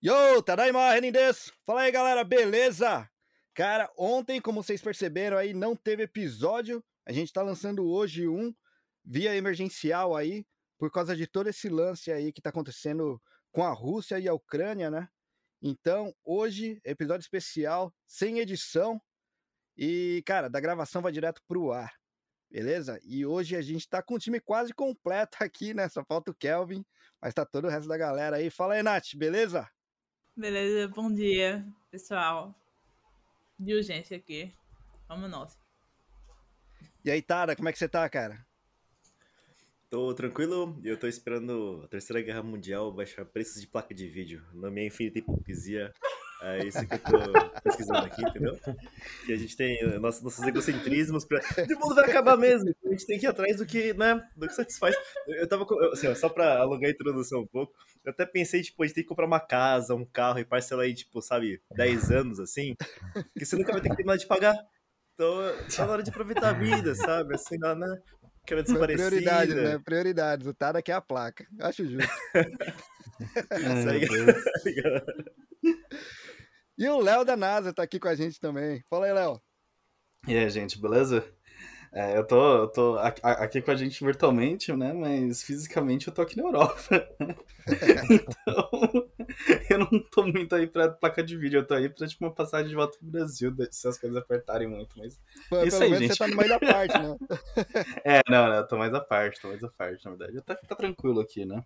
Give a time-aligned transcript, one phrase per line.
[0.00, 1.52] Yo, Tadaima, Renin des!
[1.64, 3.10] Fala aí, galera, beleza?
[3.52, 6.80] Cara, ontem, como vocês perceberam aí, não teve episódio.
[7.04, 8.54] A gente tá lançando hoje um
[9.04, 10.46] via emergencial aí,
[10.78, 13.20] por causa de todo esse lance aí que tá acontecendo
[13.50, 15.08] com a Rússia e a Ucrânia, né?
[15.60, 19.02] Então, hoje, episódio especial, sem edição.
[19.76, 21.92] E, cara, da gravação vai direto pro ar.
[22.50, 23.00] Beleza?
[23.02, 25.88] E hoje a gente tá com o time quase completo aqui, né?
[25.88, 26.84] Só falta o Kelvin,
[27.20, 28.50] mas tá todo o resto da galera aí.
[28.50, 29.68] Fala aí, Nath, beleza?
[30.36, 32.54] Beleza, bom dia, pessoal.
[33.58, 34.54] De urgência aqui.
[35.08, 35.58] Vamos nós.
[37.04, 38.44] E aí, Tara, como é que você tá, cara?
[39.88, 44.08] Tô tranquilo e eu tô esperando a Terceira Guerra Mundial baixar preços de placa de
[44.08, 44.44] vídeo.
[44.52, 45.92] Na minha infinita hipocrisia,
[46.42, 48.58] é isso que eu tô pesquisando aqui, entendeu?
[49.24, 51.40] Que a gente tem nossos, nossos egocentrismos pra.
[51.40, 52.74] O mundo vai acabar mesmo.
[52.84, 54.22] A gente tem que ir atrás do que, né?
[54.36, 54.94] Do que satisfaz.
[55.26, 55.66] Eu tava.
[55.92, 57.72] Assim, ó, só pra alongar a introdução um pouco,
[58.04, 60.84] eu até pensei, tipo, a gente tem que comprar uma casa, um carro e parcelar
[60.84, 62.76] aí, tipo, sabe, 10 anos assim.
[63.36, 64.56] Que você nunca vai ter que terminar de pagar.
[65.14, 65.36] Então,
[65.74, 67.34] tá na hora de aproveitar a vida, sabe?
[67.34, 68.02] Assim, né?
[68.42, 69.08] Aquela desaparecida.
[69.08, 69.80] Prioridades, né?
[69.84, 70.46] Prioridades.
[70.46, 71.46] O Tada quer a placa.
[71.58, 72.08] Acho justo.
[73.18, 74.06] Isso aí,
[76.78, 78.82] E o Léo da NASA tá aqui com a gente também.
[78.90, 79.40] Fala aí, Léo.
[80.28, 81.26] E aí, gente, beleza?
[81.90, 84.92] É, eu tô, eu tô aqui com a gente virtualmente, né?
[84.92, 87.08] Mas fisicamente eu tô aqui na Europa.
[88.10, 88.70] então,
[89.70, 92.34] eu não tô muito aí pra placa de vídeo, eu tô aí pra tipo, uma
[92.34, 95.18] passagem de volta pro Brasil, se as coisas apertarem muito, mas.
[95.48, 96.12] Pô, isso pelo aí, menos gente.
[96.12, 97.16] você tá no meio da parte, né?
[98.04, 100.42] é, não, não, eu tô mais à parte, tô mais à parte, na verdade.
[100.42, 101.64] Tá, tá tranquilo aqui, né?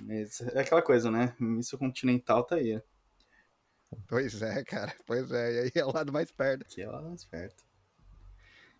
[0.00, 1.32] Mas é aquela coisa, né?
[1.38, 2.82] Míssil continental tá aí.
[4.08, 4.94] Pois é, cara.
[5.06, 5.54] Pois é.
[5.54, 6.62] E aí é o lado mais perto.
[6.62, 7.64] Aqui é o lado mais perto.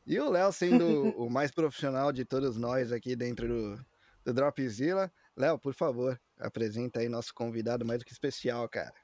[0.07, 0.87] E o Léo sendo
[1.19, 3.87] o mais profissional de todos nós aqui dentro do,
[4.25, 5.11] do Dropzilla.
[5.37, 8.95] Léo, por favor, apresenta aí nosso convidado mais do que especial, cara.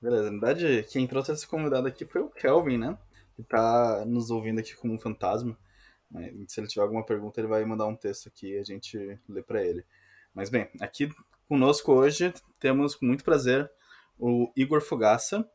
[0.00, 2.98] Beleza, na verdade, quem trouxe esse convidado aqui foi o Kelvin, né?
[3.36, 5.56] Que tá nos ouvindo aqui como um fantasma.
[6.46, 9.42] Se ele tiver alguma pergunta, ele vai mandar um texto aqui e a gente lê
[9.42, 9.84] para ele.
[10.34, 11.08] Mas bem, aqui
[11.48, 13.70] conosco hoje temos com muito prazer
[14.18, 15.48] o Igor Fogaça.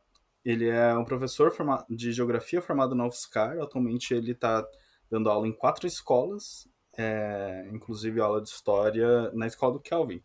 [0.44, 1.54] Ele é um professor
[1.90, 3.60] de geografia formado na UFSCar.
[3.60, 4.66] Atualmente ele está
[5.10, 10.24] dando aula em quatro escolas, é, inclusive aula de história na escola do Kelvin.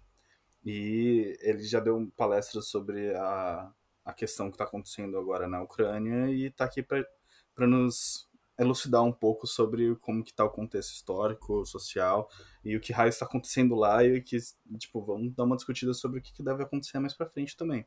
[0.65, 3.71] E ele já deu palestras sobre a,
[4.04, 8.28] a questão que está acontecendo agora na Ucrânia e está aqui para nos
[8.59, 12.28] elucidar um pouco sobre como que está o contexto histórico, social
[12.65, 14.37] e o que raio está acontecendo lá e que,
[14.78, 17.87] tipo, vamos dar uma discutida sobre o que, que deve acontecer mais para frente também.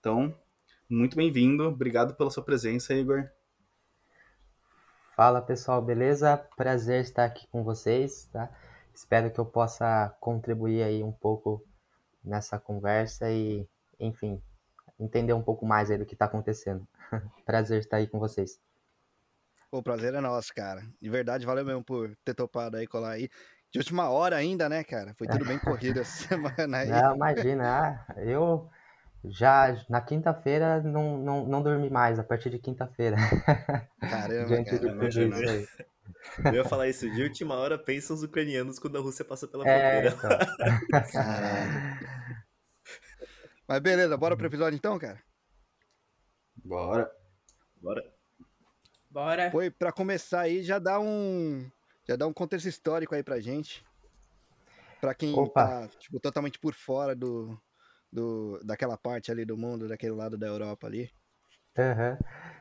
[0.00, 0.32] Então,
[0.88, 3.28] muito bem-vindo, obrigado pela sua presença, Igor.
[5.16, 6.36] Fala pessoal, beleza?
[6.56, 8.48] Prazer estar aqui com vocês, tá?
[8.94, 11.66] Espero que eu possa contribuir aí um pouco
[12.22, 14.40] nessa conversa e, enfim,
[15.00, 16.86] entender um pouco mais aí do que está acontecendo.
[17.44, 18.60] Prazer estar aí com vocês.
[19.72, 20.82] O prazer é nosso, cara.
[21.02, 23.28] De verdade, valeu mesmo por ter topado aí, colar aí.
[23.70, 25.12] De última hora ainda, né, cara?
[25.18, 26.88] Foi tudo bem corrido essa semana aí.
[26.88, 28.70] Não, imagina, ah, eu
[29.24, 33.16] já na quinta-feira não, não, não dormi mais, a partir de quinta-feira.
[34.00, 35.66] Caramba, cara, aí.
[36.44, 39.68] Eu ia falar isso, de última hora pensam os ucranianos quando a Rússia passa pela
[39.68, 40.16] É, fronteira.
[40.16, 41.02] então.
[41.12, 42.08] Caralho.
[43.66, 45.22] Mas beleza, bora pro episódio então, cara?
[46.64, 47.10] Bora.
[47.76, 48.02] Bora.
[49.10, 49.50] Bora.
[49.50, 51.70] Foi pra começar aí, já dá um
[52.08, 53.84] já dá um contexto histórico aí pra gente.
[55.00, 55.66] Pra quem Opa.
[55.66, 57.60] tá tipo totalmente por fora do,
[58.12, 61.10] do daquela parte ali do mundo, daquele lado da Europa ali.
[61.78, 62.18] Aham.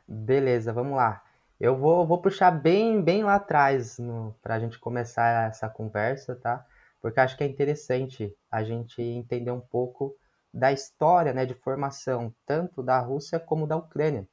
[0.08, 1.24] Beleza, vamos lá.
[1.60, 3.98] Eu vou, vou puxar bem, bem lá atrás
[4.42, 6.66] para a gente começar essa conversa, tá?
[7.02, 10.16] Porque acho que é interessante a gente entender um pouco
[10.54, 14.28] da história, né, de formação, tanto da Rússia como da Ucrânia.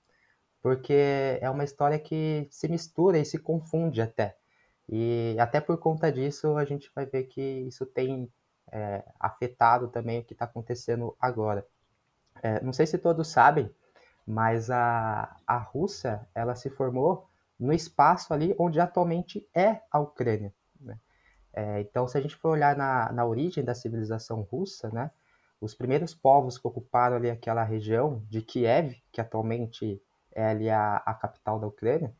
[0.62, 4.36] Porque é uma história que se mistura e se confunde até.
[4.88, 8.30] E até por conta disso, a gente vai ver que isso tem
[8.74, 11.64] é, afetado também o que está acontecendo agora.
[12.42, 13.70] É, não sei se todos sabem,
[14.26, 17.28] mas a, a Rússia ela se formou
[17.58, 20.52] no espaço ali onde atualmente é a Ucrânia.
[20.80, 20.98] né?
[21.52, 25.10] É, então, se a gente for olhar na, na origem da civilização russa, né,
[25.60, 30.96] os primeiros povos que ocuparam ali aquela região de Kiev, que atualmente é ali a,
[30.96, 32.12] a capital da Ucrânia,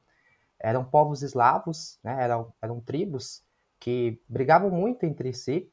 [0.61, 3.43] eram povos eslavos, né, eram, eram tribos
[3.81, 5.71] que brigavam muito entre si,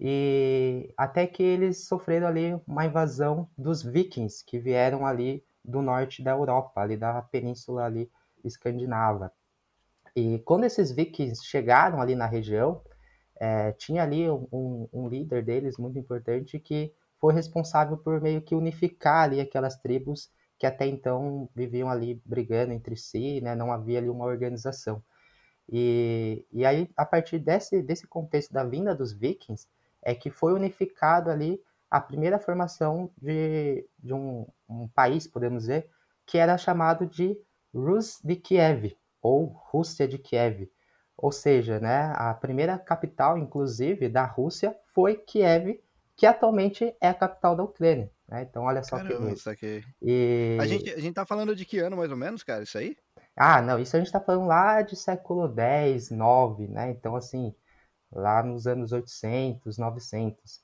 [0.00, 6.22] e até que eles sofreram ali uma invasão dos vikings, que vieram ali do norte
[6.22, 8.10] da Europa, ali da península ali
[8.42, 9.30] escandinava.
[10.16, 12.80] E quando esses vikings chegaram ali na região,
[13.38, 18.54] é, tinha ali um, um, líder deles muito importante que foi responsável por meio que
[18.54, 23.54] unificar ali aquelas tribos que até então viviam ali brigando entre si, né?
[23.54, 25.02] Não havia ali uma organização.
[25.70, 29.68] E, e aí, a partir desse, desse contexto da vinda dos vikings,
[30.02, 31.60] é que foi unificado ali
[31.90, 35.88] a primeira formação de, de um, um país, podemos dizer,
[36.24, 37.36] que era chamado de
[37.74, 40.70] Rus de Kiev, ou Rússia de Kiev.
[41.16, 45.80] Ou seja, né, a primeira capital, inclusive, da Rússia foi Kiev,
[46.16, 48.10] que atualmente é a capital da Ucrânia.
[48.28, 48.46] Né?
[48.48, 49.84] Então, olha só Caramba, que aqui.
[50.00, 50.56] E...
[50.60, 52.96] A, gente, a gente tá falando de que ano, mais ou menos, cara, isso aí?
[53.36, 56.90] Ah, não, isso a gente está falando lá de século X, 9, né?
[56.90, 57.54] Então, assim,
[58.12, 60.60] lá nos anos 800, 900.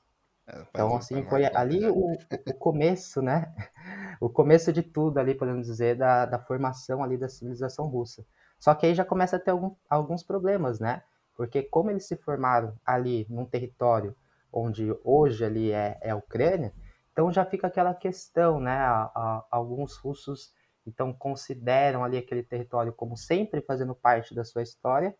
[0.46, 3.52] É, então, assim, foi ali o, o, começo, né?
[4.18, 8.24] O começo de tudo ali, podemos dizer, da, da formação ali da civilização russa.
[8.58, 11.02] Só que aí já começa a ter algum, alguns problemas, né?
[11.34, 14.16] Porque como eles se formaram ali num território
[14.50, 16.72] onde hoje ali é, é a Ucrânia,
[17.12, 18.78] então já fica aquela questão, né?
[18.78, 20.54] A, a, alguns russos
[20.86, 25.14] então consideram ali aquele território como sempre fazendo parte da sua história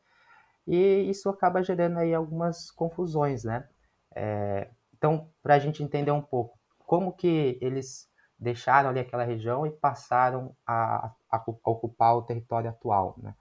[0.66, 3.68] e isso acaba gerando aí algumas confusões, né?
[4.14, 8.08] É, então, para a gente entender um pouco como que eles
[8.38, 13.34] deixaram ali aquela região e passaram a, a, a ocupar o território atual, né?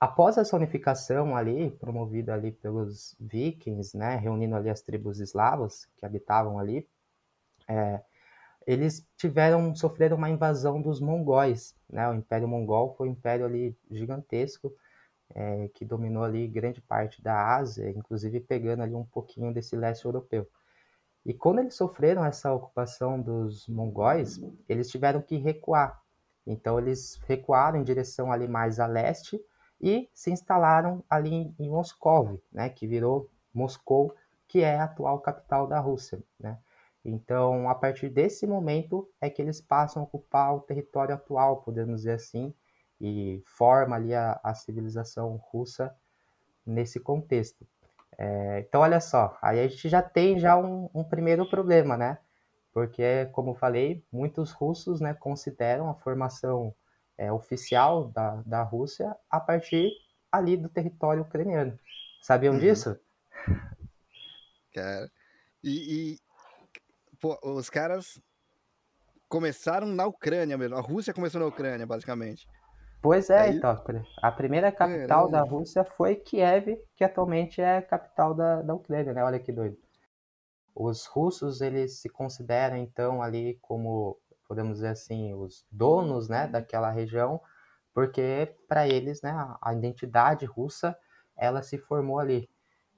[0.00, 6.04] Após essa unificação ali, promovida ali pelos vikings, né, reunindo ali as tribos eslavas que
[6.04, 6.86] habitavam ali,
[7.68, 8.02] é,
[8.66, 12.08] eles tiveram sofreram uma invasão dos mongóis, né?
[12.08, 14.72] O Império Mongol foi um império ali gigantesco
[15.34, 20.04] é, que dominou ali grande parte da Ásia, inclusive pegando ali um pouquinho desse leste
[20.04, 20.48] europeu.
[21.24, 26.02] E quando eles sofreram essa ocupação dos mongóis, eles tiveram que recuar.
[26.46, 29.40] Então eles recuaram em direção ali mais a leste
[29.80, 34.14] e se instalaram ali em Moscou, né, que virou Moscou,
[34.46, 36.58] que é a atual capital da Rússia, né?
[37.04, 41.96] Então, a partir desse momento é que eles passam a ocupar o território atual, podemos
[42.00, 42.54] dizer assim,
[43.04, 45.94] e forma ali a, a civilização russa
[46.64, 47.66] nesse contexto.
[48.16, 52.18] É, então, olha só, aí a gente já tem já um, um, primeiro problema, né?
[52.72, 56.74] Porque, como falei, muitos russos né, consideram a formação
[57.18, 59.90] é, oficial da, da Rússia a partir
[60.32, 61.78] ali do território ucraniano.
[62.22, 62.60] Sabiam uhum.
[62.60, 62.98] disso?
[64.72, 65.10] Cara,
[65.62, 66.18] e,
[67.20, 68.18] pô, os caras
[69.28, 70.76] começaram na Ucrânia mesmo.
[70.76, 72.48] A Rússia começou na Ucrânia, basicamente.
[73.04, 73.60] Pois é, Aí...
[74.22, 79.12] A primeira capital da Rússia foi Kiev, que atualmente é a capital da, da Ucrânia,
[79.12, 79.22] né?
[79.22, 79.76] Olha que doido.
[80.74, 84.18] Os russos, eles se consideram, então, ali como,
[84.48, 87.42] podemos dizer assim, os donos, né, daquela região,
[87.92, 90.96] porque para eles, né, a identidade russa,
[91.36, 92.48] ela se formou ali.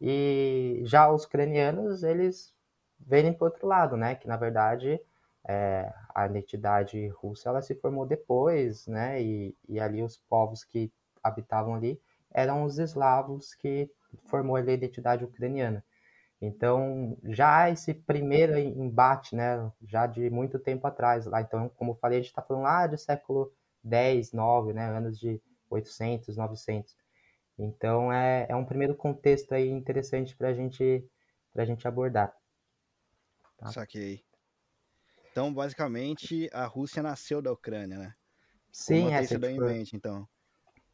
[0.00, 2.55] E já os ucranianos, eles
[3.00, 4.14] verem para outro lado, né?
[4.14, 5.00] Que na verdade
[5.49, 9.23] é, a identidade russa ela se formou depois, né?
[9.23, 12.01] E, e ali os povos que habitavam ali
[12.33, 13.91] eram os eslavos que
[14.27, 15.85] formou a identidade ucraniana.
[16.41, 21.97] Então, já esse primeiro embate, né, já de muito tempo atrás, lá, então, como eu
[21.97, 23.51] falei, a gente está falando lá do século
[23.83, 25.41] 10, 9, né, anos de
[25.71, 26.95] 800, 900.
[27.59, 31.09] Então, é, é um primeiro contexto aí interessante para gente,
[31.55, 32.37] a gente abordar.
[33.57, 33.73] Tá?
[33.73, 34.25] Saquei.
[35.37, 38.14] Então, basicamente, a Rússia nasceu da Ucrânia, né?
[38.73, 39.23] Sim, é.
[39.23, 40.26] Isso daí em mente, então.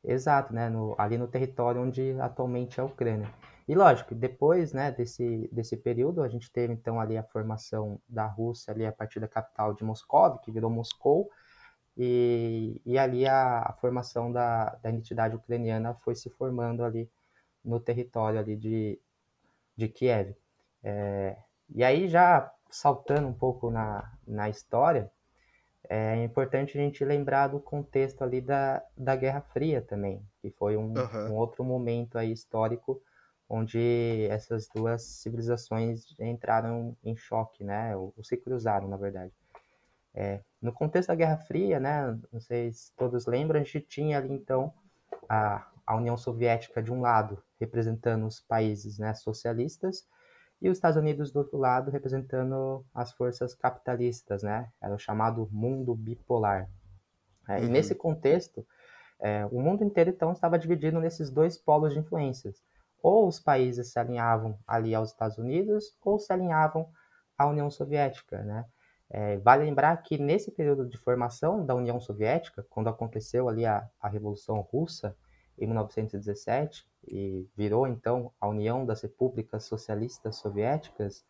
[0.03, 0.69] Exato, né?
[0.69, 3.33] No, ali no território onde atualmente é a Ucrânia.
[3.69, 8.27] E lógico, depois né, desse, desse período, a gente teve então ali a formação da
[8.27, 11.31] Rússia ali a partir da capital de Moscou, que virou Moscou,
[11.97, 17.09] e, e ali a, a formação da, da identidade ucraniana foi se formando ali
[17.65, 19.01] no território ali de,
[19.77, 20.35] de Kiev.
[20.83, 21.37] É,
[21.73, 25.13] e aí, já saltando um pouco na, na história,
[25.89, 30.77] é importante a gente lembrar do contexto ali da, da Guerra Fria também, que foi
[30.77, 31.33] um, uhum.
[31.33, 33.01] um outro momento aí histórico
[33.49, 39.31] onde essas duas civilizações entraram em choque, né, ou, ou se cruzaram, na verdade.
[40.15, 44.17] É, no contexto da Guerra Fria, né, não sei se todos lembram, a gente tinha
[44.17, 44.73] ali então
[45.29, 50.07] a, a União Soviética de um lado representando os países né, socialistas
[50.63, 54.71] e os Estados Unidos do outro lado representando as forças capitalistas, né?
[54.81, 56.71] Era o chamado mundo bipolar.
[57.49, 57.65] É, uhum.
[57.65, 58.65] E nesse contexto,
[59.21, 62.63] é, o mundo inteiro então estava dividido nesses dois polos de influências.
[63.03, 66.89] Ou os países se alinhavam ali aos Estados Unidos, ou se alinhavam
[67.37, 68.65] à União Soviética, né?
[69.11, 73.87] É, vale lembrar que nesse período de formação da União Soviética, quando aconteceu ali a,
[74.01, 75.15] a Revolução Russa
[75.59, 81.25] em 1917 e virou então a União das Repúblicas Socialistas Soviéticas,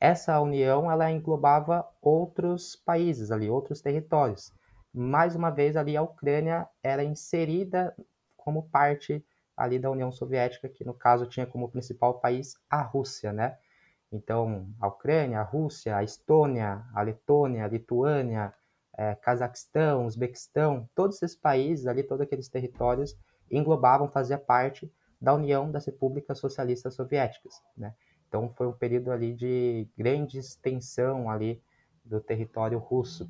[0.00, 4.52] essa união ela englobava outros países ali, outros territórios.
[4.92, 7.94] Mais uma vez ali a Ucrânia era inserida
[8.36, 9.24] como parte
[9.56, 13.56] ali da União Soviética, que no caso tinha como principal país a Rússia, né?
[14.12, 18.54] Então, a Ucrânia, a Rússia, a Estônia, a Letônia, a Lituânia,
[18.96, 23.16] é, Cazaquistão, Uzbequistão, todos esses países ali, todos aqueles territórios
[23.50, 27.94] englobavam, fazia parte da União das Repúblicas Socialistas Soviéticas, né?
[28.28, 31.62] Então foi um período ali de grande extensão ali
[32.04, 33.28] do território russo.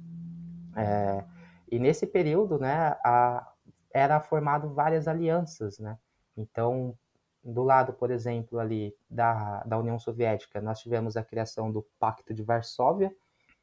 [0.77, 1.25] É,
[1.71, 3.53] e nesse período, né, a,
[3.93, 5.99] era formado várias alianças, né?
[6.37, 6.97] Então,
[7.43, 12.35] do lado, por exemplo, ali da, da União Soviética, nós tivemos a criação do Pacto
[12.35, 13.15] de Varsóvia,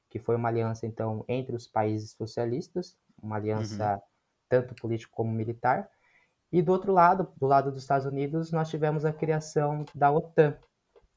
[0.09, 4.01] que foi uma aliança, então, entre os países socialistas, uma aliança uhum.
[4.49, 5.89] tanto político como militar.
[6.53, 10.55] E do outro lado, do lado dos Estados Unidos, nós tivemos a criação da OTAN,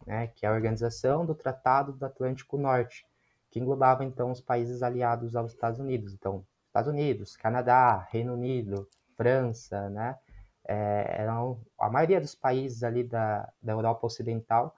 [0.06, 3.04] né, que é a Organização do Tratado do Atlântico Norte,
[3.50, 6.14] que englobava, então, os países aliados aos Estados Unidos.
[6.14, 10.16] Então, Estados Unidos, Canadá, Reino Unido, França, né?
[10.64, 14.74] É, eram, a maioria dos países ali da, da Europa Ocidental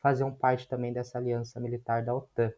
[0.00, 2.52] faziam parte também dessa aliança militar da OTAN.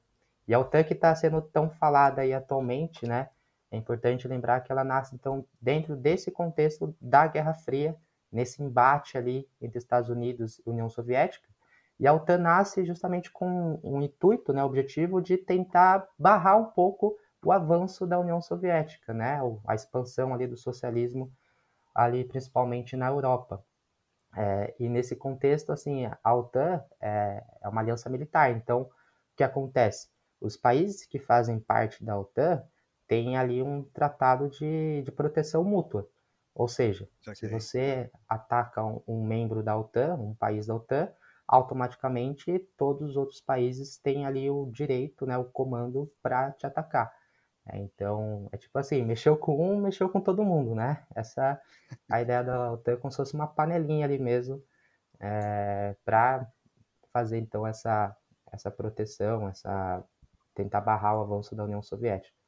[0.48, 3.28] E a OTAN que está sendo tão falada aí atualmente, né?
[3.72, 7.96] É importante lembrar que ela nasce, então, dentro desse contexto da Guerra Fria,
[8.30, 11.48] nesse embate ali entre Estados Unidos e União Soviética.
[11.98, 17.16] E a OTAN nasce justamente com um intuito, né, objetivo de tentar barrar um pouco
[17.42, 21.32] o avanço da União Soviética, né, a expansão ali do socialismo
[21.94, 23.64] ali principalmente na Europa.
[24.36, 28.50] É, e nesse contexto, assim, a OTAN é, é, uma aliança militar.
[28.50, 28.90] Então, o
[29.36, 30.08] que acontece?
[30.40, 32.62] Os países que fazem parte da OTAN
[33.12, 36.08] têm ali um tratado de, de proteção mútua.
[36.54, 37.34] Ou seja, okay.
[37.34, 41.12] se você ataca um, um membro da OTAN, um país da OTAN,
[41.46, 47.12] automaticamente todos os outros países têm ali o direito, né, o comando para te atacar.
[47.68, 51.04] É, então, é tipo assim, mexeu com um, mexeu com todo mundo, né?
[51.14, 51.60] Essa
[52.10, 54.64] a ideia da OTAN é como se fosse uma panelinha ali mesmo
[55.20, 56.50] é, para
[57.12, 58.16] fazer então essa
[58.50, 60.02] essa proteção, essa
[60.54, 62.41] tentar barrar o avanço da União Soviética.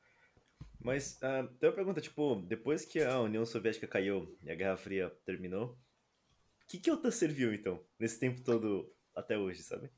[0.84, 4.76] Mas uh, tem uma pergunta, tipo, depois que a União Soviética caiu e a Guerra
[4.76, 9.90] Fria terminou, o que, que a OTAN serviu então, nesse tempo todo até hoje, sabe?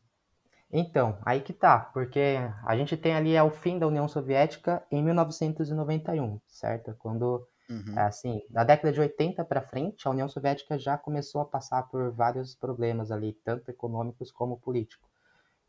[0.70, 4.84] Então, aí que tá, porque a gente tem ali é o fim da União Soviética
[4.90, 6.94] em 1991, certo?
[6.98, 7.98] Quando, uhum.
[7.98, 12.12] assim, da década de 80 para frente, a União Soviética já começou a passar por
[12.12, 15.15] vários problemas ali, tanto econômicos como políticos.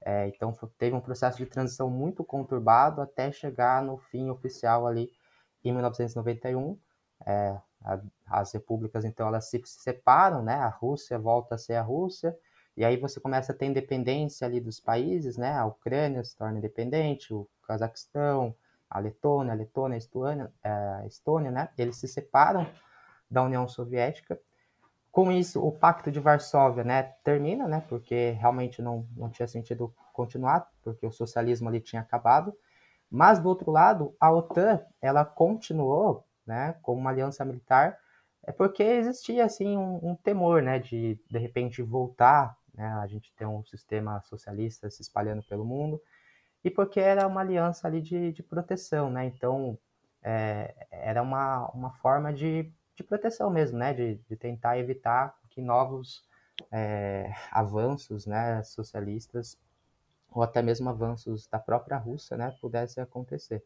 [0.05, 5.11] É, então, teve um processo de transição muito conturbado até chegar no fim oficial ali
[5.63, 6.77] em 1991.
[7.25, 10.55] É, a, as repúblicas, então, elas se separam, né?
[10.55, 12.37] A Rússia volta a ser a Rússia,
[12.75, 15.53] e aí você começa a ter independência ali dos países, né?
[15.53, 18.55] A Ucrânia se torna independente, o Cazaquistão,
[18.89, 21.69] a Letônia, a Letônia, a Estônia, a Estônia, né?
[21.77, 22.67] Eles se separam
[23.29, 24.39] da União Soviética.
[25.17, 27.83] Com isso, o Pacto de Varsóvia, né, termina, né?
[27.89, 32.53] Porque realmente não, não tinha sentido continuar, porque o socialismo ali tinha acabado.
[33.09, 37.97] Mas do outro lado, a OTAN, ela continuou, né, como uma aliança militar,
[38.43, 42.87] é porque existia assim um, um temor, né, de de repente voltar né?
[43.01, 45.99] A gente tem um sistema socialista se espalhando pelo mundo,
[46.63, 49.25] e porque era uma aliança ali de, de proteção, né?
[49.25, 49.77] Então,
[50.21, 53.93] é, era uma, uma forma de, de proteção mesmo, né?
[53.93, 56.25] De, de tentar evitar que novos
[56.71, 59.57] é, avanços né, socialistas
[60.29, 63.63] ou até mesmo avanços da própria Rússia né, pudessem acontecer.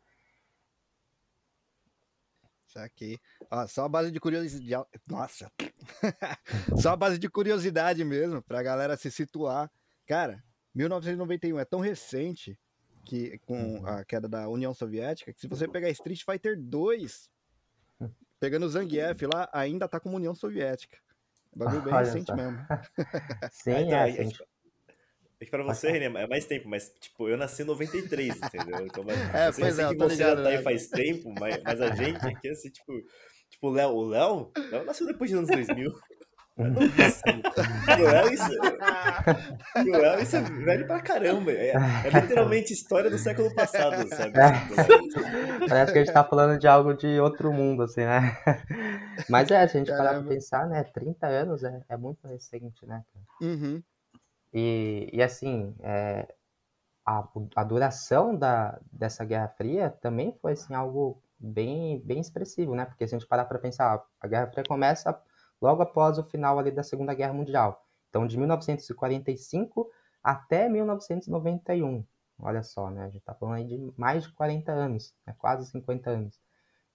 [2.68, 3.20] Saquei.
[3.50, 4.86] Ó, só a base de curiosidade.
[5.08, 5.52] Nossa!
[6.82, 9.70] só a base de curiosidade mesmo, pra galera se situar.
[10.06, 12.58] Cara, 1991 é tão recente
[13.06, 13.86] que com uhum.
[13.86, 17.30] a queda da União Soviética que se você pegar Street Fighter 2,
[18.42, 20.98] pegando o Zangief lá, ainda tá como União Soviética.
[21.56, 22.36] bagulho bem Olha recente só.
[22.36, 22.58] mesmo.
[23.52, 24.44] Sim, é, então, é, gente...
[25.40, 28.86] É que pra você, René, é mais tempo, mas, tipo, eu nasci em 93, entendeu?
[28.86, 30.62] Então, mas, é, pois é, que você ligado, já tá aí né?
[30.64, 32.94] faz tempo, mas, mas a gente aqui, assim, tipo,
[33.50, 35.92] tipo, o Léo, o Léo, Léo nasceu depois dos anos 2000.
[36.58, 38.52] É Léo, isso,
[39.76, 41.52] o Léo, isso é velho pra caramba.
[41.52, 44.34] É, é literalmente história do século passado, sabe?
[44.38, 44.52] É.
[45.68, 48.38] Parece que a gente tá falando de algo de outro mundo, assim, né?
[49.30, 50.84] Mas é, se a gente parar pra pensar, né?
[50.84, 53.04] 30 anos é, é muito recente, né?
[53.42, 53.82] Uhum.
[54.54, 56.28] E, e assim, é,
[57.06, 62.86] a, a duração da, dessa Guerra Fria também foi assim, algo bem, bem expressivo, né?
[62.86, 65.18] Porque se a gente parar para pensar, a Guerra Fria começa
[65.62, 67.86] logo após o final ali da Segunda Guerra Mundial.
[68.10, 69.90] Então, de 1945
[70.24, 72.06] até 1991.
[72.40, 73.04] Olha só, né?
[73.04, 75.36] A gente está falando aí de mais de 40 anos, né?
[75.38, 76.42] quase 50 anos.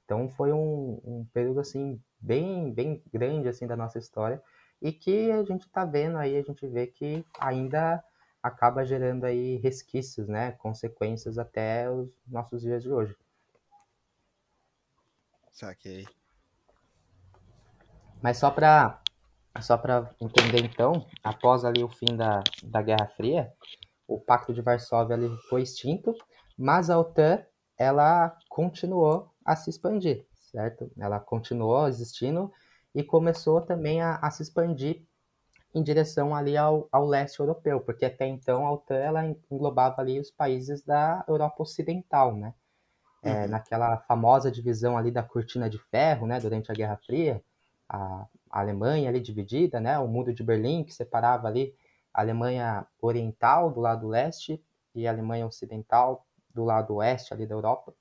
[0.04, 4.42] Então, foi um, um período, assim, bem, bem grande, assim, da nossa história
[4.80, 8.02] e que a gente está vendo aí, a gente vê que ainda
[8.42, 10.52] acaba gerando aí resquícios, né?
[10.52, 13.16] Consequências até os nossos dias de hoje.
[15.50, 16.06] Saquei.
[18.26, 19.00] Mas só para
[19.60, 23.52] só para entender então, após ali o fim da, da Guerra Fria,
[24.04, 26.12] o Pacto de Varsóvia ali foi extinto,
[26.58, 27.44] mas a OTAN
[27.78, 30.90] ela continuou a se expandir, certo?
[30.98, 32.52] Ela continuou existindo
[32.92, 35.04] e começou também a, a se expandir
[35.72, 40.18] em direção ali ao, ao leste europeu, porque até então a OTAN ela englobava ali
[40.18, 42.52] os países da Europa Ocidental, né?
[43.22, 43.50] É, uhum.
[43.50, 47.40] naquela famosa divisão ali da cortina de ferro, né, durante a Guerra Fria,
[47.88, 51.74] a, a Alemanha ali dividida, né, o muro de Berlim que separava ali
[52.12, 54.62] a Alemanha Oriental do lado leste
[54.94, 57.94] e a Alemanha Ocidental do lado oeste ali da Europa.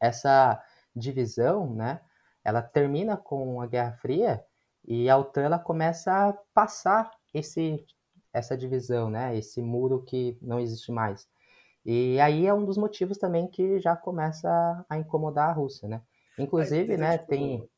[0.00, 0.62] Essa
[0.94, 2.00] divisão, né,
[2.44, 4.44] ela termina com a Guerra Fria
[4.86, 7.84] e a OTAN ela começa a passar esse
[8.32, 11.28] essa divisão, né, esse muro que não existe mais.
[11.86, 16.02] E aí é um dos motivos também que já começa a incomodar a Rússia, né?
[16.36, 17.70] Inclusive, né, tipo, tem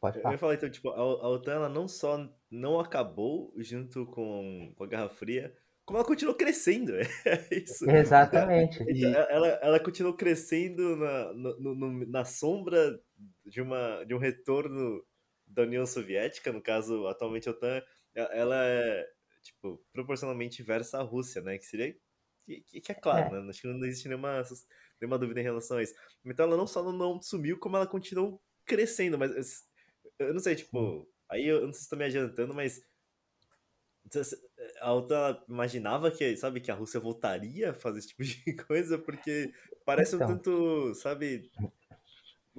[0.00, 0.34] Pode falar.
[0.34, 4.84] Eu falar, então, tipo, a, a OTAN ela não só não acabou junto com, com
[4.84, 6.92] a Guerra Fria, como ela continuou crescendo.
[7.24, 7.88] É isso.
[7.90, 8.82] Exatamente.
[8.82, 13.00] Então, ela, ela continuou crescendo na, no, no, na sombra
[13.44, 15.02] de, uma, de um retorno
[15.46, 17.82] da União Soviética, no caso, atualmente a OTAN,
[18.14, 19.06] ela é,
[19.42, 21.58] tipo, proporcionalmente inversa à Rússia, né?
[21.58, 21.96] Que seria.
[22.44, 23.42] Que, que é claro, é.
[23.42, 23.48] né?
[23.50, 24.42] Acho que não existe nenhuma,
[25.00, 25.94] nenhuma dúvida em relação a isso.
[26.24, 29.66] Então ela não só não, não sumiu, como ela continuou crescendo, mas
[30.18, 32.80] eu não sei, tipo, aí eu não sei se estou me adiantando, mas
[34.80, 38.98] a OTAN imaginava que, sabe, que a Rússia voltaria a fazer esse tipo de coisa,
[38.98, 39.52] porque
[39.84, 40.28] parece então.
[40.28, 41.50] um tanto, sabe,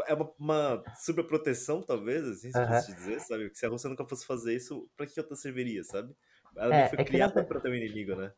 [0.07, 2.95] é uma, uma superproteção, talvez, assim, se uh -huh.
[2.95, 3.51] dizer, sabe?
[3.53, 6.15] Se a Rússia nunca fosse fazer isso, pra que a OTAN serviria, sabe?
[6.55, 7.43] Ela é, foi é criada na...
[7.43, 8.31] pra ter um inimigo, né?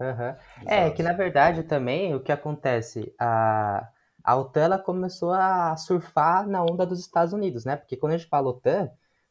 [0.00, 0.68] Uhum.
[0.68, 3.88] É, que na verdade também o que acontece, a,
[4.28, 7.76] a OTAN ela começou a surfar na onda dos Estados Unidos, né?
[7.76, 8.90] Porque quando a gente fala OTAN,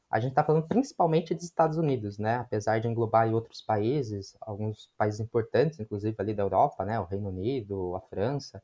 [0.09, 2.37] a gente está falando principalmente dos Estados Unidos, né?
[2.37, 6.99] Apesar de englobar outros países, alguns países importantes, inclusive ali da Europa, né?
[6.99, 8.59] O Reino Unido, a França.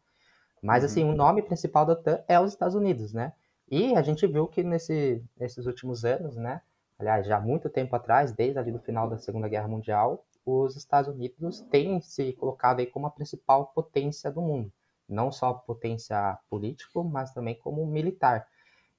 [0.59, 1.09] Mas, assim, uhum.
[1.09, 3.33] assim, o nome principal da OTAN é os Estados Unidos, né?
[3.69, 6.63] E a gente viu que nesse, nesses últimos anos, né?
[6.97, 10.75] Aliás, já há muito tempo atrás, desde ali do final da Segunda Guerra Mundial, os
[10.75, 14.73] Estados Unidos têm se colocado aí como a principal potência do mundo.
[15.13, 18.47] Não só potência político, mas também como militar.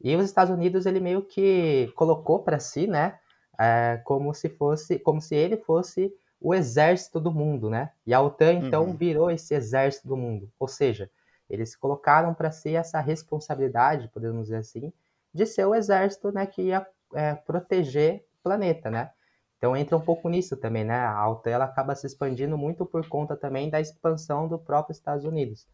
[0.00, 3.18] E os Estados Unidos, ele meio que colocou para si, né?
[3.58, 7.90] É, como se fosse, como se ele fosse o exército do mundo, né?
[8.06, 8.94] E a OTAN, então, uhum.
[8.94, 10.50] virou esse exército do mundo.
[10.58, 11.10] Ou seja,
[11.48, 14.92] eles colocaram para si essa responsabilidade, podemos dizer assim,
[15.32, 19.10] de ser o exército né, que ia é, proteger o planeta, né?
[19.56, 20.98] Então entra um pouco nisso também, né?
[21.06, 25.24] A OTAN ela acaba se expandindo muito por conta também da expansão do próprio Estados
[25.24, 25.66] Unidos,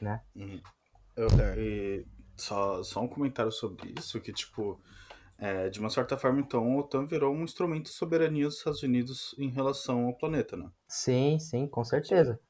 [0.00, 0.22] né?
[0.34, 0.60] Uhum.
[1.16, 2.04] Eu, e
[2.36, 4.80] só, só um comentário sobre isso, que tipo,
[5.38, 8.82] é, de uma certa forma, então, a OTAN virou um instrumento de soberania dos Estados
[8.82, 10.70] Unidos em relação ao planeta, né?
[10.88, 12.40] Sim, sim, com certeza.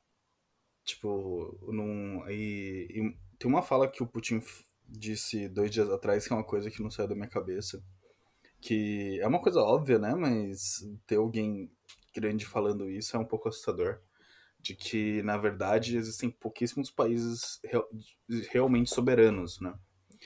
[0.84, 4.40] Tipo, num, e, e, tem uma fala que o Putin
[4.88, 7.82] disse dois dias atrás que é uma coisa que não saiu da minha cabeça.
[8.60, 10.14] Que é uma coisa óbvia, né?
[10.14, 11.70] Mas ter alguém
[12.14, 14.00] grande falando isso é um pouco assustador.
[14.66, 17.88] De que, na verdade, existem pouquíssimos países real,
[18.50, 19.72] realmente soberanos, né?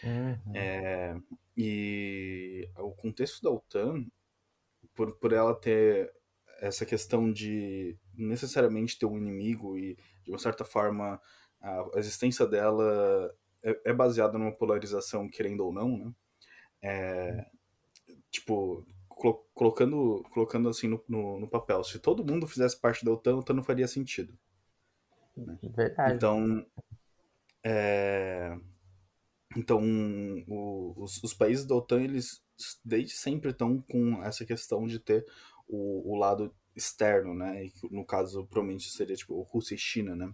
[0.02, 0.56] Uhum.
[0.56, 1.14] É,
[1.54, 4.06] e o contexto da OTAN,
[4.94, 6.10] por, por ela ter
[6.58, 11.20] essa questão de necessariamente ter um inimigo e, de uma certa forma,
[11.60, 16.14] a existência dela é, é baseada numa polarização, querendo ou não, né?
[16.80, 17.46] É,
[18.30, 18.99] tipo, colo
[19.54, 23.38] colocando, colocando assim no, no, no, papel, se todo mundo fizesse parte da OTAN, a
[23.38, 24.36] OTAN não faria sentido.
[25.36, 25.58] Né?
[25.62, 26.14] Verdade.
[26.14, 26.66] Então,
[27.62, 28.56] é,
[29.56, 29.82] então
[30.48, 32.42] o, os, os países da OTAN, eles
[32.84, 35.26] desde sempre estão com essa questão de ter
[35.68, 37.66] o, o lado externo, né?
[37.66, 40.32] E no caso, provavelmente seria tipo Rússia e China, né?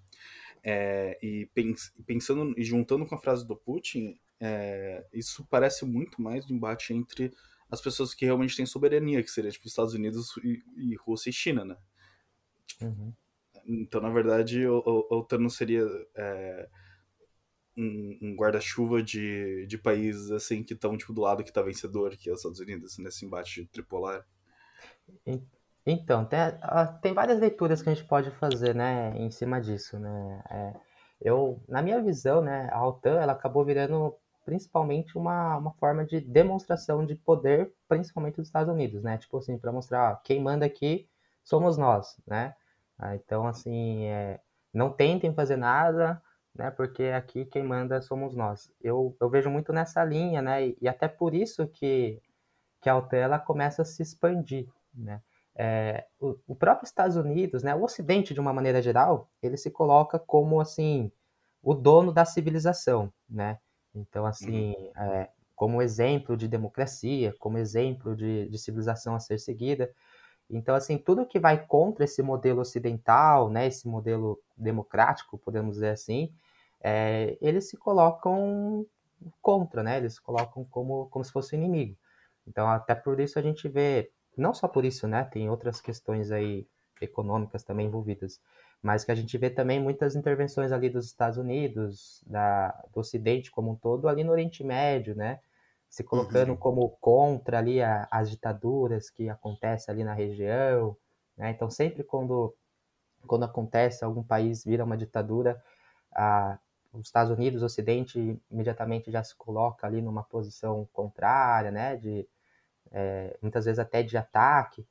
[0.62, 6.20] É, e pens, pensando e juntando com a frase do Putin, é, isso parece muito
[6.20, 7.32] mais um embate entre
[7.70, 11.32] as pessoas que realmente têm soberania, que seria tipo Estados Unidos e, e Rússia e
[11.32, 11.76] China, né?
[12.66, 13.12] Tipo, uhum.
[13.68, 16.68] Então, na verdade, o, o, o OTAN não seria é,
[17.76, 22.16] um, um guarda-chuva de, de países assim que estão tipo, do lado que está vencedor,
[22.16, 24.24] que é os Estados Unidos, nesse embate tripolar?
[25.84, 26.38] Então, tem,
[27.02, 30.42] tem várias leituras que a gente pode fazer, né, em cima disso, né?
[30.50, 30.72] É,
[31.20, 34.14] eu, na minha visão, né, a OTAN, ela acabou virando
[34.46, 39.18] principalmente uma, uma forma de demonstração de poder, principalmente dos Estados Unidos, né?
[39.18, 41.08] Tipo assim, para mostrar, ó, quem manda aqui
[41.42, 42.54] somos nós, né?
[42.96, 44.40] Ah, então, assim, é,
[44.72, 46.22] não tentem fazer nada,
[46.54, 46.70] né?
[46.70, 48.70] Porque aqui quem manda somos nós.
[48.80, 50.68] Eu, eu vejo muito nessa linha, né?
[50.68, 52.22] E, e até por isso que,
[52.80, 55.20] que a OTAN ela começa a se expandir, né?
[55.56, 59.70] É, o, o, próprio Estados Unidos, né, o Ocidente de uma maneira geral, ele se
[59.70, 61.10] coloca como assim
[61.62, 63.58] o dono da civilização, né?
[63.96, 65.02] Então assim, uhum.
[65.02, 69.90] é, como exemplo de democracia, como exemplo de, de, civilização a ser seguida.
[70.50, 75.90] Então assim, tudo que vai contra esse modelo ocidental, né, esse modelo democrático, podemos dizer
[75.90, 76.32] assim,
[76.80, 78.86] é, eles se colocam
[79.40, 79.96] contra, né?
[79.96, 81.96] Eles se colocam como como se fosse inimigo.
[82.46, 85.24] Então até por isso a gente vê não só por isso, né?
[85.24, 86.66] Tem outras questões aí
[87.00, 88.40] econômicas também envolvidas,
[88.86, 93.50] mas que a gente vê também muitas intervenções ali dos Estados Unidos, da, do Ocidente
[93.50, 95.40] como um todo, ali no Oriente Médio, né?
[95.90, 96.56] Se colocando uhum.
[96.56, 100.96] como contra ali a, as ditaduras que acontecem ali na região,
[101.36, 101.50] né?
[101.50, 102.54] Então sempre quando
[103.26, 105.60] quando acontece algum país vira uma ditadura,
[106.14, 106.56] a,
[106.92, 111.96] os Estados Unidos, o Ocidente imediatamente já se coloca ali numa posição contrária, né?
[111.96, 112.24] De
[112.92, 114.86] é, muitas vezes até de ataque.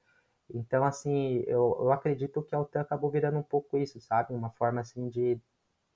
[0.53, 4.33] Então, assim, eu, eu acredito que a OTAN acabou virando um pouco isso, sabe?
[4.33, 5.39] Uma forma, assim, de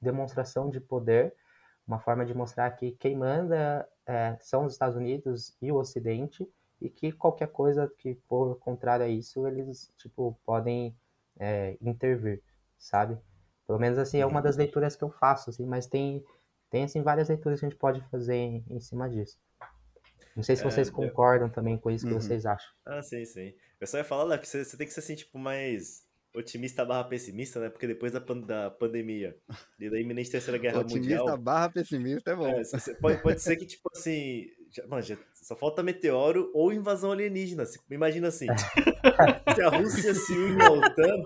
[0.01, 1.35] demonstração de poder,
[1.87, 6.47] uma forma de mostrar que quem manda é, são os Estados Unidos e o Ocidente,
[6.81, 10.95] e que qualquer coisa que for contrária a isso, eles, tipo, podem
[11.37, 12.41] é, intervir,
[12.77, 13.17] sabe?
[13.67, 16.23] Pelo menos, assim, é uma das leituras que eu faço, assim, mas tem,
[16.69, 19.37] tem assim, várias leituras que a gente pode fazer em, em cima disso.
[20.39, 21.53] Não sei se vocês é, concordam eu...
[21.53, 22.21] também com isso que uhum.
[22.21, 22.69] vocês acham.
[22.85, 23.53] Ah, sim, sim.
[23.77, 26.01] Eu só ia falar lá que você, você tem que ser assim, tipo, mais
[26.33, 27.69] otimista barra pessimista, né?
[27.69, 29.35] Porque depois da, pan da pandemia
[29.77, 31.25] e da iminente terceira guerra otimista mundial.
[31.25, 32.47] Otimista barra pessimista é bom.
[32.47, 34.45] É, pode, pode ser que, tipo assim.
[34.71, 37.65] Já, mano, já, só falta meteoro ou invasão alienígena.
[37.91, 38.47] Imagina assim.
[39.55, 41.23] se a Rússia se une ao OTAN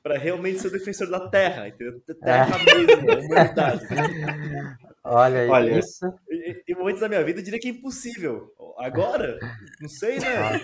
[0.00, 2.00] para realmente ser o defensor da Terra, entendeu?
[2.22, 2.84] Terra é.
[2.84, 3.84] mesmo, humanidade.
[5.04, 6.06] Olha, Olha isso.
[6.66, 8.50] Em momentos da minha vida eu diria que é impossível.
[8.78, 9.38] Agora,
[9.80, 10.60] não sei, né?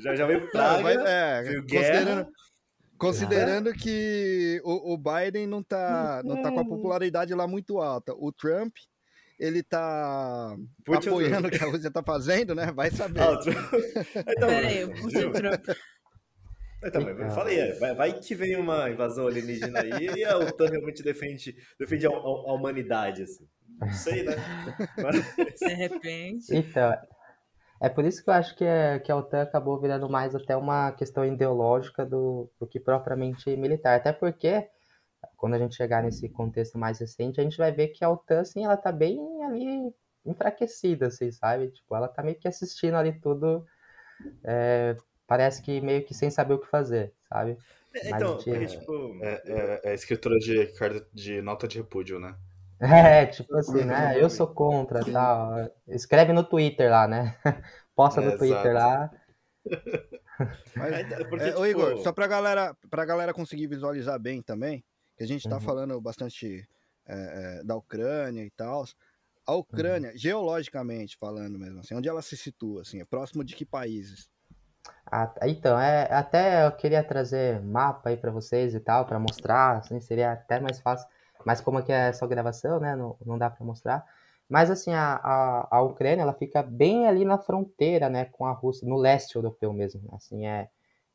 [0.00, 2.28] Já, já veio praga, mas, é, veio considerando,
[2.96, 8.14] Considerando que o, o, Biden não tá, não tá com a popularidade lá muito alta.
[8.16, 8.74] O Trump,
[9.38, 10.56] ele tá
[10.88, 12.72] apoiando o que a Rússia tá fazendo, né?
[12.72, 13.20] Vai saber.
[13.20, 13.38] Ah,
[14.28, 15.68] então, Peraí, o Trump.
[16.84, 20.68] Então, eu falei, é, vai, vai, que vem uma invasão alienígena aí e a OTAN
[20.68, 23.48] realmente defende, defende a, a, a humanidade, assim.
[23.80, 24.34] Não sei, né?
[25.02, 25.58] Mas...
[25.58, 26.54] De repente.
[26.54, 26.96] Então,
[27.80, 30.56] é por isso que eu acho que, é, que a OTAN acabou virando mais até
[30.56, 33.96] uma questão ideológica do, do que propriamente militar.
[33.96, 34.66] Até porque,
[35.36, 38.40] quando a gente chegar nesse contexto mais recente, a gente vai ver que a OTAN,
[38.40, 39.92] assim, ela tá bem ali
[40.24, 41.68] enfraquecida, assim, sabe?
[41.70, 43.66] Tipo, ela tá meio que assistindo ali tudo
[44.42, 47.58] é, parece que meio que sem saber o que fazer, sabe?
[47.94, 48.44] É, então, gente...
[48.44, 49.18] porque, tipo...
[49.22, 50.72] É, é, é, escritura de,
[51.12, 52.34] de nota de repúdio, né?
[52.80, 54.20] É, tipo assim, né?
[54.20, 55.70] Eu sou contra tal.
[55.88, 57.36] Escreve no Twitter lá, né?
[57.94, 58.74] Posta no é, Twitter exato.
[58.74, 59.10] lá.
[60.76, 61.60] Mas, é, porque, é, tipo...
[61.60, 64.84] Ô Igor, só pra galera, pra galera conseguir visualizar bem também,
[65.16, 65.60] que a gente tá uhum.
[65.60, 66.68] falando bastante
[67.06, 68.84] é, da Ucrânia e tal.
[69.46, 70.16] A Ucrânia, uhum.
[70.16, 74.28] geologicamente falando mesmo, assim, onde ela se situa, assim, é próximo de que países?
[75.06, 79.78] Ah, então, é, até eu queria trazer mapa aí para vocês e tal, para mostrar,
[79.78, 81.08] assim, seria até mais fácil.
[81.44, 84.04] Mas como aqui é só gravação, né, não, não dá para mostrar.
[84.48, 88.52] Mas, assim, a, a, a Ucrânia, ela fica bem ali na fronteira, né, com a
[88.52, 90.02] Rússia, no leste europeu mesmo.
[90.12, 90.68] Assim, é,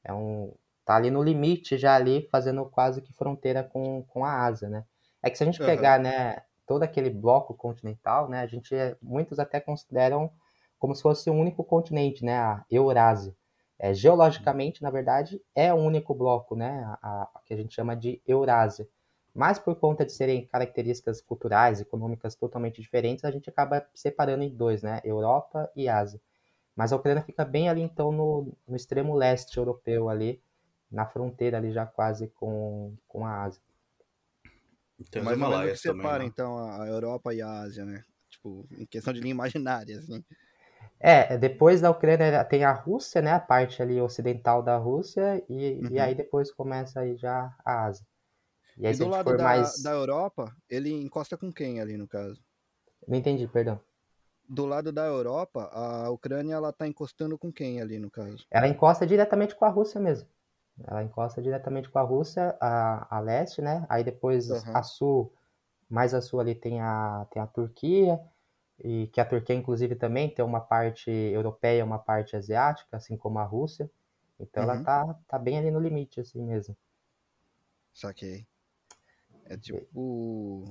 [0.04, 0.54] é um...
[0.84, 4.84] Tá ali no limite já ali, fazendo quase que fronteira com, com a Ásia, né.
[5.22, 6.04] É que se a gente pegar, uhum.
[6.04, 10.32] né, todo aquele bloco continental, né, a gente, muitos até consideram
[10.80, 13.36] como se fosse um único continente, né, a Eurásia.
[13.78, 17.96] É, geologicamente, na verdade, é o único bloco, né, a, a, que a gente chama
[17.96, 18.88] de Eurásia.
[19.34, 24.50] Mas por conta de serem características culturais, econômicas totalmente diferentes, a gente acaba separando em
[24.50, 26.20] dois, né, Europa e Ásia.
[26.76, 30.42] Mas a Ucrânia fica bem ali, então, no, no extremo leste europeu ali,
[30.92, 33.62] na fronteira ali já quase com, com a Ásia.
[35.12, 36.26] Tem Mas não é que separa, né?
[36.26, 38.04] então, a Europa e a Ásia, né?
[38.30, 40.24] Tipo, em questão de linha imaginária, assim.
[41.00, 43.32] É, depois da Ucrânia tem a Rússia, né?
[43.32, 45.88] A parte ali ocidental da Rússia, e, uhum.
[45.92, 48.06] e aí depois começa aí já a Ásia.
[48.80, 49.78] E, aí, e do lado da, mais...
[49.78, 52.44] da Europa, ele encosta com quem ali no caso?
[53.06, 53.78] Não entendi, perdão.
[54.50, 58.46] Do lado da Europa, a Ucrânia ela tá encostando com quem ali no caso?
[58.52, 60.28] Ela encosta diretamente com a Rússia mesmo.
[60.88, 63.86] Ela encosta diretamente com a Rússia, a, a leste, né?
[63.90, 64.74] Aí depois Uhum.
[64.74, 65.34] a sul,
[65.90, 68.20] mais a sul ali tem a, tem a Turquia,
[68.84, 73.40] e que a Turquia, inclusive, também tem uma parte europeia, uma parte asiática, assim como
[73.40, 73.90] a Rússia.
[74.40, 74.78] Então ela Uhum.
[74.78, 76.76] tá, tá bem ali no limite, assim mesmo.
[77.94, 78.48] Saquei.
[79.50, 80.64] É tipo.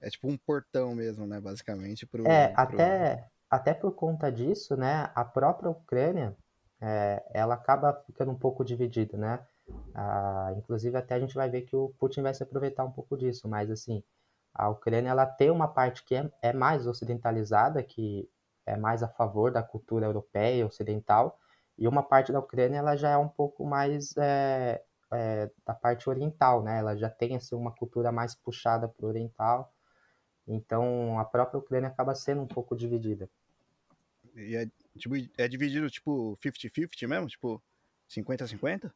[0.00, 1.40] É tipo um portão mesmo, né?
[1.40, 2.26] Basicamente, pro.
[2.26, 6.36] É, pro- até, até por conta disso, né, a própria Ucrânia,
[6.80, 9.44] é, ela acaba ficando um pouco dividida, né?
[9.94, 13.18] Ah, inclusive até a gente vai ver que o Putin vai se aproveitar um pouco
[13.18, 14.02] disso, mas assim,
[14.54, 18.30] a Ucrânia ela tem uma parte que é, é mais ocidentalizada, que
[18.64, 21.38] é mais a favor da cultura europeia, ocidental,
[21.76, 26.08] e uma parte da Ucrânia ela já é um pouco mais é, é, da parte
[26.10, 26.78] oriental, né?
[26.78, 29.72] Ela já tem assim, uma cultura mais puxada para o oriental,
[30.48, 33.30] então a própria Ucrânia acaba sendo um pouco dividida.
[34.34, 34.66] E é,
[34.98, 37.28] tipo, é dividido tipo 50-50 mesmo?
[37.28, 37.62] Tipo
[38.08, 38.94] 50-50?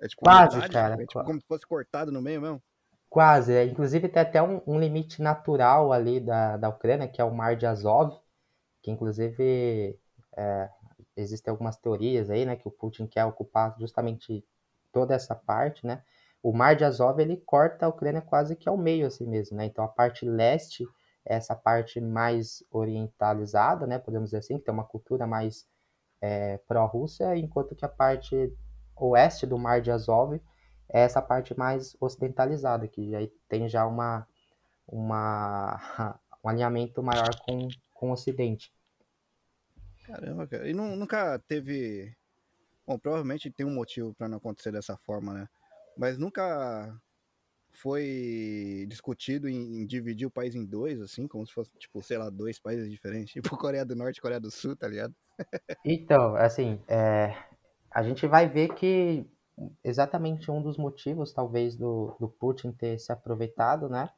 [0.00, 0.74] É tipo Quase, metade?
[0.74, 2.62] cara, É tipo qua- como se fosse cortado no meio mesmo?
[3.08, 3.64] Quase, é.
[3.64, 7.56] Inclusive tem até um, um limite natural ali da, da Ucrânia, que é o Mar
[7.56, 8.18] de Azov,
[8.82, 9.98] que inclusive
[10.36, 10.70] é,
[11.16, 14.44] existem algumas teorias aí, né, que o Putin quer ocupar justamente
[14.92, 16.02] toda essa parte, né?
[16.42, 19.64] O Mar de Azov ele corta a Ucrânia quase que ao meio assim mesmo, né?
[19.66, 20.84] Então a parte leste
[21.24, 25.66] é essa parte mais orientalizada, né, podemos dizer assim, que tem uma cultura mais
[26.20, 28.52] é, pró-Rússia, enquanto que a parte
[28.96, 30.34] oeste do Mar de Azov
[30.88, 34.26] é essa parte mais ocidentalizada, que aí tem já uma,
[34.86, 35.80] uma
[36.44, 38.72] um alinhamento maior com, com o Ocidente.
[40.04, 40.68] Caramba, cara.
[40.68, 42.14] E nu- nunca teve.
[42.86, 45.48] Bom, provavelmente tem um motivo pra não acontecer dessa forma, né?
[45.96, 47.00] Mas nunca
[47.74, 52.18] foi discutido em, em dividir o país em dois, assim, como se fosse, tipo, sei
[52.18, 53.32] lá, dois países diferentes.
[53.42, 55.14] Tipo Coreia do Norte e Coreia do Sul, tá ligado?
[55.84, 57.34] Então, assim, é,
[57.90, 59.26] a gente vai ver que
[59.84, 64.10] exatamente um dos motivos, talvez, do, do Putin ter se aproveitado, né,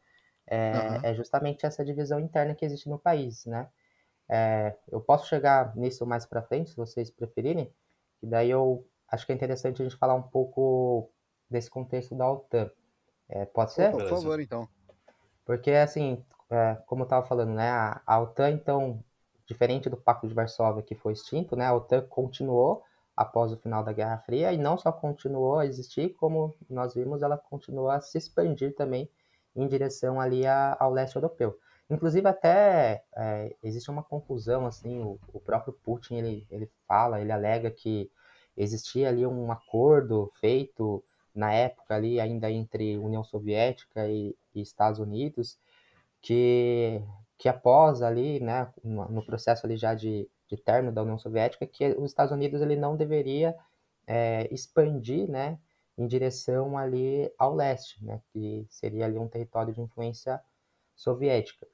[0.47, 1.01] é, Aham.
[1.03, 3.69] é justamente essa divisão interna que existe no país, né.
[4.31, 7.73] É, eu posso chegar nisso mais para frente, se vocês preferirem,
[8.25, 11.11] e daí eu acho que é interessante a gente falar um pouco
[11.51, 12.71] desse contexto da OTAN.
[13.29, 13.91] É, pode ser?
[13.93, 14.69] Por favor, então.
[15.45, 19.03] Porque, assim, é, como eu estava falando, né, a, a OTAN, então,
[19.47, 22.83] diferente do Pacto de Varsóvia, que foi extinto, né, a OTAN continuou
[23.17, 27.23] após o final da Guerra Fria, e não só continuou a existir, como nós vimos,
[27.23, 29.09] ela continuou a se expandir também
[29.55, 31.57] em direção ali a- ao leste europeu.
[31.91, 37.33] Inclusive, até é, existe uma confusão, assim, o, o próprio Putin, ele, ele fala, ele
[37.33, 38.11] alega que
[38.57, 45.01] existia ali um acordo feito na época ali ainda entre União Soviética e, e Estados
[45.01, 45.59] Unidos,
[46.23, 47.03] que,
[47.37, 51.89] que após ali, né, no, processo ali já de, de término da União Soviética, que
[51.99, 53.55] os Estados Unidos ele não deveria
[54.07, 55.59] é, expandir, né,
[55.99, 60.41] em direção ali ao leste, né, que seria ali um território de influência
[60.95, 61.67] soviética.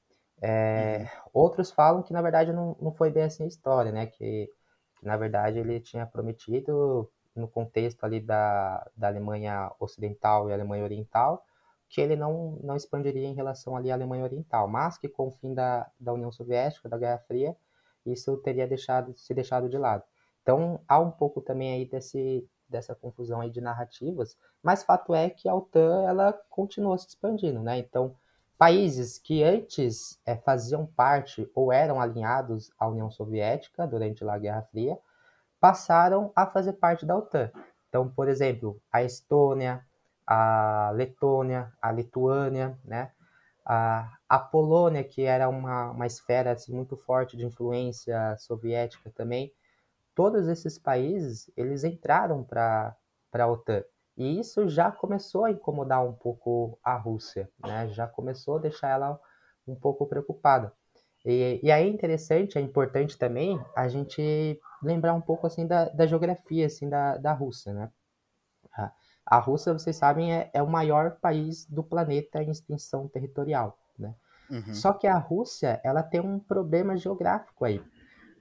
[0.43, 4.51] É, Outros falam que na verdade não, não foi bem assim a história, né, que,
[4.97, 10.85] que na verdade ele tinha prometido no contexto ali da, da Alemanha Ocidental e Alemanha
[10.85, 11.45] Oriental,
[11.89, 15.31] que ele não, não expandiria em relação ali à Alemanha Oriental, mas que com o
[15.31, 17.57] fim da, da União Soviética, da Guerra Fria,
[18.07, 20.03] isso teria deixado, se deixado de lado.
[20.43, 25.29] Então há um pouco também aí desse, dessa confusão aí de narrativas, mas fato é
[25.31, 27.79] que a OTAN ela continuou se expandindo, né?
[27.79, 28.17] Então
[28.61, 34.61] países que antes eh, faziam parte ou eram alinhados à União Soviética durante a Guerra
[34.71, 34.99] Fria,
[35.59, 37.51] passaram a fazer parte da OTAN.
[37.89, 39.83] Então, por exemplo, a Estônia,
[40.27, 43.11] a Letônia, a Lituânia, né?
[43.65, 49.51] A, a Polônia, que era uma, uma esfera assim, muito forte de influência soviética também,
[50.15, 52.95] todos esses países eles entraram para
[53.33, 53.83] a OTAN.
[54.17, 57.89] E isso já começou a incomodar um pouco a Rússia, né?
[57.89, 59.21] já começou a deixar ela
[59.67, 60.73] um pouco preocupada.
[61.25, 65.87] E, e aí é interessante, é importante também a gente lembrar um pouco assim da,
[65.87, 67.91] da geografia assim da, da Rússia, né?
[68.73, 68.93] A,
[69.27, 74.15] a Rússia, vocês sabem, é, é o maior país do planeta em extensão territorial, né?
[74.51, 74.75] Uhum.
[74.75, 77.83] Só que a Rússia, ela tem um problema geográfico aí.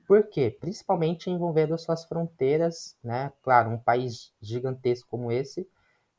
[0.10, 0.50] Por quê?
[0.50, 3.32] Principalmente envolvendo suas fronteiras, né?
[3.44, 5.70] Claro, um país gigantesco como esse,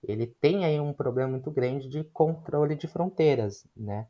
[0.01, 4.07] ele tem aí um problema muito grande de controle de fronteiras, né?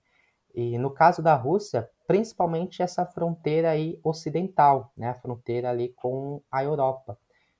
[0.54, 5.08] E no caso da Rússia, principalmente essa fronteira aí ocidental, né?
[5.10, 7.18] A fronteira ali com a Europa.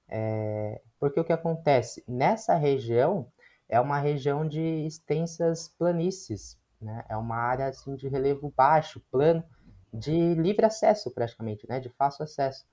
[0.09, 2.05] É, porque o que acontece?
[2.07, 3.33] Nessa região
[3.69, 7.05] é uma região de extensas planícies, né?
[7.09, 9.43] É uma área assim de relevo baixo, plano,
[9.93, 11.81] de livre acesso praticamente, né?
[11.81, 12.65] De fácil acesso.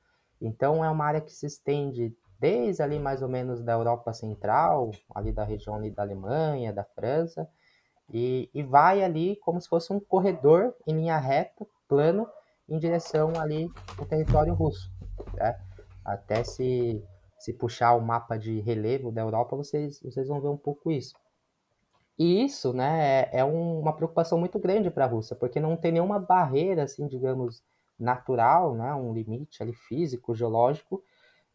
[0.42, 4.92] Então é uma área que se estende desde ali mais ou menos da Europa Central,
[5.14, 7.50] ali da região ali da Alemanha, da França,
[8.14, 12.28] e, e vai ali como se fosse um corredor em linha reta, plano,
[12.70, 14.92] em direção ali ao território russo.
[15.34, 15.60] Né?
[16.06, 17.04] Até se,
[17.40, 21.16] se puxar o mapa de relevo da Europa, vocês, vocês vão ver um pouco isso.
[22.18, 25.78] E isso né, é, é um, uma preocupação muito grande para a Rússia, porque não
[25.78, 27.64] tem nenhuma barreira, assim, digamos,
[28.00, 31.04] natural, né, um limite ali físico, geológico,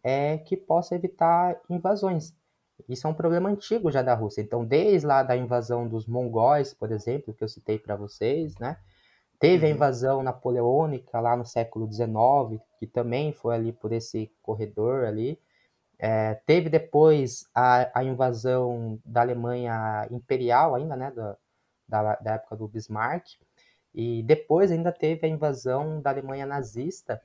[0.03, 2.35] é, que possa evitar invasões.
[2.89, 4.43] Isso é um problema antigo já da Rússia.
[4.43, 8.79] Então, desde lá da invasão dos mongóis, por exemplo, que eu citei para vocês, né,
[9.39, 9.75] teve a Uhum.
[9.75, 15.39] invasão napoleônica lá no século XIX, que também foi ali por esse corredor ali.
[16.05, 21.37] É, teve depois a, a invasão da Alemanha imperial ainda, né, da,
[21.87, 23.25] da, da época do Bismarck,
[23.95, 27.23] e depois ainda teve a invasão da Alemanha nazista,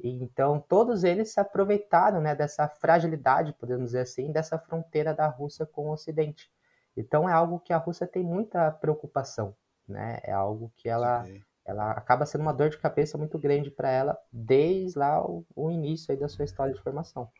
[0.00, 5.26] e então todos eles se aproveitaram, né, dessa fragilidade, podemos dizer assim, dessa fronteira da
[5.26, 6.50] Rússia com o Ocidente.
[6.96, 9.54] Então é algo que a Rússia tem muita preocupação,
[9.86, 11.42] né, é algo que ela, Saquei.
[11.66, 15.70] ela acaba sendo uma dor de cabeça muito grande para ela desde lá o, o
[15.70, 17.30] início aí da sua história de formação.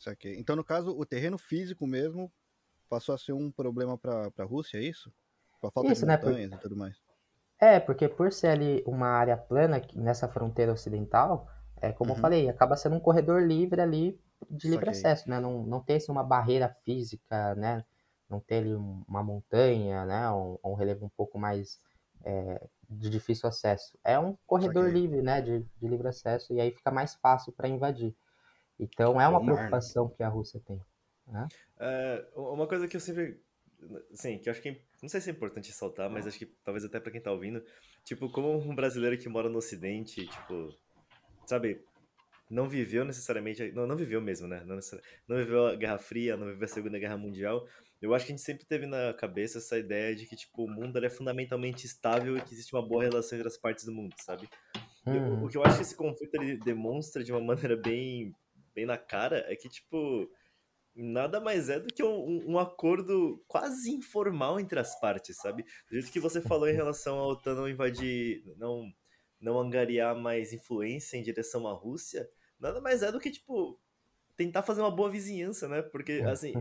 [0.00, 0.36] Saquei.
[0.36, 2.32] Então, no caso, o terreno físico mesmo
[2.88, 5.12] passou a ser um problema para a Rússia, é isso?
[5.60, 6.96] Com a falta Isso, de né, por- montanhas e tudo mais.
[7.60, 11.48] É, porque por ser ali uma área plana nessa fronteira ocidental,
[11.80, 12.16] é como eu Uhum.
[12.16, 14.18] falei, acaba sendo um corredor livre ali
[14.50, 14.90] de livre Saquei.
[14.90, 15.38] acesso, né?
[15.40, 17.84] Não, não tem assim, uma barreira física, né?
[18.28, 20.30] Não tem ali um- uma montanha, né?
[20.30, 21.78] Um, um relevo um pouco mais
[22.24, 23.98] é, de difícil acesso.
[24.04, 24.92] É um corredor Saquei.
[24.92, 25.40] livre, né?
[25.42, 28.14] De, de livre acesso e aí fica mais fácil para invadir.
[28.80, 29.54] Então é uma mar, né?
[29.54, 30.80] preocupação que a Rússia tem.
[31.78, 33.40] É, uma coisa que eu sempre.
[34.12, 34.70] Sim, que eu acho que.
[34.70, 37.30] é- Não sei se é importante ressaltar, mas acho que talvez até pra quem tá
[37.32, 37.62] ouvindo.
[38.04, 40.74] Tipo, como um brasileiro que mora no Ocidente, tipo.
[41.46, 41.80] Sabe?
[42.50, 43.70] Não viveu necessariamente.
[43.72, 44.62] Não, não viveu mesmo, né?
[44.66, 44.78] Não,
[45.28, 47.66] não viveu a Guerra Fria, não viveu a Segunda Guerra Mundial.
[48.02, 50.68] Eu acho que a gente sempre teve na cabeça essa ideia de que, tipo, o
[50.68, 54.14] mundo é fundamentalmente estável e que existe uma boa relação entre as partes do mundo,
[54.18, 54.48] sabe?
[55.06, 55.44] E o- Uhum.
[55.44, 58.34] o que eu acho que esse conflito ele demonstra de uma maneira bem,
[58.74, 60.30] bem na cara é que, tipo,
[60.94, 65.62] nada mais é do que um, um- acordo quase informal entre as partes, sabe?
[65.88, 68.90] Do jeito que você falou em relação à OTAN não invadir, não,
[69.40, 72.28] não angariar mais influência em direção à Rússia,
[72.58, 73.80] nada mais é do que, tipo,
[74.36, 75.82] tentar fazer uma boa vizinhança, né?
[75.82, 76.52] Porque, assim,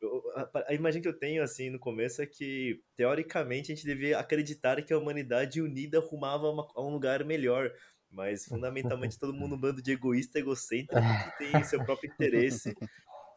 [0.00, 3.86] eu- a, a imagem que eu tenho, assim, no começo é que, teoricamente, a gente
[3.86, 7.70] devia acreditar que a humanidade unida rumava a, uma- a um lugar melhor.
[8.12, 10.94] Mas, fundamentalmente, todo mundo um bando de egoísta, egocêntrico,
[11.38, 12.74] que tem seu próprio interesse.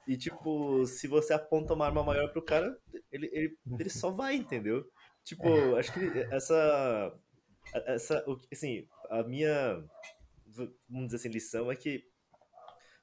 [0.08, 2.78] E, tipo, se você aponta uma arma maior pro cara,
[3.12, 4.86] ele, ele, ele só vai, entendeu?
[5.24, 6.00] Tipo, acho que
[6.32, 7.14] essa.
[7.74, 8.24] Essa.
[8.52, 9.84] Assim, a minha.
[10.88, 12.04] Vamos dizer assim, lição é que.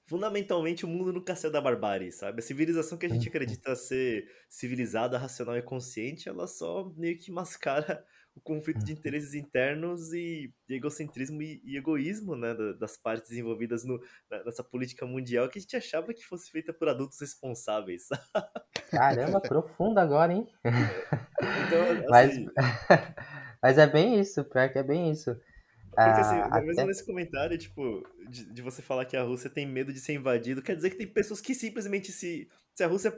[0.04, 2.40] Fundamentalmente, o mundo nunca saiu da barbárie, sabe?
[2.40, 7.30] A civilização que a gente acredita ser civilizada, racional e consciente, ela só meio que
[7.30, 8.04] mascara
[8.34, 13.30] o conflito de interesses internos e, e egocentrismo e, e egoísmo, né, da- das partes
[13.32, 14.00] envolvidas no,
[14.44, 18.08] nessa política mundial que a gente achava que fosse feita por adultos responsáveis.
[18.90, 20.46] Caramba, profundo agora, hein?
[21.56, 22.46] Então, Mas, assim,
[23.62, 25.36] mas é bem isso, pior que é bem isso.
[26.02, 29.50] porque assim, Ah, mesmo até- nesse comentário, tipo, de, de você falar que a Rússia
[29.50, 32.86] tem medo de ser invadido, quer dizer que tem pessoas que simplesmente, se, se a
[32.86, 33.12] Rússia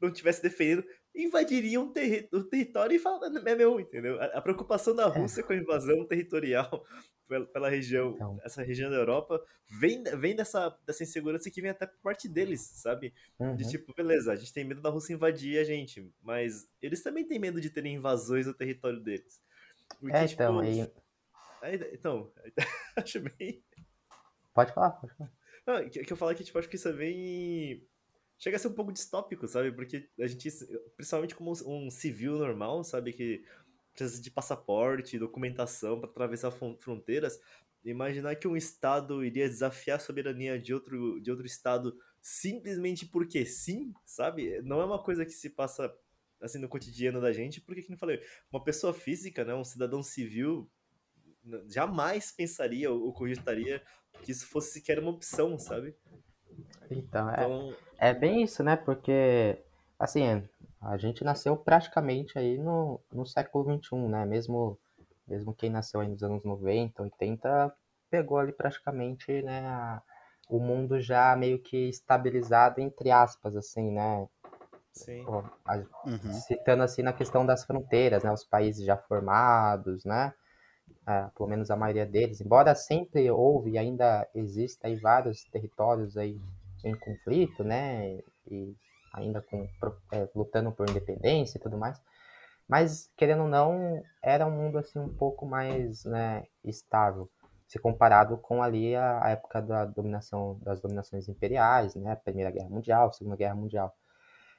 [0.00, 0.84] não tivesse defendendo,
[1.16, 4.20] invadiriam o, terri- o território e falam, é meu, entendeu?
[4.20, 6.84] A, a preocupação da Rússia com a invasão territorial
[7.26, 8.38] pela, pela região, Então.
[8.44, 9.42] essa região da Europa,
[9.80, 13.12] vem, vem dessa, dessa insegurança que vem até por parte deles, sabe?
[13.56, 13.70] De Uhum.
[13.70, 17.38] tipo, beleza, a gente tem medo da Rússia invadir a gente, mas eles também têm
[17.38, 19.40] medo de terem invasões no território deles.
[19.98, 20.92] Porque, É, tipo, então, aí-
[21.62, 22.32] aí- então,
[22.96, 23.64] acho bem.
[24.54, 25.32] Pode falar, pode falar.
[25.66, 27.84] Não, que, que eu falo que, tipo, acho que isso é bem.
[28.38, 29.72] Chega a ser um pouco distópico, sabe?
[29.72, 30.48] Porque a gente,
[30.96, 33.12] principalmente como um, civil normal, sabe?
[33.12, 33.44] Que
[33.94, 37.40] precisa de passaporte, documentação para atravessar fron- fronteiras.
[37.84, 43.46] Imaginar que um Estado iria desafiar a soberania de outro, de outro Estado simplesmente porque
[43.46, 44.60] sim, sabe?
[44.62, 45.94] Não é uma coisa que se passa
[46.40, 48.20] assim no cotidiano da gente, porque, como eu falei,
[48.52, 50.68] uma pessoa física, né, um cidadão civil,
[51.68, 53.82] jamais pensaria ou cogitaria
[54.22, 55.94] que isso fosse sequer uma opção, sabe?
[56.90, 58.76] Então, é, Então, é bem isso, né?
[58.76, 59.62] Porque,
[59.98, 60.42] assim,
[60.80, 64.24] a gente nasceu praticamente aí no, no século XXI, né?
[64.24, 64.78] Mesmo,
[65.26, 67.74] mesmo quem nasceu aí nos anos 90, 80,
[68.10, 69.66] pegou ali praticamente, né?
[69.66, 70.02] a-
[70.48, 74.28] o mundo já meio que estabilizado, entre aspas, assim, né?
[74.92, 75.26] Sim.
[75.66, 76.32] a- Uhum.
[76.32, 80.32] citando assim na questão das fronteiras, né, os países já formados, né,
[81.06, 86.16] ah, pelo menos a maioria deles, embora sempre houve e ainda exista aí vários territórios
[86.16, 86.38] aí
[86.88, 88.18] em conflito, né,
[88.50, 88.74] e
[89.12, 89.68] ainda com,
[90.12, 92.00] eh, lutando por independência e tudo mais,
[92.68, 97.30] mas querendo ou não, era um mundo assim um pouco mais, né, estável,
[97.66, 102.68] se comparado com ali a, a época da dominação das dominações imperiais, né, Primeira Guerra
[102.68, 103.94] Mundial, Segunda Guerra Mundial.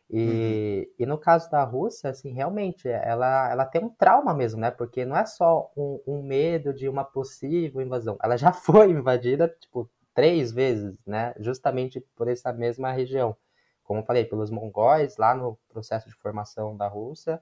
[0.09, 4.71] E, e no caso da Rússia, assim, realmente, ela, ela tem um trauma mesmo, né?
[4.71, 8.17] Porque não é só um, um medo de uma possível invasão.
[8.23, 11.35] Ela já foi invadida, tipo, três vezes, né?
[11.37, 13.37] Justamente por essa mesma região.
[13.83, 17.39] Como eu falei, pelos mongóis, lá no processo de formação da Rússia,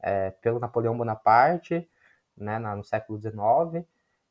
[0.00, 1.88] é, pelo Napoleão Bonaparte,
[2.36, 3.86] né, no século XIX,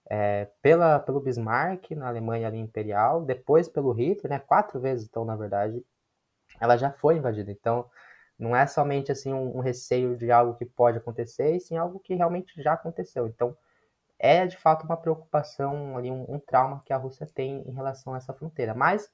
[0.10, 4.40] é, pela, pelo Bismarck, na Alemanha ali imperial, depois pelo Hitler, né?
[4.40, 5.82] Quatro vezes, então, na verdade,
[6.60, 7.52] ela já foi invadida.
[7.54, 7.90] Então,
[8.38, 12.00] não é somente assim um, um receio de algo que pode acontecer, e sim algo
[12.02, 13.28] que realmente já aconteceu.
[13.28, 13.56] Então,
[14.20, 18.14] é de fato uma preocupação ali, um, um trauma que a Rússia tem em relação
[18.14, 18.74] a essa fronteira.
[18.74, 19.12] Mas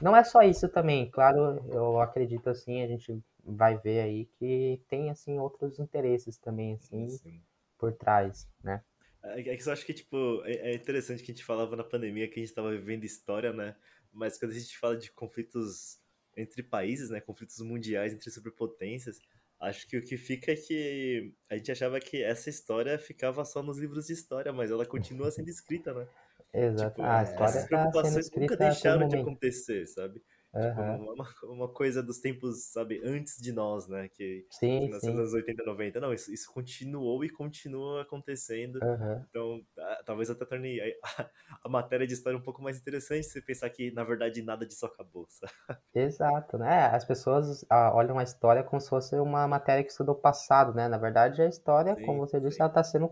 [0.00, 4.80] não é só isso também, claro, eu acredito assim, a gente vai ver aí que
[4.88, 7.42] tem assim outros interesses também assim Sim.
[7.78, 8.82] por trás, né?
[9.22, 11.84] É é que eu acho que, tipo, é é interessante que a gente falava na
[11.84, 13.74] pandemia que a gente tava vivendo história, né?
[14.12, 15.98] Mas quando a gente fala de conflitos
[16.36, 17.20] entre países, né?
[17.20, 19.18] Conflitos mundiais entre superpotências,
[19.60, 23.62] acho que o que fica é que a gente achava que essa história ficava só
[23.62, 26.06] nos livros de história, mas ela continua sendo escrita, né?
[26.52, 26.96] Exato.
[26.96, 30.22] Tipo, a é, história essas sendo preocupações nunca a deixaram de acontecer, sabe?
[30.60, 31.00] Tipo, Aham.
[31.14, 34.08] uma, uma coisa dos tempos, sabe, antes de nós, né?
[34.08, 34.46] Que,
[34.80, 36.00] que Sim, nasceu nos anos 80, 90.
[36.00, 38.82] Não, isso, isso continuou e continua acontecendo.
[38.82, 39.26] Aham.
[39.30, 40.86] Então, ah, talvez até torne a,
[41.64, 44.66] a matéria de história um pouco mais interessante se você pensar que, na verdade, nada
[44.66, 45.52] disso acabou, sabe?
[45.94, 46.86] Exato, né?
[46.86, 50.72] As pessoas ah, olham a história como se fosse uma matéria que estudou o passado,
[50.72, 50.88] né?
[50.88, 52.62] Na verdade, a história, como Sim, você disse, sim.
[52.62, 53.06] ela está sendo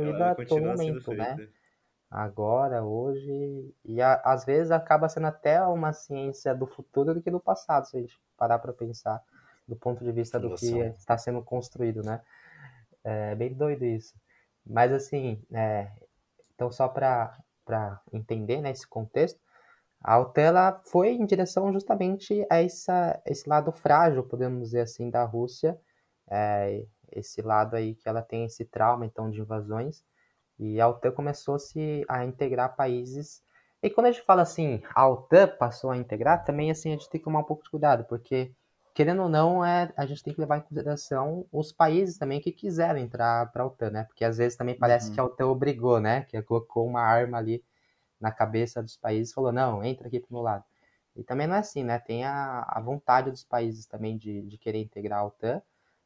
[0.00, 1.40] Ela, construída ela a todo momento, né?
[2.10, 7.30] Agora, hoje, e a- às vezes acaba sendo até uma ciência do futuro do que
[7.30, 9.22] do passado, se a gente parar para pensar
[9.68, 12.20] do ponto de vista do que está sendo construído, né?
[13.04, 14.14] É bem doido isso.
[14.66, 15.90] Mas assim, é,
[16.54, 17.38] então só para
[18.12, 19.40] entender, né, esse contexto,
[20.02, 25.10] a OTAN ela foi em direção justamente a essa, esse lado frágil, podemos dizer assim,
[25.10, 25.78] da Rússia,
[26.30, 30.04] é, esse lado aí que ela tem esse trauma então de invasões,
[30.60, 33.42] e a OTAN começou-se a integrar países.
[33.82, 37.10] E quando a gente fala assim, a OTAN passou a integrar, também assim a gente
[37.10, 38.52] tem que tomar um pouco de cuidado, porque
[38.94, 42.52] querendo ou não, é, a gente tem que levar em consideração os países também que
[42.52, 44.04] quiseram entrar para a OTAN, né?
[44.04, 45.14] Porque às vezes também parece Uhum.
[45.14, 46.22] que a OTAN obrigou, né?
[46.24, 47.64] Que colocou uma arma ali
[48.20, 50.64] na cabeça dos países e falou, não, entra aqui pro meu lado.
[51.16, 51.98] E também não é assim, né?
[51.98, 55.62] Tem a, a vontade dos países também de, de querer integrar a OTAN.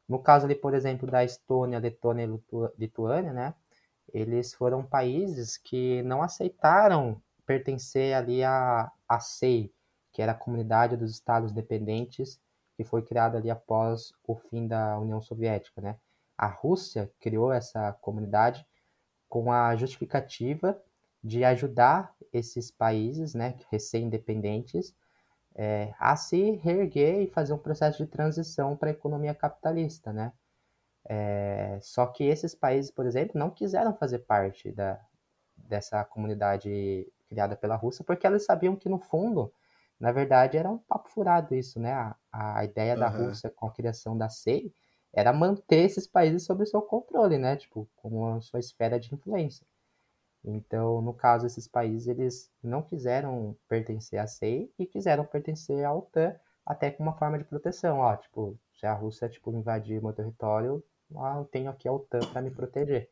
[0.07, 3.53] No caso ali, por exemplo, da Estônia, Letônia e Litu- Lituânia, né?
[4.15, 9.69] Eles foram países que não aceitaram pertencer ali à, à SEI,
[10.13, 12.39] que era a Comunidade dos Estados Dependentes,
[12.77, 15.97] que foi criada ali após o fim da União Soviética, né?
[16.37, 18.65] A Rússia criou essa comunidade
[19.27, 20.81] com a justificativa
[21.21, 24.95] de ajudar esses países, né, recém-independentes,
[25.55, 30.31] é, a se reerguer e fazer um processo de transição para a economia capitalista, né?
[31.07, 34.99] É, só que esses países, por exemplo, não quiseram fazer parte da,
[35.55, 39.53] dessa comunidade criada pela Rússia, porque eles sabiam que no fundo,
[39.99, 41.93] na verdade, era um papo furado isso, né?
[41.93, 43.07] A, a ideia da.
[43.07, 44.73] Rússia com a criação da SEI
[45.13, 47.55] era manter esses países sob o seu controle, né?
[47.55, 49.65] Tipo, como a sua esfera de influência.
[50.43, 55.93] Então, no caso, esses países, eles não quiseram pertencer à SEI e quiseram pertencer à
[55.93, 56.35] OTAN,
[56.65, 60.83] até como uma forma de proteção, ó, tipo, se a Rússia, tipo, invadir meu território,
[61.19, 63.09] ah, eu tenho aqui a OTAN para me proteger.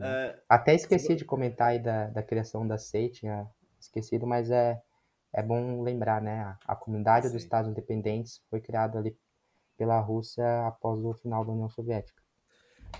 [0.00, 3.48] É, Até esqueci de comentar aí da, da criação da SEI, tinha
[3.80, 4.80] esquecido, mas é,
[5.32, 6.40] é bom lembrar, né?
[6.40, 7.46] A, a comunidade dos Sim.
[7.46, 9.16] Estados Independentes foi criada ali
[9.76, 12.22] pela Rússia após o final da União Soviética.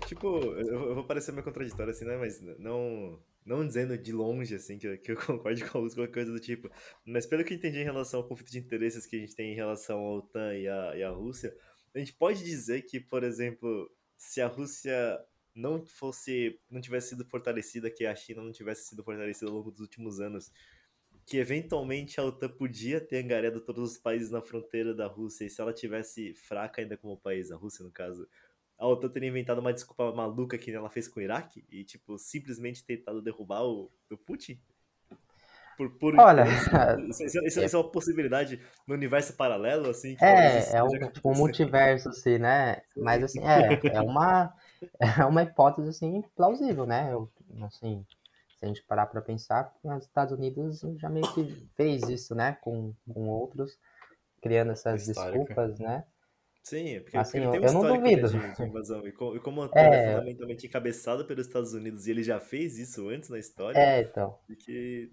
[0.06, 2.16] Tipo, eu, eu vou parecer meio contraditório assim, né?
[2.16, 5.96] Mas não, não dizendo de longe, assim, que eu, que eu concordo com a Rússia,
[5.96, 6.70] qualquer coisa do tipo.
[7.04, 9.52] Mas pelo que eu entendi em relação ao conflito de interesses que a gente tem
[9.52, 11.54] em relação à OTAN e à, e à Rússia,
[11.94, 15.20] a gente pode dizer que, por exemplo, se a Rússia
[15.54, 19.70] não fosse, não tivesse sido fortalecida, que a China não tivesse sido fortalecida ao longo
[19.70, 20.50] dos últimos anos,
[21.26, 25.50] que eventualmente a OTAN podia ter angariado todos os países na fronteira da Rússia, e
[25.50, 28.28] se ela tivesse fraca ainda como país, a Rússia no caso,
[28.78, 32.18] a OTAN teria inventado uma desculpa maluca que ela fez com o Iraque e, tipo,
[32.18, 34.60] simplesmente tentado derrubar o, o Putin?
[35.98, 36.44] Por, por Olha,
[37.08, 40.16] isso, isso, isso, isso é uma possibilidade no universo paralelo, assim?
[40.16, 42.80] que É, é um, tipo um multiverso, assim, né?
[42.96, 44.52] Mas, assim, é, é uma,
[45.20, 47.12] é uma hipótese, assim, plausível, né?
[47.12, 47.30] Eu,
[47.66, 48.06] assim,
[48.56, 52.52] se a gente parar pra pensar, os Estados Unidos já meio que fez isso, né?
[52.62, 53.76] Com, com outros,
[54.42, 55.54] criando essas Histórica.
[55.54, 56.04] desculpas, né?
[56.62, 58.28] Sim, porque, Assim, porque tem um eu não duvido.
[58.28, 59.06] de, invasão.
[59.06, 60.02] E, co- e como é É.
[60.04, 64.38] fundamentalmente encabeçada pelos Estados Unidos e ele já fez isso antes na história, É, então.
[64.60, 65.10] que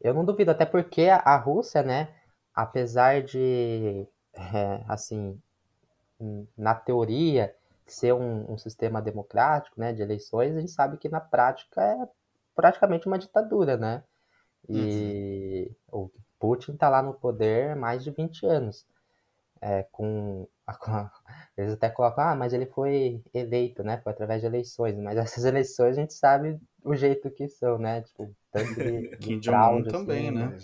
[0.00, 2.14] Eu não duvido, até porque a, Rússia, né,
[2.54, 5.40] apesar de, é, assim,
[6.20, 7.54] hum, na teoria,
[7.86, 12.08] ser um, um sistema democrático, né, de eleições, a gente sabe que na prática é
[12.54, 14.04] praticamente uma ditadura, né?
[14.68, 18.86] E o Putin está lá no poder há mais de 20 anos.
[19.62, 21.12] É, com, a- com a-
[21.56, 24.00] eles até colocam, ah, mas ele foi eleito, né?
[24.02, 24.96] Foi através de eleições.
[24.98, 28.02] Mas essas eleições a gente sabe o jeito que são, né?
[28.02, 30.56] Tipo, tanto de, de Kim Jong-un fraude, também, assim, né?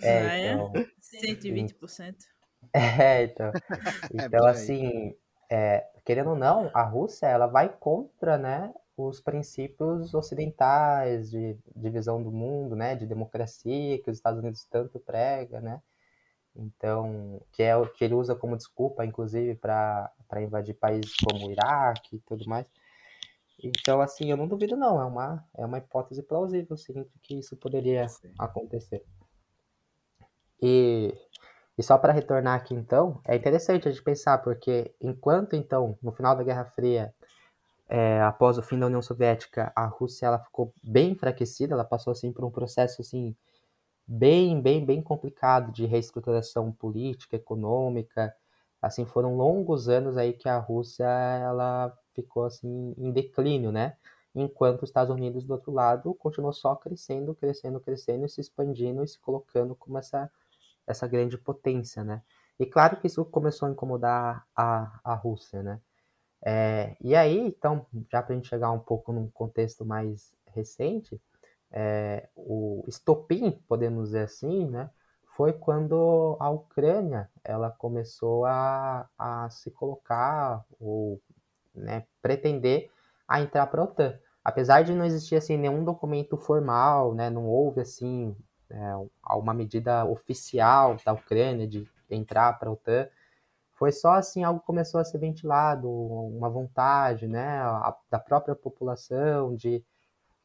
[0.00, 0.08] É.
[0.08, 0.52] É, Ah, é?
[0.54, 2.24] então, 120%.
[2.72, 3.52] é, então,
[4.18, 4.48] É, então aí.
[4.48, 5.14] assim,
[5.50, 12.22] é, querendo ou não, a Rússia ela vai contra, né, os princípios ocidentais de divisão
[12.22, 15.80] do mundo, né, de democracia que os Estados Unidos tanto prega, né?
[16.56, 21.46] Então, que é o que ele usa como desculpa, inclusive, para para invadir países como
[21.48, 22.66] o Iraque e tudo mais.
[23.62, 27.56] Então, assim, eu não duvido não, é uma é uma hipótese plausível, sim, que isso
[27.56, 28.32] poderia Sim.
[28.38, 29.04] acontecer.
[30.60, 31.12] E,
[31.76, 36.12] e só para retornar aqui então, é interessante a gente pensar, porque enquanto então, no
[36.12, 37.14] final da Guerra Fria,
[37.88, 42.10] é, após o fim da União Soviética, a Rússia ela ficou bem enfraquecida, ela passou
[42.10, 43.36] assim por um processo assim
[44.06, 48.34] bem, bem, bem complicado de reestruturação política, econômica.
[48.80, 53.96] Assim, foram longos anos aí que a Rússia ela ficou assim em declínio, né?
[54.34, 59.04] Enquanto os Estados Unidos do outro lado continuou só crescendo, crescendo, crescendo e se expandindo
[59.04, 60.30] e se colocando como essa
[60.86, 62.22] essa grande potência, né?
[62.58, 65.80] E claro que isso começou a incomodar a, a Rússia, né?
[66.44, 71.20] É, e aí, então, já para a gente chegar um pouco num contexto mais recente,
[71.70, 74.90] é, o estopim, podemos dizer assim, né,
[75.36, 81.20] foi quando a Ucrânia ela começou a, a se colocar ou
[81.74, 82.90] né, pretender
[83.26, 84.18] a entrar para a OTAN.
[84.44, 88.36] Apesar de não existir assim nenhum documento formal, né, não houve assim
[88.70, 88.76] é,
[89.36, 93.08] uma medida oficial da Ucrânia de entrar para a OTAN,
[93.74, 99.54] foi só assim algo começou a ser ventilado, uma vontade, né, a- da própria população
[99.56, 99.84] de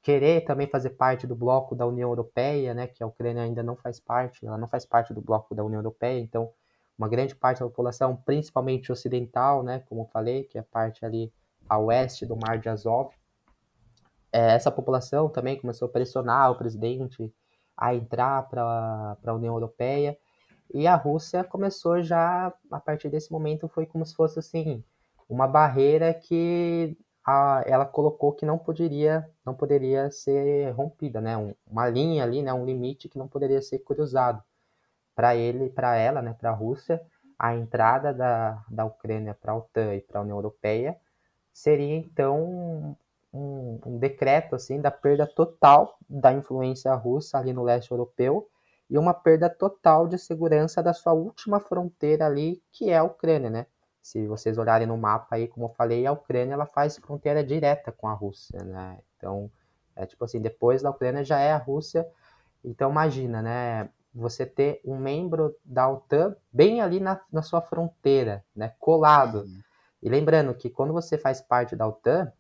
[0.01, 3.75] querer também fazer parte do bloco da União Europeia, né, que a Ucrânia ainda não
[3.75, 6.51] faz parte, ela não faz parte do bloco da União Europeia, então
[6.97, 11.05] uma grande parte da população, principalmente ocidental, né, como eu falei, que é a parte
[11.05, 11.31] ali
[11.69, 13.11] a oeste do Mar de Azov,
[14.31, 17.33] é, essa população também começou a pressionar o presidente
[17.75, 20.17] a entrar para a União Europeia,
[20.73, 24.83] e a Rússia começou já, a partir desse momento, foi como se fosse assim,
[25.29, 31.37] uma barreira que a, ela colocou que não poderia, não poderia ser rompida, né?
[31.37, 32.53] Um- uma linha ali, né?
[32.53, 34.43] Um limite que não poderia ser cruzado.
[35.17, 36.35] Para ele, para ela, né?
[36.39, 37.01] Para a Rússia,
[37.39, 40.95] a entrada da, da Ucrânia para a OTAN e para a União Europeia
[41.51, 42.95] seria então
[43.33, 48.47] um, um decreto assim da perda total da influência russa ali no leste europeu
[48.87, 53.49] e uma perda total de segurança da sua última fronteira ali, que é a Ucrânia,
[53.49, 53.65] né?
[54.03, 57.91] Se vocês olharem no mapa aí, como eu falei, a Ucrânia ela faz fronteira direta
[57.91, 58.99] com a Rússia, né?
[59.17, 59.51] Então,
[59.95, 62.07] é tipo assim, depois da Ucrânia já é a Rússia.
[62.63, 63.89] Então, imagina, né?
[64.17, 68.73] Você ter um membro da OTAN bem ali na, na sua fronteira, né?
[68.79, 69.45] Colado.
[70.01, 72.31] E lembrando que quando você faz parte da OTAN,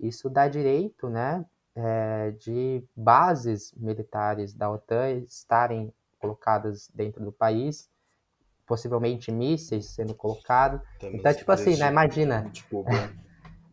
[0.00, 1.44] isso dá direito, né?
[1.76, 7.90] é, de bases militares da OTAN estarem colocadas dentro do país,
[8.66, 10.80] possivelmente mísseis sendo colocados.
[11.02, 11.88] Então, tipo assim, né?
[11.88, 12.48] Imagina.
[12.50, 12.84] Tipo,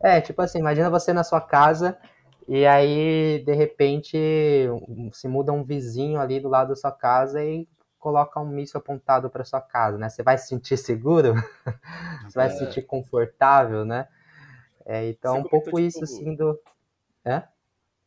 [0.05, 1.97] É, tipo assim, imagina você na sua casa
[2.47, 4.17] e aí, de repente,
[5.11, 7.67] se muda um vizinho ali do lado da sua casa e
[7.99, 10.09] coloca um míssil apontado para sua casa, né?
[10.09, 11.33] Você vai se sentir seguro?
[12.27, 14.07] Você vai se sentir confortável, né?
[14.85, 16.59] É, então, Você um pouco comentou, isso, tipo, assim, do...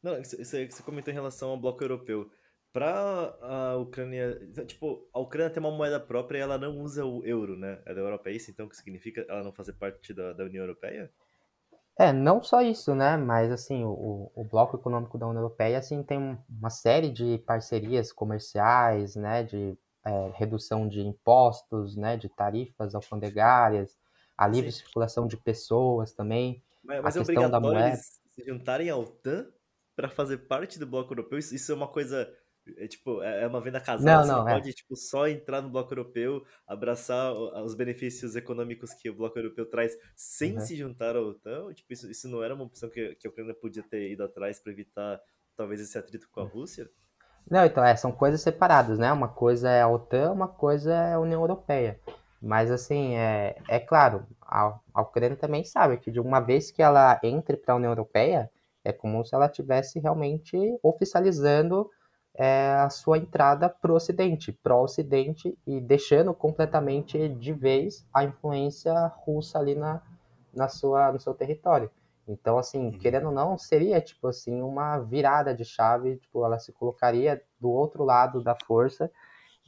[0.03, 2.30] Não, isso, isso aí que você comentou em relação ao bloco europeu.
[2.72, 4.39] Pra a Ucrânia.
[4.66, 7.80] Tipo, a Ucrânia tem uma moeda própria e ela não usa o euro, né?
[7.87, 10.62] É da Europa, é isso então que significa ela não fazer parte da, da União
[10.62, 11.11] Europeia?
[11.99, 13.17] É, não só isso, né?
[13.17, 17.39] Mas assim, o, o Bloco Econômico da União Europeia assim, tem um- uma série de
[17.39, 19.43] parcerias comerciais, né?
[19.45, 22.17] De é, redução de impostos, né?
[22.17, 23.97] De tarifas alfandegárias,
[24.37, 24.73] a livre Sim.
[24.73, 26.63] circulação de pessoas também.
[26.83, 27.99] Mas, A mas é questão da obrigatório moeda.
[27.99, 29.53] eles se juntarem à OTAN
[29.95, 31.39] pra fazer parte do bloco europeu?
[31.39, 32.33] Isso, isso é uma coisa
[32.77, 34.61] É tipo, é é uma venda casada, Não, você não não, é.
[34.61, 39.67] pode tipo, só entrar no bloco europeu, abraçar os benefícios econômicos que o bloco europeu
[39.69, 40.61] traz sem Uhum.
[40.61, 41.73] se juntar à OTAN.
[41.75, 44.59] Tipo, isso, isso não era uma opção que, que a Ucrânia podia ter ido atrás
[44.61, 45.21] para evitar
[45.57, 46.91] talvez esse atrito com a Rússia?
[47.51, 49.12] Não, então, é, são coisas separadas, né?
[49.12, 52.01] Uma coisa é a OTAN, uma coisa é a União Europeia.
[52.41, 56.83] Mas, assim, é, é claro, a, a Ucrânia também sabe que de uma vez que
[56.83, 58.51] ela entre para a União Europeia,
[58.85, 61.89] é como se ela estivesse realmente oficializando
[62.37, 68.95] é, a sua entrada para o Ocidente, pró-Ocidente, e deixando completamente de vez a influência
[69.24, 70.03] russa ali na,
[70.55, 71.91] na sua, no seu território.
[72.28, 72.99] Então, assim, Uhum.
[72.99, 77.70] querendo ou não, seria, tipo assim, uma virada de chave, tipo, ela se colocaria do
[77.70, 79.11] outro lado da força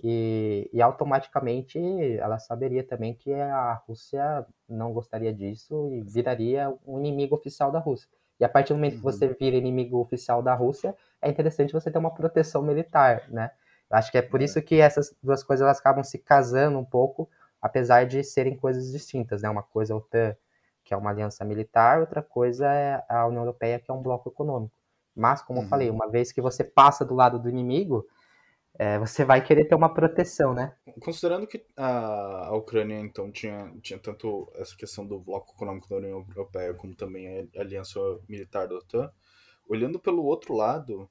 [0.03, 1.79] e, e automaticamente
[2.19, 7.79] ela saberia também que a Rússia não gostaria disso e viraria um inimigo oficial da
[7.79, 8.09] Rússia.
[8.41, 9.13] E a partir do momento que Uhum.
[9.13, 13.51] você vira inimigo oficial da Rússia, é interessante você ter uma proteção militar, né?
[13.91, 14.45] Eu acho que é por É.
[14.45, 17.29] isso que essas duas coisas elas acabam se casando um pouco,
[17.61, 19.49] apesar de serem coisas distintas, né?
[19.51, 20.37] Uma coisa é a OTAN,
[20.85, 24.29] que é uma aliança militar, outra coisa é a União Europeia, que é um bloco
[24.29, 24.75] econômico.
[25.17, 25.69] Mas, como eu Uhum.
[25.69, 28.07] falei, uma vez que você passa do lado do inimigo,
[28.79, 30.73] é, você vai querer ter uma proteção, né?
[31.01, 36.25] Considerando que a, Ucrânia, então, tinha, tinha tanto essa questão do bloco econômico da União
[36.29, 37.99] Europeia, como também a aliança
[38.29, 39.11] militar da OTAN,
[39.69, 41.11] olhando pelo outro lado,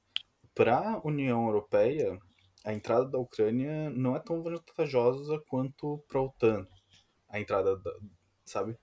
[0.56, 2.18] para a União Europeia,
[2.64, 6.66] a entrada da Ucrânia não é tão vantajosa quanto para a OTAN.
[7.30, 7.92] A entrada, da,
[8.46, 8.78] sabe?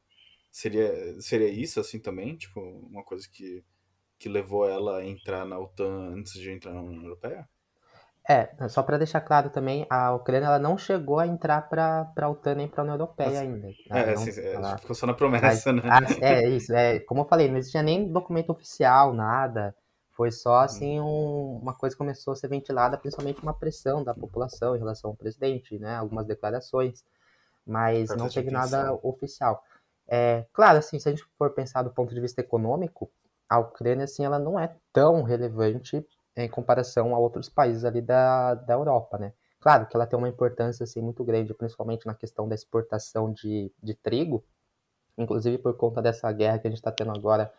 [0.51, 2.37] Seria, seria isso, assim, também?
[2.37, 3.65] Tipo, uma coisa que,
[4.19, 7.49] que levou ela a entrar na OTAN antes de entrar na União Europeia?
[8.27, 12.29] É, só para deixar claro também, a Ucrânia ela não chegou a entrar para a
[12.29, 13.67] OTAN nem para a União Europeia Mas- ainda.
[13.69, 15.83] É, Ela não- assim, é, ela- ficou só na promessa, né?
[15.85, 19.75] Ah, é isso, é, como eu falei, não existia nem documento oficial, nada.
[20.13, 24.15] Foi só assim um- uma coisa que começou a ser ventilada, principalmente uma pressão da
[24.15, 25.97] população em relação ao presidente, né?
[25.97, 27.05] Algumas declarações,
[27.67, 29.63] mas não teve nada oficial.
[30.09, 33.11] É, claro, assim, se a gente for pensar do ponto de vista econômico,
[33.49, 36.07] a Ucrânia assim, ela não é tão relevante
[36.37, 39.33] em comparação a outros países ali da, da Europa, né?
[39.61, 43.73] Claro que ela tem uma importância assim muito grande, principalmente na questão da exportação de,
[43.83, 44.45] de trigo,
[45.17, 47.53] inclusive por conta dessa guerra que a gente está tendo agora,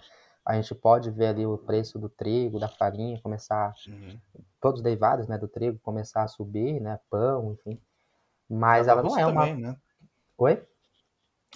[0.46, 4.20] a gente pode ver ali o preço do trigo, da farinha começar, Uhum.
[4.62, 7.80] todos os derivados, né, do trigo começar a subir, né, pão, enfim.
[8.50, 9.48] Mas ela não é uma.
[9.48, 9.78] também, né?
[10.38, 10.64] Oi?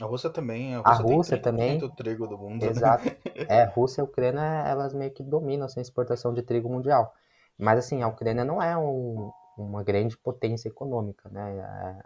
[0.01, 0.75] A Rússia também.
[0.75, 1.85] A A Rússia, Rússia tem também.
[1.85, 2.81] 30% do trigo do mundo, né?
[2.81, 3.03] Exato.
[3.47, 7.13] É, Rússia e Ucrânia, elas meio que dominam assim, a exportação de trigo mundial.
[7.57, 11.57] Mas assim, a Ucrânia não é um- uma grande potência econômica, né?
[11.59, 12.03] É,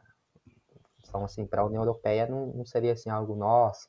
[1.08, 3.88] então, assim, para a União Europeia não, não seria assim algo nossa.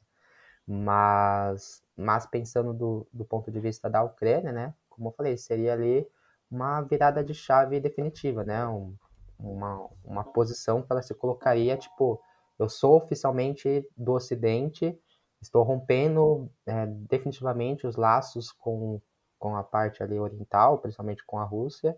[0.67, 4.75] Mas, mas pensando do, do ponto de vista da Ucrânia, né?
[4.91, 6.07] Como eu falei, seria ali
[6.51, 8.67] uma virada de chave definitiva, né?
[8.69, 8.97] Um-
[9.39, 12.21] uma, uma posição que ela se colocaria, tipo,
[12.59, 14.99] eu sou oficialmente do Ocidente,
[15.41, 19.01] estou rompendo é, definitivamente os laços com,
[19.39, 21.97] com a parte ali oriental, principalmente com a Rússia,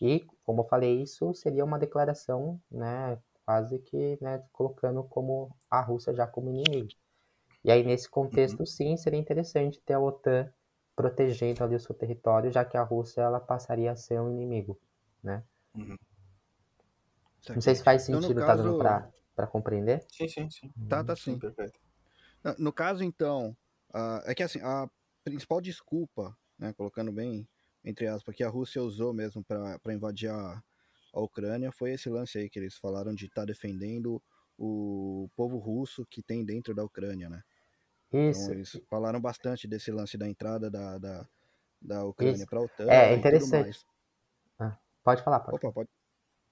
[0.00, 5.80] e, como eu falei, isso seria uma declaração, né, quase que né, colocando como a
[5.80, 6.92] Rússia já como inimigo.
[7.64, 10.52] E aí, nesse contexto, sim, seria interessante ter a OTAN
[10.96, 14.78] protegendo ali o seu território, já que a Rússia ela passaria a ser um inimigo,
[15.22, 15.44] né?
[17.54, 19.08] Não sei se faz Então, no sentido, tá caso- dando pra,
[19.38, 20.04] pra compreender?
[20.10, 20.74] Sim, sim, sim.
[20.88, 21.38] Tá, tá sim.
[21.38, 21.78] perfeito.
[22.44, 23.56] No- No caso, então,
[23.92, 24.88] ah, é que assim, a
[25.24, 27.48] principal desculpa, né, colocando bem
[27.84, 30.62] entre aspas, que a Rússia usou mesmo para invadir a,
[31.14, 34.22] a Ucrânia foi esse lance aí que eles falaram de estar defendendo
[34.58, 37.42] o povo russo que tem dentro da Ucrânia, né?
[38.12, 38.28] Isso.
[38.28, 41.28] Então eles falaram bastante desse lance da entrada da, da,
[41.82, 42.94] da Ucrânia para a OTAN.
[42.94, 43.48] É, e tudo interessante.
[43.48, 43.86] mais.
[45.02, 45.60] Pode falar, pode.
[45.60, 45.90] Opa, pode.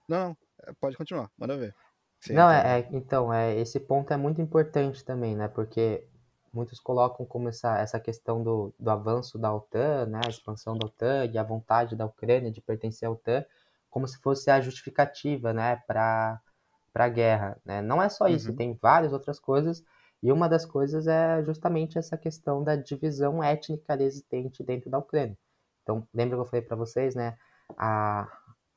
[0.08, 1.76] Não, não, é, pode continuar, manda ver.
[2.26, 5.48] Você Não, é, é- então, é, esse ponto é muito importante também, né?
[5.48, 6.06] Porque
[6.52, 10.20] muitos colocam como essa, essa questão do, do avanço da OTAN, né?
[10.24, 13.44] A expansão da OTAN e a vontade da Ucrânia de pertencer à OTAN,
[13.90, 15.76] como se fosse a justificativa, né?
[15.86, 16.40] Para
[16.94, 17.80] a guerra, né?
[17.82, 18.56] Não é só isso, Uhum.
[18.56, 19.84] tem várias outras coisas.
[20.22, 25.36] E uma das coisas é justamente essa questão da divisão étnica existente dentro da Ucrânia.
[25.82, 27.36] Então, lembra que eu falei para vocês, né?
[27.76, 28.26] A,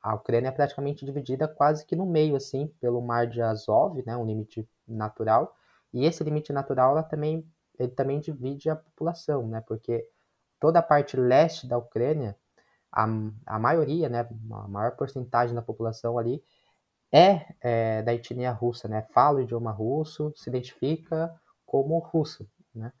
[0.02, 4.16] a Ucrânia é praticamente dividida quase que no meio, assim, pelo Mar de Azov, né,
[4.16, 5.56] um limite natural.
[5.92, 7.46] E esse limite natural, ela também,
[7.78, 10.06] ele também divide a população, né, porque
[10.58, 12.36] toda a parte leste da Ucrânia,
[12.90, 13.06] a,
[13.46, 16.42] a maioria, né, a maior porcentagem da população ali
[17.12, 21.34] é, é da etnia russa, né, fala o idioma russo, se identifica
[21.66, 22.92] como russo, né.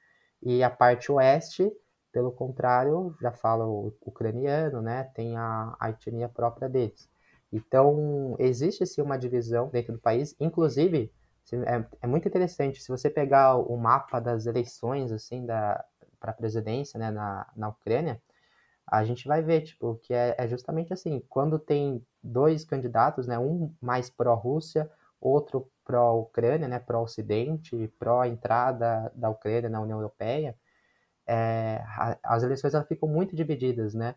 [0.42, 1.70] E a parte oeste
[2.12, 5.04] pelo contrário, já fala o ucraniano, né?
[5.14, 7.08] Tem a, a etnia própria deles.
[7.52, 11.12] Então, existe sim uma divisão dentro do país, inclusive,
[11.52, 15.84] é, é muito interessante, se você pegar o mapa das eleições, assim, da,
[16.20, 18.20] para a presidência, né, na, na Ucrânia,
[18.86, 23.38] a gente vai ver, tipo, que é, é justamente assim, quando tem dois candidatos, né,
[23.38, 24.90] um mais pró-Rússia,
[25.20, 30.56] outro pró-Ucrânia, né, pró-Ocidente, pró-entrada da Ucrânia na União Europeia,
[31.32, 31.84] é,
[32.24, 34.16] as eleições elas ficam muito divididas, né?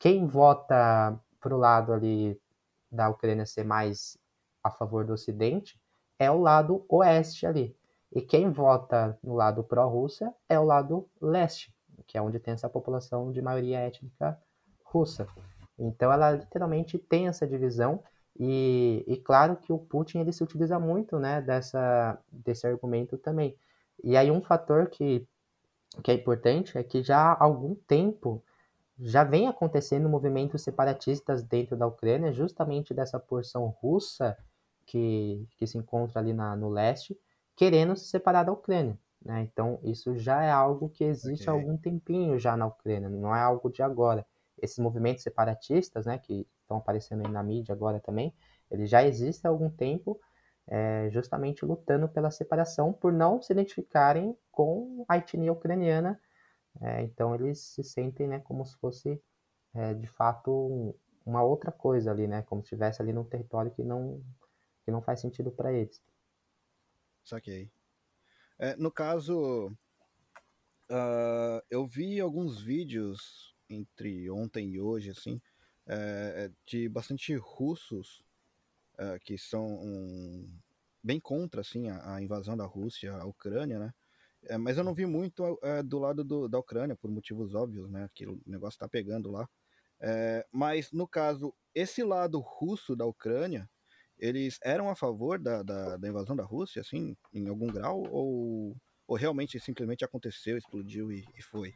[0.00, 2.36] Quem vota para o lado ali
[2.90, 4.18] da Ucrânia ser mais
[4.62, 5.80] a favor do Ocidente
[6.18, 7.76] é o lado oeste ali.
[8.10, 11.72] E quem vota no lado pró-Rússia é o lado leste,
[12.04, 14.36] que é onde tem essa população de maioria étnica
[14.84, 15.28] russa.
[15.78, 18.02] Então ela literalmente tem essa divisão
[18.36, 23.56] e, e claro que o Putin ele se utiliza muito né, dessa, desse argumento também.
[24.02, 25.26] E aí um fator que,
[26.02, 28.42] que é importante é que já há algum tempo
[28.98, 34.36] já vem acontecendo movimentos separatistas dentro da Ucrânia, justamente dessa porção russa
[34.86, 37.18] que, que se encontra ali na, no leste,
[37.56, 38.98] querendo se separar da Ucrânia.
[39.24, 39.42] Né?
[39.42, 41.48] Então, isso já é algo que existe okay.
[41.48, 44.24] há algum tempinho já na Ucrânia, não é algo de agora.
[44.60, 48.32] Esses movimentos separatistas, né, que estão aparecendo aí na mídia agora também,
[48.70, 50.20] eles já existem há algum tempo,
[50.66, 56.20] é, justamente lutando pela separação, por não se identificarem com a etnia ucraniana
[56.80, 59.20] é, então eles se sentem né, como se fosse
[59.74, 60.94] é, de fato um,
[61.24, 62.42] uma outra coisa ali, né?
[62.42, 64.22] Como se estivesse ali num território que não,
[64.84, 66.02] que não faz sentido para eles.
[67.24, 67.70] Saquei.
[68.58, 69.68] É, no caso,
[70.90, 75.40] uh, eu vi alguns vídeos entre ontem e hoje, assim,
[75.86, 78.23] é, de bastante russos
[78.98, 80.48] uh, que são um,
[81.02, 83.94] bem contra, assim, a, a invasão da Rússia à Ucrânia, né?
[84.46, 87.90] É, mas eu não vi muito é, do lado do, da Ucrânia, por motivos óbvios,
[87.90, 88.08] né?
[88.14, 89.48] Que o negócio tá pegando lá.
[90.00, 93.68] É, mas, no caso, esse lado russo da Ucrânia,
[94.18, 98.02] eles eram a favor da, da, da invasão da Rússia, assim, em algum grau?
[98.10, 98.76] Ou,
[99.06, 101.74] ou realmente simplesmente aconteceu, explodiu e, e foi?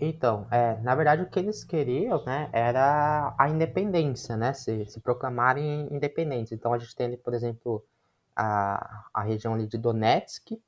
[0.00, 5.00] Então, é, na verdade o que eles queriam, né, era a independência, né, se, se
[5.00, 6.52] proclamarem independentes.
[6.52, 7.84] Então a gente tem ali, por exemplo,
[8.34, 10.58] a, a região ali de Donetsk,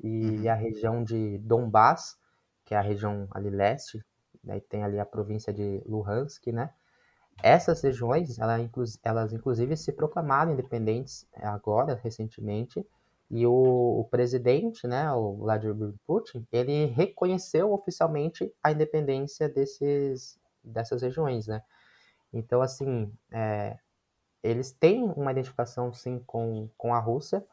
[0.00, 0.50] e uhum.
[0.50, 2.18] a região de Donbass,
[2.64, 4.04] que é a região ali leste,
[4.42, 6.70] né, tem ali a província de Luhansk, né?
[7.42, 8.56] Essas regiões, ela,
[9.02, 12.86] elas inclusive se proclamaram independentes é, agora, recentemente,
[13.30, 13.52] e o,
[14.00, 21.62] o, presidente, né, o Vladimir Putin, ele reconheceu oficialmente a independência desses, dessas regiões, né?
[22.32, 23.76] Então, assim, é,
[24.42, 27.44] eles têm uma identificação, sim, com, com a Rússia,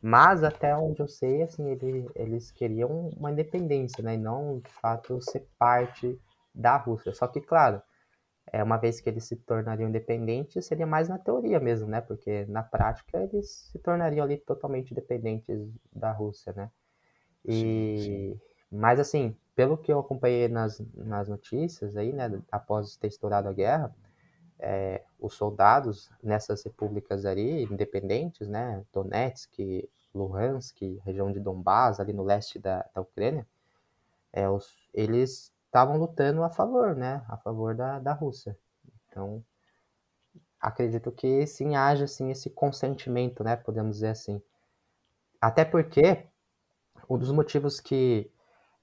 [0.00, 4.14] mas até onde eu sei, assim, ele, eles queriam uma independência, né?
[4.14, 6.18] E não, de fato, ser parte
[6.54, 7.12] da Rússia.
[7.12, 7.82] Só que, claro,
[8.52, 12.00] é, uma vez que eles se tornariam independentes, seria mais na teoria mesmo, né?
[12.00, 16.70] Porque na prática eles se tornariam ali totalmente dependentes da Rússia, né?
[17.44, 17.52] E...
[17.52, 18.40] Sim, sim.
[18.70, 22.40] Mas, assim, pelo que eu acompanhei nas, nas notícias aí, né?
[22.52, 23.94] Após ter estourado a guerra,
[24.58, 32.24] é, os soldados nessas repúblicas ali, independentes, né, Donetsk, Luhansk, região de Donbass, ali no
[32.24, 33.46] leste da, da Ucrânia,
[34.32, 38.58] é, os, eles estavam lutando a favor, né, a favor da, da Rússia.
[39.06, 39.44] Então,
[40.60, 44.42] acredito que sim haja assim, esse consentimento, né, podemos dizer assim.
[45.40, 46.26] Até porque
[47.08, 48.30] um dos motivos que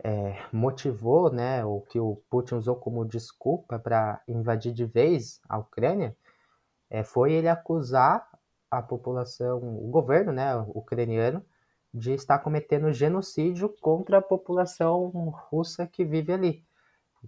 [0.03, 5.57] é, motivou, né, o que o Putin usou como desculpa para invadir de vez a
[5.57, 6.15] Ucrânia,
[6.89, 8.27] é, foi ele acusar
[8.69, 11.43] a população, o governo, né, ucraniano,
[11.93, 15.07] de estar cometendo genocídio contra a população
[15.49, 16.65] russa que vive ali.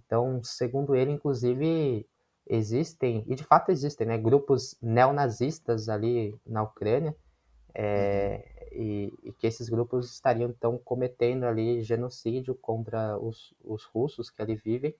[0.04, 2.06] Então, segundo ele, inclusive,
[2.46, 7.14] existem, e de fato existem, né, grupos neonazistas ali na Ucrânia,
[7.74, 8.82] é, uhum.
[8.82, 14.42] e, e, que esses grupos estariam então cometendo ali genocídio contra os, os russos que
[14.42, 14.94] ali vivem.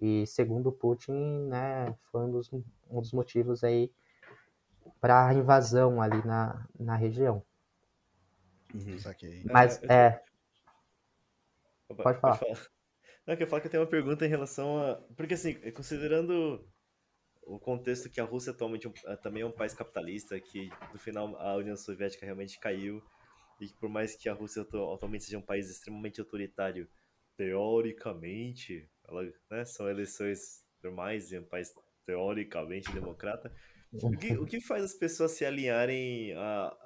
[0.00, 1.12] E segundo Putin
[1.48, 3.90] né foi um dos, um dos motivos aí
[5.00, 7.42] para a invasão ali na, na região.
[8.72, 8.98] Uhum.
[9.52, 10.20] mas é,
[11.88, 11.94] é...
[11.96, 12.74] pode falar, pode falar.
[13.26, 14.96] Não, eu quero falar que eu tenho uma pergunta em relação a.
[15.16, 16.66] Porque, assim, considerando
[17.46, 21.36] o contexto que a Rússia atualmente é, também é um país capitalista, que no final
[21.36, 23.02] a União Soviética realmente caiu,
[23.60, 26.88] e que por mais que a Rússia atualmente seja um país extremamente autoritário,
[27.36, 31.72] teoricamente, ela, né, são eleições normais e um país
[32.06, 33.52] teoricamente democrata,
[33.92, 36.76] o que, o que faz as pessoas se alinharem à,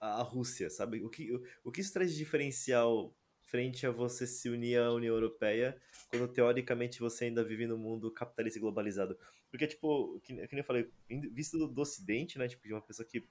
[0.00, 1.02] à, à Rússia, sabe?
[1.04, 3.14] O que, o, o que isso traz de diferencial
[3.54, 5.80] frente a você se unir à União Europeia,
[6.10, 9.16] quando teoricamente você ainda vive no mundo capitalista e globalizado?
[9.48, 10.90] Porque, tipo, que, que nem eu falei,
[11.30, 13.24] visto do, do Ocidente, né, tipo, de uma pessoa que...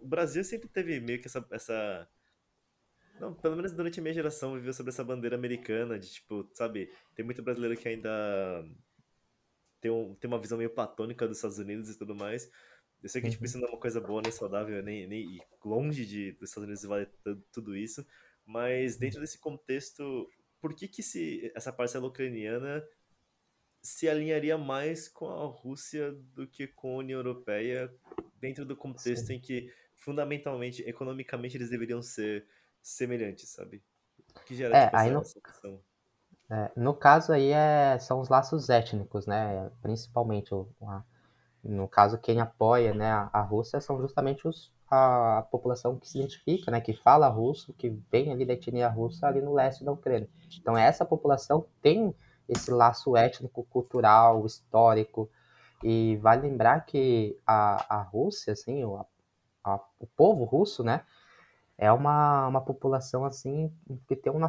[0.00, 1.44] O Brasil sempre teve meio que essa...
[1.50, 2.08] essa...
[3.18, 6.88] Não, pelo menos durante a minha geração viveu sobre essa bandeira americana de, tipo, sabe,
[7.16, 8.64] tem muito brasileiro que ainda
[9.80, 12.48] tem, um, tem uma visão meio platônica dos Estados Unidos e tudo mais,
[13.02, 13.46] eu sei que, tipo, uhum.
[13.46, 16.84] isso não é uma coisa boa nem saudável, nem, nem longe de, dos Estados Unidos
[16.84, 17.10] valer
[17.52, 18.06] tudo isso,
[18.48, 20.26] mas dentro desse contexto,
[20.58, 22.82] por que que se, essa parcela ucraniana
[23.82, 27.94] se alinharia mais com a Rússia do que com a União Europeia,
[28.40, 29.34] dentro do contexto Sim.
[29.34, 32.46] em que, fundamentalmente, economicamente, eles deveriam ser
[32.82, 33.84] semelhantes, sabe?
[34.46, 35.22] Que gera é, tipo, aí no...
[36.50, 39.70] É, no caso aí é, são os laços étnicos, né?
[39.82, 41.04] Principalmente o, a,
[41.62, 46.18] no caso, quem apoia né, a Rússia são justamente os, a, a, população que se
[46.18, 49.92] identifica, né, que fala russo, que vem ali da etnia russa ali no leste da
[49.92, 50.28] Ucrânia.
[50.58, 52.14] Então, essa população tem
[52.48, 55.30] esse laço étnico, cultural, histórico,
[55.82, 59.04] e vale lembrar que a, a Rússia, assim, o,
[59.62, 61.02] a, o povo russo, né,
[61.76, 63.72] é uma, uma população, assim,
[64.08, 64.40] que tem um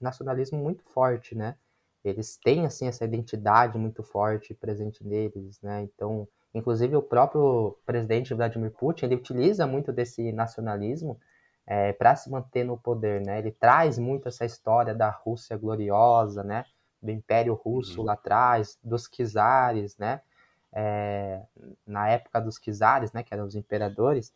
[0.00, 1.56] nacionalismo muito forte, né,
[2.04, 8.34] eles têm, assim, essa identidade muito forte presente neles, né, então Inclusive, o próprio presidente
[8.34, 11.18] Vladimir Putin ele utiliza muito desse nacionalismo
[11.66, 13.38] é, para se manter no poder, né?
[13.38, 16.64] Ele traz muito essa história da Rússia gloriosa, né?
[17.00, 18.06] Do Império Russo uhum.
[18.06, 20.20] lá atrás, dos czares, né?
[20.72, 21.42] É,
[21.86, 23.22] na época dos czares, né?
[23.22, 24.34] Que eram os imperadores,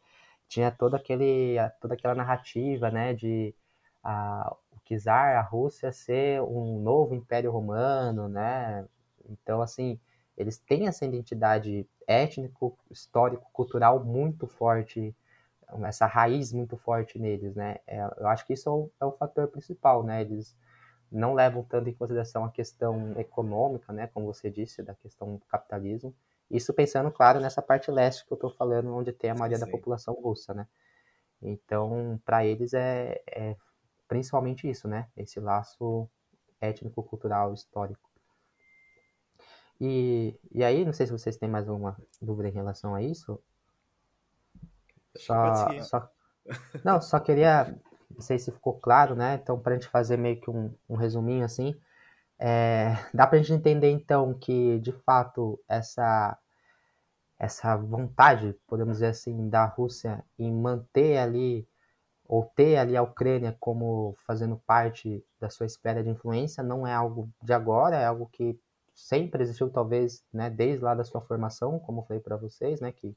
[0.49, 3.13] tinha toda aquele, toda aquela narrativa, né?
[3.13, 3.55] De
[4.03, 8.87] a, o czar, a Rússia ser um novo Império Romano, né?
[9.29, 9.99] Então, assim,
[10.37, 15.15] eles têm essa identidade étnico, histórico, cultural muito forte,
[15.85, 17.79] essa raiz muito forte neles, né?
[17.87, 20.21] É, eu acho que isso é o, é o, fator principal, né?
[20.21, 20.57] Eles
[21.11, 24.07] não levam tanto em consideração a questão econômica, né?
[24.09, 26.15] Como você disse, da questão do capitalismo.
[26.51, 29.67] Isso pensando, claro, nessa parte leste que eu estou falando, onde tem a maioria da
[29.67, 30.67] população russa, né?
[31.43, 33.57] Então, para eles é, é
[34.07, 35.09] principalmente isso, né?
[35.17, 36.09] Esse laço
[36.61, 38.09] étnico, cultural, histórico.
[39.81, 43.39] E, e aí, não sei se vocês têm mais alguma dúvida em relação a isso.
[45.15, 46.11] Só, só,
[46.85, 47.75] não, só queria,
[48.11, 49.39] não sei se ficou claro, né?
[49.43, 51.75] Então, para a gente fazer meio que um, um resuminho assim,
[52.39, 56.39] é, dá para a gente entender então que, de fato, essa,
[57.39, 61.67] essa vontade, podemos dizer assim, da Rússia em manter ali,
[62.29, 66.93] ou ter ali a Ucrânia como fazendo parte da sua esfera de influência, não é
[66.93, 68.59] algo de agora, é algo que
[68.97, 72.91] sempre existiu, talvez, né, desde lá da sua formação, como eu falei para vocês, né,
[72.91, 73.15] que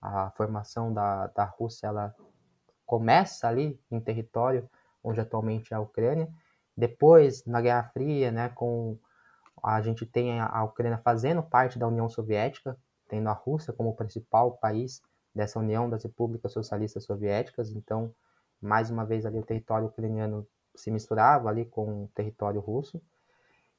[0.00, 2.14] a formação da, da Rússia ela
[2.86, 4.70] começa ali em território
[5.02, 6.28] onde atualmente é a Ucrânia.
[6.76, 8.96] Depois, na Guerra Fria, né, com
[9.62, 14.52] a gente tem a Ucrânia fazendo parte da União Soviética, tendo a Rússia como principal
[14.58, 15.02] país
[15.34, 17.70] dessa União das Repúblicas Socialistas Soviéticas.
[17.70, 18.14] Então,
[18.60, 23.02] mais uma vez ali o território ucraniano se misturava ali com o território russo.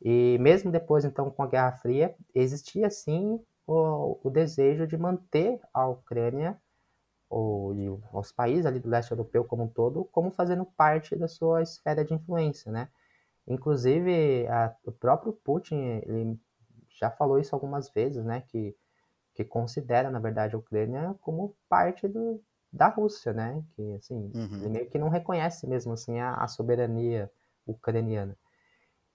[0.01, 5.59] E mesmo depois, então, com a Guerra Fria, existia sim o, o desejo de manter
[5.73, 6.59] a Ucrânia
[7.29, 11.27] ou, e os países ali do leste europeu como um todo como fazendo parte da
[11.27, 12.89] sua esfera de influência, né?
[13.47, 16.39] Inclusive, a, o próprio Putin ele
[16.89, 18.43] já falou isso algumas vezes, né?
[18.47, 18.75] Que,
[19.33, 22.41] que considera, na verdade, a Ucrânia como parte do,
[22.71, 23.63] da Rússia, né?
[23.75, 24.59] Que, assim, uhum.
[24.59, 27.31] ele meio que não reconhece mesmo, assim, a, a soberania
[27.65, 28.37] ucraniana.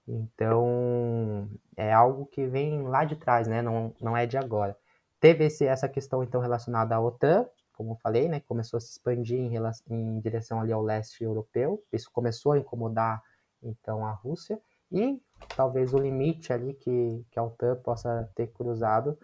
[0.07, 3.61] Então, é algo que vem lá de trás, né?
[3.61, 4.77] Não, não é de agora.
[5.19, 8.41] Teve esse, essa questão, então, relacionada à OTAN, como eu falei, né?
[8.41, 11.81] Começou a se expandir em, relação, em direção ali ao leste europeu.
[11.91, 13.21] Isso começou a incomodar,
[13.61, 14.59] então, a Rússia.
[14.91, 15.19] E
[15.55, 19.17] talvez o limite ali que, que a OTAN possa ter cruzado,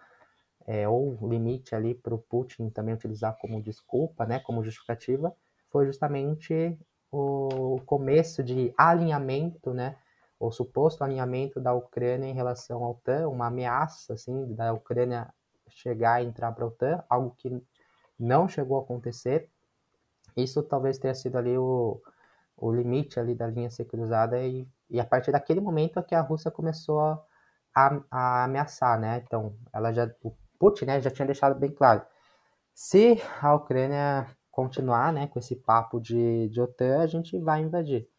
[0.65, 4.39] é, ou limite ali para o Putin também utilizar como desculpa, né?
[4.39, 5.35] Como justificativa,
[5.69, 6.77] foi justamente
[7.11, 9.97] o começo de alinhamento, né?
[10.39, 15.33] O suposto alinhamento da Ucrânia em relação à OTAN, uma ameaça assim da Ucrânia
[15.67, 17.61] chegar e entrar para a OTAN, algo que
[18.17, 19.49] não chegou a acontecer.
[20.37, 22.01] Isso talvez tenha sido ali o,
[22.55, 26.15] o limite ali da linha ser cruzada e, e a partir daquele momento é que
[26.15, 27.23] a Rússia começou a,
[27.75, 29.21] a, a ameaçar, né?
[29.25, 32.01] Então, ela já o Putin, né, já tinha deixado bem claro.
[32.73, 38.09] Se a Ucrânia continuar, né, com esse papo de, de OTAN, a gente vai invadir.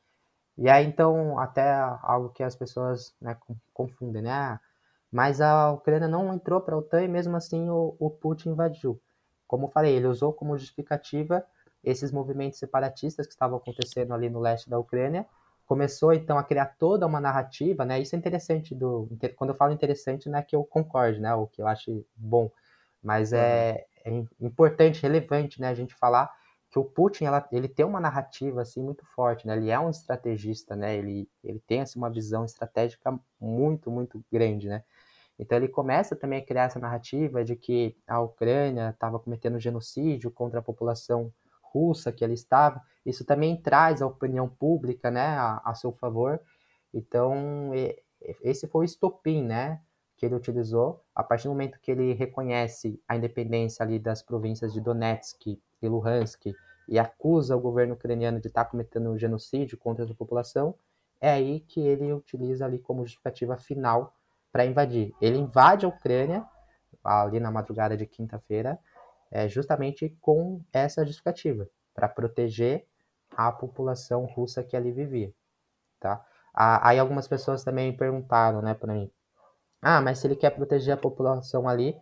[0.60, 3.34] E aí, então, até algo que as pessoas né,
[3.72, 4.30] confundem, né?
[4.30, 4.60] Ah,
[5.10, 9.00] mas a Ucrânia não entrou para a OTAN e mesmo assim o, o Putin invadiu.
[9.48, 11.42] Como eu falei, ele usou como justificativa
[11.82, 15.26] esses movimentos separatistas que estavam acontecendo ali no leste da Ucrânia,
[15.66, 17.98] começou então a criar toda uma narrativa, né?
[17.98, 21.34] Isso é interessante do quando eu falo interessante não é que eu concorde, né?
[21.34, 22.50] O que eu acho bom,
[23.02, 25.68] mas é, é importante, relevante, né?
[25.68, 26.30] A gente falar
[26.70, 29.56] que o Putin ela, ele tem uma narrativa assim muito forte, né?
[29.56, 30.96] Ele é um estrategista, né?
[30.96, 34.84] Ele ele tem assim, uma visão estratégica muito muito grande, né?
[35.38, 40.30] Então ele começa também a criar essa narrativa de que a Ucrânia estava cometendo genocídio
[40.30, 42.82] contra a população russa que ali estava.
[43.06, 46.40] Isso também traz a opinião pública, né, a, a seu favor.
[46.94, 47.72] Então
[48.42, 49.80] esse foi o estopim, né,
[50.16, 54.72] que ele utilizou a partir do momento que ele reconhece a independência ali das províncias
[54.72, 56.52] de Donetsk e Luhansk
[56.88, 60.74] e acusa o governo ucraniano de estar cometendo um genocídio contra a população.
[61.20, 64.14] É aí que ele utiliza ali como justificativa final
[64.50, 65.14] para invadir.
[65.20, 66.44] Ele invade a Ucrânia
[67.04, 68.78] ali na madrugada de quinta-feira,
[69.30, 72.86] é, justamente com essa justificativa, para proteger
[73.30, 75.32] a população russa que ali vivia,
[76.00, 76.24] tá?
[76.52, 79.10] Aí algumas pessoas também perguntaram, né, para mim,
[79.80, 81.96] ah, mas se ele quer proteger a população ali,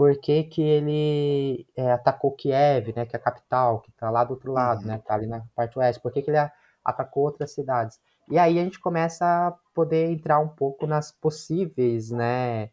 [0.00, 4.24] por que, que ele é, atacou Kiev, né, que é a capital, que está lá
[4.24, 4.98] do outro lado, né, uhum.
[4.98, 6.38] né, tá ali na parte oeste, por que, que ele
[6.82, 8.00] atacou outras cidades?
[8.26, 12.70] E aí a gente começa a poder entrar um pouco nas possíveis, né,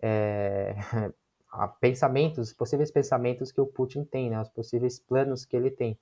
[0.00, 0.74] é,
[1.78, 5.98] pensamentos, possíveis pensamentos que o Putin tem, né, os possíveis planos que ele tem.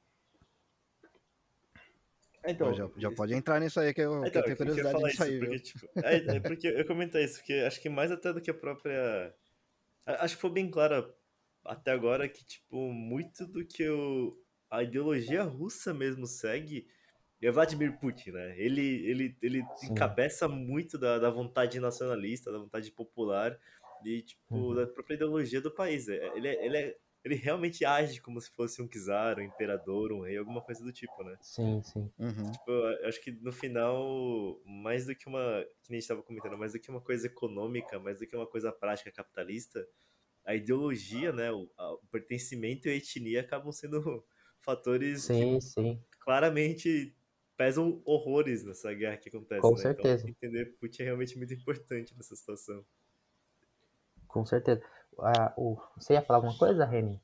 [2.46, 5.06] Então, já, já, pode entrar nisso aí, que eu, então, que eu tenho curiosidade eu
[5.08, 5.38] nisso aí.
[5.40, 8.52] Porque, tipo, é, é, porque eu comentar isso, porque acho que mais até do que
[8.52, 9.34] a própria.
[10.18, 11.12] Acho que foi bem claro
[11.64, 14.36] até agora que, tipo, muito do que o,
[14.70, 16.86] a ideologia russa mesmo segue
[17.42, 18.54] é Vladimir Putin, né?
[18.58, 23.58] Ele, ele, ele encabeça muito da, da vontade nacionalista, da vontade popular
[24.04, 24.74] e, tipo, uhum.
[24.74, 26.08] da própria ideologia do país.
[26.08, 30.12] É, ele, é, ele, é, ele realmente age como se fosse um czar, um imperador,
[30.12, 31.36] um rei, alguma coisa do tipo, né?
[31.40, 32.10] Sim, sim.
[32.18, 32.50] Uhum.
[32.50, 36.22] Tipo, eu acho que no final, mais do que uma, que nem a gente estava
[36.22, 39.86] comentando, mais do que uma coisa econômica, mais do que uma coisa prática capitalista,
[40.44, 44.24] a ideologia, né, o, a, o pertencimento e a etnia acabam sendo
[44.60, 46.02] fatores sim, que, sim.
[46.20, 47.14] claramente
[47.54, 49.60] pesam horrores nessa guerra que acontece.
[49.60, 49.74] Com né?
[49.74, 50.22] Então, certeza.
[50.22, 52.82] Então, entender Putin é realmente muito importante nessa situação.
[54.26, 54.82] Com certeza.
[55.96, 57.20] Você ia falar alguma coisa, Reni?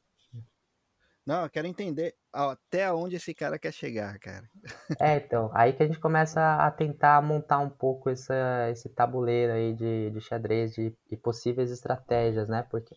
[1.26, 4.48] Não, eu quero entender até onde esse cara quer chegar, cara.
[5.00, 9.52] É, então, aí que a gente começa a tentar montar um pouco essa, esse tabuleiro
[9.52, 12.64] aí de, de xadrez, de, de possíveis estratégias, né?
[12.70, 12.94] Porque,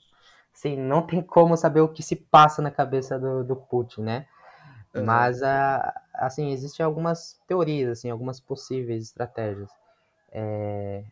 [0.54, 4.28] assim, não tem como saber o que se passa na cabeça do, do Putin, né?
[4.94, 5.04] Uhum.
[5.04, 9.72] Mas, a, assim, existem algumas teorias, assim, algumas possíveis estratégias.
[10.32, 11.04] É...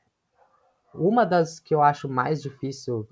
[0.94, 3.08] Uma das que eu acho mais difícil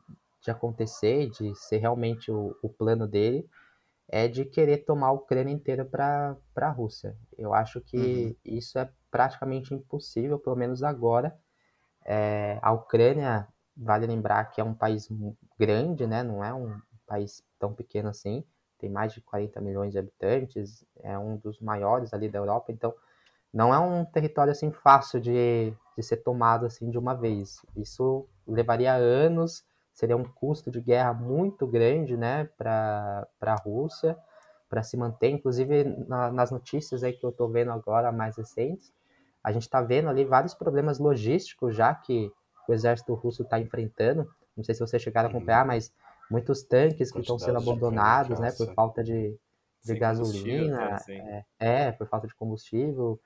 [0.45, 3.49] de acontecer, de ser realmente o, o plano dele,
[4.07, 7.17] é de querer tomar a Ucrânia inteira para a Rússia.
[7.37, 8.35] Eu acho que uhum.
[8.45, 11.35] isso é praticamente impossível, pelo menos agora.
[12.05, 15.09] É, a Ucrânia, vale lembrar que é um país
[15.59, 16.23] grande, né?
[16.23, 18.45] não é um país tão pequeno assim
[18.77, 22.93] tem mais de 40 milhões de habitantes, é um dos maiores ali da Europa, então
[23.53, 27.65] não é um território assim fácil de, de ser tomado assim de uma vez.
[27.75, 29.63] Isso levaria anos,
[29.95, 34.15] seria um custo de guerra muito grande, né, para a Rússia,
[34.69, 35.29] para se manter.
[35.29, 38.93] Inclusive na, nas notícias aí que eu estou vendo agora mais recentes,
[39.41, 42.29] a gente está vendo ali vários problemas logísticos já que
[42.67, 44.27] o exército russo está enfrentando.
[44.55, 45.67] Não sei se vocês chegaram a acompanhar, uhum.
[45.67, 45.93] mas
[46.29, 49.33] muitos tanques que estão sendo abandonados, né, por falta de,
[49.81, 53.17] de gasolina, é, é, por falta de combustível,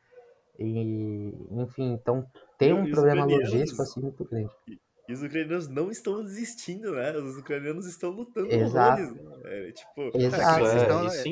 [0.60, 4.52] e enfim, então tem um problema logístico assim muito grande.
[4.68, 4.78] E
[5.14, 7.16] os ucranianos não estão desistindo, né?
[7.18, 9.02] Os ucranianos estão lutando Exato.
[9.02, 9.24] horrores.
[9.24, 9.40] Né?
[9.46, 10.66] É, tipo, Exato.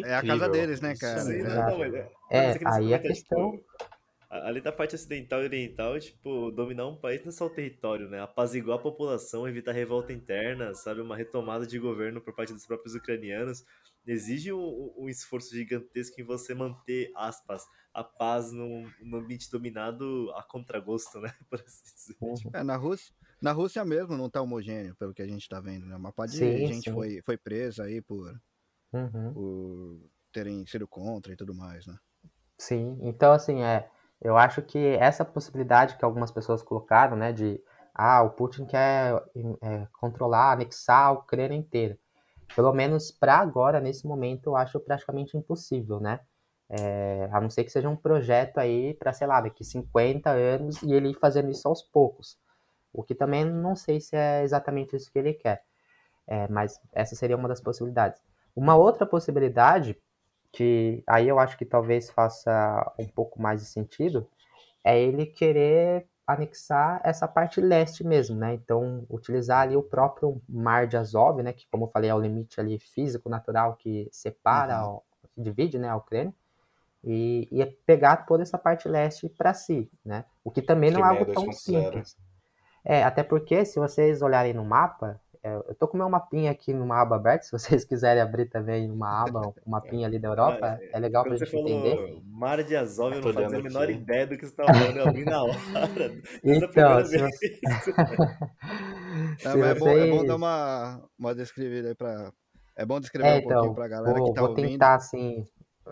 [0.05, 1.19] É, é, a casa deles, né, cara?
[1.19, 3.51] Sim, não, não, é, é, aí a questão...
[3.51, 3.97] Tipo,
[4.29, 8.09] ali da parte ocidental e oriental, tipo, dominar um país não é só o território,
[8.09, 8.21] né?
[8.21, 11.01] Apaziguar a população, evitar revolta interna, sabe?
[11.01, 13.63] Uma retomada de governo por parte dos próprios ucranianos.
[14.05, 17.63] Exige um, um esforço gigantesco em você manter, aspas,
[17.93, 21.33] a paz num, num ambiente dominado a contragosto, né?
[21.49, 22.15] Por assim dizer.
[22.21, 22.51] Uhum.
[22.53, 25.85] É, na Rússia, na Rússia mesmo não tá homogêneo, pelo que a gente tá vendo,
[25.85, 25.95] né?
[25.95, 28.39] Uma parte de sim, gente Foi, foi presa aí por,
[28.93, 29.33] uhum.
[29.33, 31.97] por terem sido contra e tudo mais, né?
[32.57, 33.89] Sim, então assim, é
[34.21, 37.61] eu acho que essa possibilidade que algumas pessoas colocaram, né, de
[37.93, 39.13] ah, o Putin quer
[39.61, 41.97] é, controlar, anexar a Ucrânia inteira.
[42.55, 46.19] Pelo menos para agora, nesse momento, eu acho praticamente impossível, né?
[46.69, 50.81] É, a não ser que seja um projeto aí para, sei lá, daqui 50 anos
[50.83, 52.37] e ele ir fazendo isso aos poucos.
[52.97, 55.63] O que também não sei se é exatamente isso que ele quer.
[56.27, 58.21] É, mas essa seria uma das possibilidades.
[58.55, 59.95] Uma outra possibilidade
[60.51, 64.27] que aí eu acho que talvez faça um pouco mais de sentido,
[64.83, 68.53] é ele querer anexar essa parte leste mesmo, né?
[68.55, 71.53] Então, utilizar ali o próprio Mar de Azov, né?
[71.53, 74.99] Que, como eu falei, é o limite ali físico, natural, que separa, Uhum.
[75.35, 76.33] que divide, né, a Ucrânia,
[77.03, 80.25] e, e pegar toda essa parte leste para si, né?
[80.43, 81.53] O que também não é algo tão 2.0.
[81.53, 82.17] simples.
[82.89, 86.73] É, até porque, se vocês olharem no mapa, é, eu tô com meu mapinha aqui
[86.73, 90.79] numa aba aberta, se vocês quiserem abrir também uma aba, um mapinha ali da Europa,
[90.93, 91.95] é legal pra você gente entender.
[91.95, 94.71] falou Mar de Azov, eu Tô não fazia a menor ideia do que você estava
[94.71, 95.57] falando, eu abri na hora.
[96.43, 97.41] Então, se vez.
[97.43, 97.67] É,
[99.51, 102.31] Se mas é, bom, é bom vocês- dar uma, uma descrevida aí pra.
[102.75, 104.69] É bom descrever É, um pouquinho então, pra galera vou, que tá vou ouvindo.
[104.69, 105.45] tentar, assim,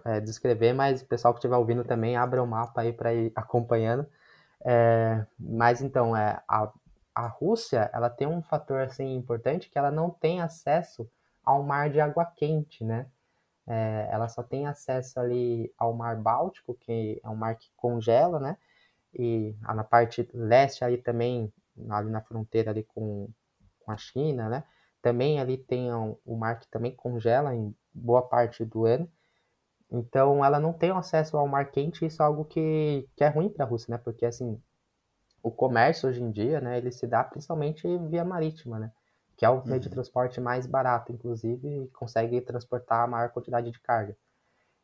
[0.05, 3.31] é, descrever, mas o pessoal que estiver ouvindo também abra o mapa aí para ir
[3.35, 4.05] acompanhando.
[4.63, 6.71] É, mas então, é, a,
[7.15, 11.09] a Rússia, ela tem um fator, assim, importante, que ela não tem acesso
[11.43, 13.07] ao mar de água quente, né?
[13.67, 18.39] É, ela só tem acesso ali ao mar Báltico, que é um mar que congela,
[18.39, 18.57] né?
[19.13, 21.53] E na parte leste ali também,
[21.89, 23.29] ali na fronteira ali com,
[23.79, 24.63] com a China, né?
[25.01, 29.09] Também ali tem um- o mar que também congela em boa parte do ano.
[29.91, 33.49] Então ela não tem acesso ao mar quente, isso é algo que, que é ruim
[33.49, 33.97] para a Rússia, né?
[33.97, 34.61] Porque assim,
[35.47, 38.91] o comércio hoje em dia, né, ele se dá principalmente via marítima, né?
[39.37, 39.91] Que é o meio de Uhum.
[39.91, 44.17] transporte mais barato, inclusive, e consegue transportar a maior quantidade de carga.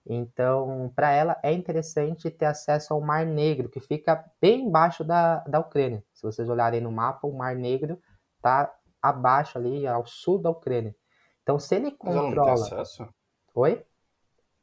[0.06, 5.40] Então, para ela é interessante ter acesso ao Mar Negro, que fica bem embaixo da,
[5.42, 6.04] da Ucrânia.
[6.14, 8.00] Se vocês olharem no mapa, o Mar Negro
[8.38, 10.96] está abaixo ali, ao sul da Ucrânia.
[11.44, 12.54] Então, se ele Mas ela não tem controla.
[12.54, 13.08] acesso?
[13.56, 13.86] Oi?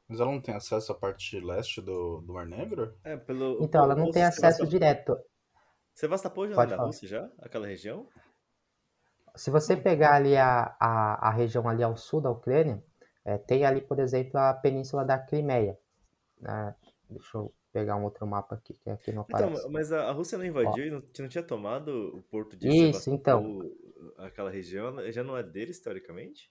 [0.07, 2.94] Mas ela não tem acesso à parte leste do, do Mar Negro?
[3.05, 5.16] É, pelo, Então, ela não tem acesso direto.
[5.99, 6.84] Sevastopol já Pode é da.
[6.84, 7.28] Rússia já?
[7.42, 8.07] Aquela região?
[9.34, 12.80] Se você pegar ali a, a, a região ali ao sul da Ucrânia,
[13.24, 15.76] é, tem ali, por exemplo, a península da Crimeia.
[16.40, 16.72] né?
[17.11, 19.68] deixa eu pegar um outro mapa aqui, que aqui não Então, aparece.
[19.70, 23.59] mas a, Rússia não invadiu e não, não tinha tomado o porto de Isso, então.
[24.18, 26.49] Aquela região, já não é deles, teoricamente?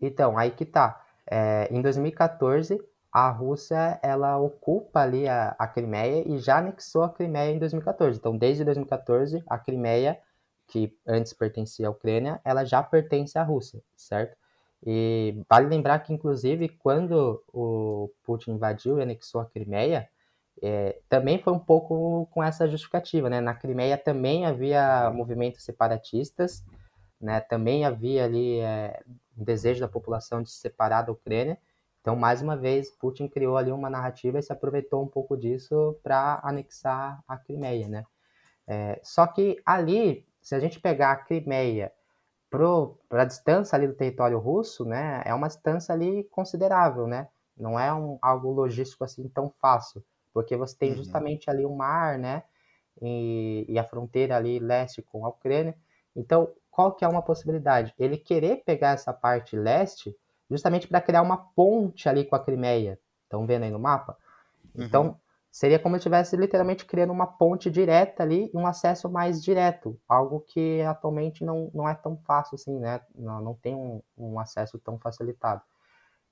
[0.00, 1.04] Então, aí que tá.
[1.28, 2.78] É, em 2014,
[3.16, 8.18] a Rússia ela ocupa ali a, a Crimeia e já anexou a Crimeia em 2014.
[8.18, 10.20] Então, desde 2014, a Crimeia,
[10.68, 14.36] que antes pertencia à Ucrânia, ela já pertence à Rússia, certo?
[14.86, 20.06] E vale lembrar que, inclusive, quando o Putin invadiu e anexou a Crimeia,
[20.62, 23.40] é, também foi um pouco com essa justificativa, né?
[23.40, 26.62] Na Crimeia também havia movimentos separatistas,
[27.18, 27.40] né?
[27.40, 29.00] Também havia ali é,
[29.38, 31.56] um desejo da população de se separar da Ucrânia.
[32.06, 35.98] Então, mais uma vez, Putin criou ali uma narrativa e se aproveitou um pouco disso
[36.04, 38.06] para anexar a Crimeia, né?
[38.68, 41.92] É, só que ali, se a gente pegar a Crimeia
[42.50, 47.28] para a distância ali do território russo, né, é uma distância ali considerável, né?
[47.56, 50.96] Não é um, algo logístico assim tão fácil, porque você tem Uhum.
[50.96, 52.44] justamente ali o mar, né,
[53.02, 55.76] e, e a fronteira ali leste com a Ucrânia.
[56.14, 57.94] Então, qual que é uma possibilidade?
[57.98, 60.16] Ele querer pegar essa parte leste
[60.50, 62.98] justamente para criar uma ponte ali com a Crimeia.
[63.24, 64.16] Estão vendo aí no mapa?
[64.74, 65.18] Então,
[65.50, 69.98] seria como se estivesse literalmente criando uma ponte direta ali e um acesso mais direto,
[70.06, 73.00] algo que atualmente não, não é tão fácil assim, né?
[73.14, 75.62] Não, não tem um, um acesso tão facilitado.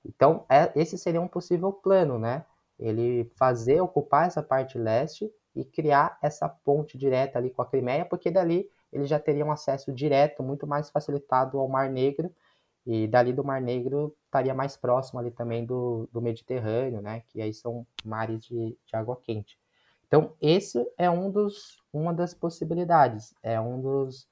[0.05, 2.45] Então, é, esse seria um possível plano, né?
[2.79, 8.05] Ele fazer, ocupar essa parte leste e criar essa ponte direta ali com a Crimeia,
[8.05, 12.31] porque dali ele já teria um acesso direto, muito mais facilitado ao Mar Negro,
[12.85, 17.21] e dali do Mar Negro estaria mais próximo ali também do, do Mediterrâneo, né?
[17.27, 19.57] Que aí são mares de, de água quente.
[20.07, 24.27] Então, esse é um dos, uma das possibilidades, é um dos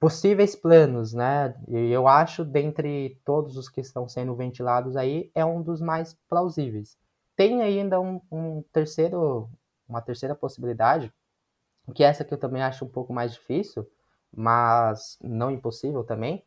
[0.00, 1.54] possíveis planos, né?
[1.68, 6.14] E eu acho, dentre todos os que estão sendo ventilados aí, é um dos mais
[6.28, 6.96] plausíveis.
[7.36, 9.48] Tem ainda um, um terceiro,
[9.88, 11.12] uma terceira possibilidade,
[11.94, 13.86] que essa que eu também acho um pouco mais difícil,
[14.34, 16.44] mas não impossível também,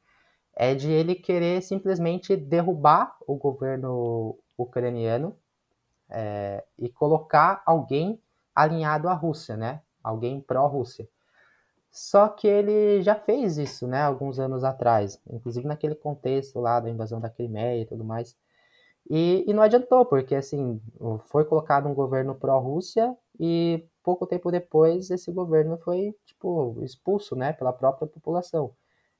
[0.55, 5.35] é de ele querer simplesmente derrubar o governo ucraniano
[6.09, 8.21] é, e colocar alguém
[8.53, 9.81] alinhado à Rússia, né?
[10.03, 11.07] Alguém pró-Rússia.
[11.91, 14.01] Só que ele já fez isso, né?
[14.01, 18.35] Alguns anos atrás, inclusive naquele contexto lá da invasão da Crimeia e tudo mais.
[19.09, 20.81] E, e não adiantou, porque assim
[21.27, 27.53] foi colocado um governo pró-Rússia e pouco tempo depois esse governo foi tipo expulso, né?
[27.53, 28.73] Pela própria população.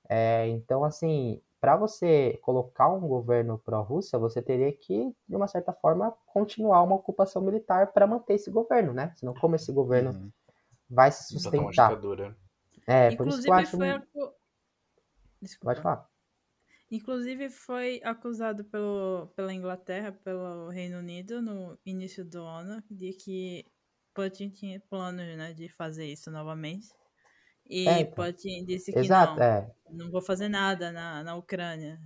[0.10, 5.74] É, então, assim, para você colocar um governo pró-Rússia, você teria que, de uma certa
[5.74, 9.14] forma, continuar uma ocupação militar para manter esse governo, né?
[9.16, 10.32] Senão, como esse governo Uhum.
[10.90, 11.92] vai se sustentar?
[12.88, 13.78] É, por isso que eu acho.
[13.78, 13.88] foi
[15.42, 15.74] Desculpa.
[15.74, 16.10] Pode falar.
[16.92, 23.66] Inclusive foi acusado pelo, pela Inglaterra, pelo Reino Unido no início do ano, de que
[24.14, 26.88] Putin tinha planos né, de fazer isso novamente.
[27.70, 28.26] E É, então.
[28.26, 29.72] Putin disse que Exato, não, é.
[29.92, 32.00] não vou fazer nada na, na Ucrânia.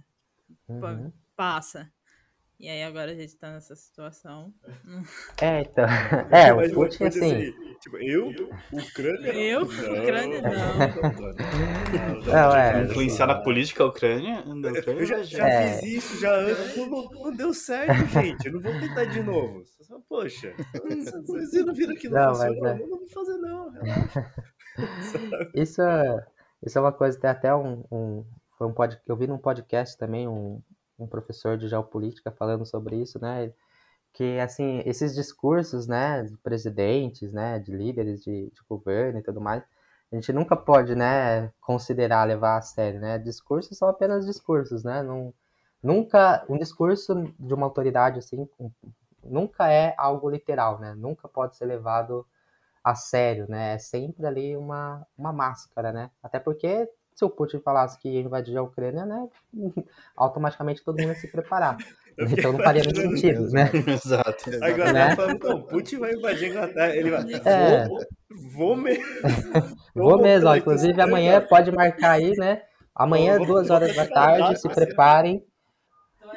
[0.68, 1.12] Uhum.
[1.36, 1.92] Passa.
[2.60, 4.54] E aí agora a gente tá nessa situação.
[5.42, 5.86] É, então.
[6.32, 7.20] É, o Putin, assim.
[7.20, 8.28] ser, tipo, eu,
[8.74, 9.34] Ucrânia?
[9.34, 9.62] Eu?
[9.64, 12.24] Ucrânia, não.
[12.26, 12.84] Não, é.
[12.84, 14.44] Influenciar na política Ucrânia?
[14.62, 15.78] Da Ucrânia Eu já, já É.
[15.80, 18.46] fiz isso já antes, não, não- não deu certo, gente.
[18.48, 19.64] Eu não vou tentar de novo.
[20.08, 20.54] Poxa,
[21.26, 22.68] vocês não viram que não, Não, mas funcionou?
[22.68, 22.80] é.
[22.80, 23.70] Não vou fazer, não.
[23.72, 24.34] relaxa.
[25.54, 26.28] Isso é,
[26.64, 28.26] isso é uma coisa, tem até um, um-
[28.58, 30.62] foi um pod, eu vi num podcast também um,
[30.98, 33.54] um professor de geopolítica falando sobre isso, né?
[34.14, 39.42] Que assim, esses discursos, né, de presidentes, né, de líderes de, de governo e tudo
[39.42, 39.64] mais,
[40.12, 43.20] a gente nunca pode, né, considerar levar a sério, né?
[43.20, 45.04] Discursos são apenas discursos, né?
[45.04, 45.34] Não,
[45.84, 48.48] nunca um discurso de uma autoridade assim
[49.24, 50.94] nunca é algo literal, né?
[50.96, 52.26] Nunca pode ser levado
[52.84, 53.76] a sério, né?
[53.76, 56.10] É sempre ali uma, uma máscara, né?
[56.24, 59.28] Até porque se o Putin falasse que ia invadir a Ucrânia, né?
[60.16, 61.78] Automaticamente todo mundo ia se preparar.
[62.18, 63.70] Então não faria muito sentido, né?
[63.88, 64.50] Exato.
[64.62, 65.16] A Inglaterra Né?
[65.16, 66.96] falando, não, Putin vai invadir a Inglaterra.
[66.96, 67.88] Ele vai, É.
[67.88, 68.00] vou,
[68.52, 69.04] vou mesmo.
[69.96, 70.56] Vou mesmo, ó.
[70.56, 72.62] Inclusive amanhã pode marcar aí, né?
[72.96, 75.44] Amanhã, Vou- duas vou horas da tarde, se preparem.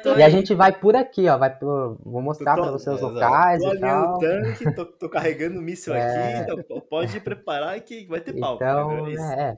[0.03, 1.37] Tô E a gente vai por aqui, ó.
[1.37, 1.97] Vai por...
[2.03, 4.15] Vou mostrar para vocês os locais Tô e tal.
[4.15, 6.41] o tanque, tô, tô carregando míssil É.
[6.41, 8.55] aqui, então pode preparar que vai ter pau.
[8.55, 9.23] Então, entendeu?
[9.23, 9.57] É né, é.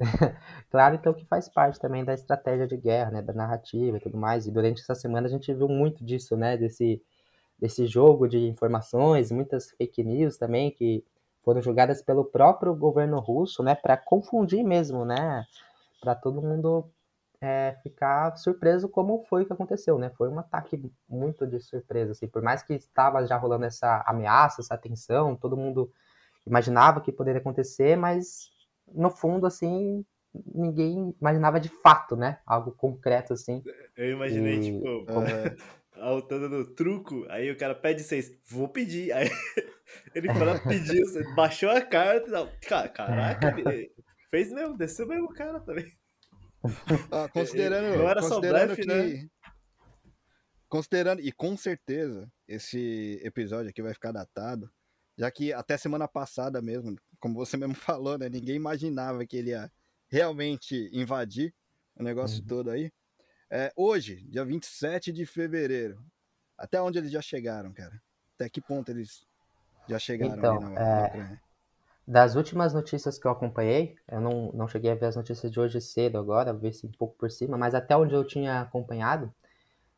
[0.70, 4.18] claro, então que faz parte também da estratégia de guerra, né, da narrativa e tudo
[4.18, 4.46] mais.
[4.46, 7.00] E durante essa semana a gente viu muito disso, né, desse,
[7.56, 11.04] desse jogo de informações, muitas fake news também que
[11.44, 15.44] foram jogadas pelo próprio governo russo, né, para confundir mesmo, né,
[16.00, 16.90] para todo mundo
[17.40, 20.10] é, ficar surpreso como foi que aconteceu, né?
[20.16, 24.60] Foi um ataque muito de surpresa, assim, por mais que estava já rolando essa ameaça,
[24.62, 25.90] essa tensão, todo mundo
[26.46, 28.50] imaginava que poderia acontecer, mas
[28.92, 30.04] no fundo, assim,
[30.54, 32.38] ninguém imaginava de fato, né?
[32.46, 33.62] Algo concreto, assim.
[33.96, 35.56] Eu imaginei, E- tipo, É,
[36.00, 39.12] a Altan dando truco, aí o cara pede seis, vou pedir.
[39.12, 39.26] Aí
[40.14, 41.04] ele lá, pediu,
[41.34, 42.48] baixou a carta e tal.
[42.68, 43.54] Ca- Caraca,
[44.30, 45.86] fez mesmo, desceu mesmo o cara também.
[47.10, 49.28] Ó, considerando, Não era só considerando blefe, que, né?
[50.68, 54.70] considerando e com certeza esse episódio aqui vai ficar datado,
[55.16, 59.50] já que até semana passada mesmo, como você mesmo falou, né, ninguém imaginava que ele
[59.50, 59.70] ia
[60.08, 61.54] realmente invadir
[61.96, 62.48] o negócio Uhum.
[62.48, 62.92] todo aí.
[63.50, 66.04] É, hoje, dia 27 de fevereiro,
[66.58, 68.02] até onde eles já chegaram, cara?
[68.34, 69.24] Até que ponto eles
[69.88, 71.40] já chegaram Então, na, na é, Ucrânia?
[72.06, 75.58] Das últimas notícias que eu acompanhei, eu não, não cheguei a ver as notícias de
[75.58, 79.32] hoje cedo agora, ver se um pouco por cima, mas até onde eu tinha acompanhado,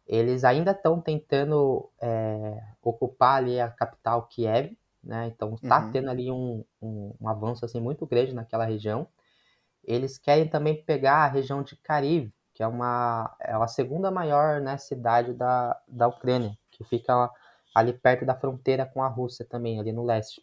[0.06, 5.28] eles ainda estão tentando é, ocupar ali a capital Kiev, né?
[5.28, 5.82] Então tá Uhum.
[5.82, 9.08] tendo ali um, um, um avanço assim muito grande naquela região.
[9.84, 14.60] Eles querem também pegar a região de Kharkiv, que é uma é a segunda maior
[14.60, 17.30] né, cidade da, da Ucrânia, que fica
[17.74, 20.42] ali perto da fronteira com a Rússia também, ali no leste.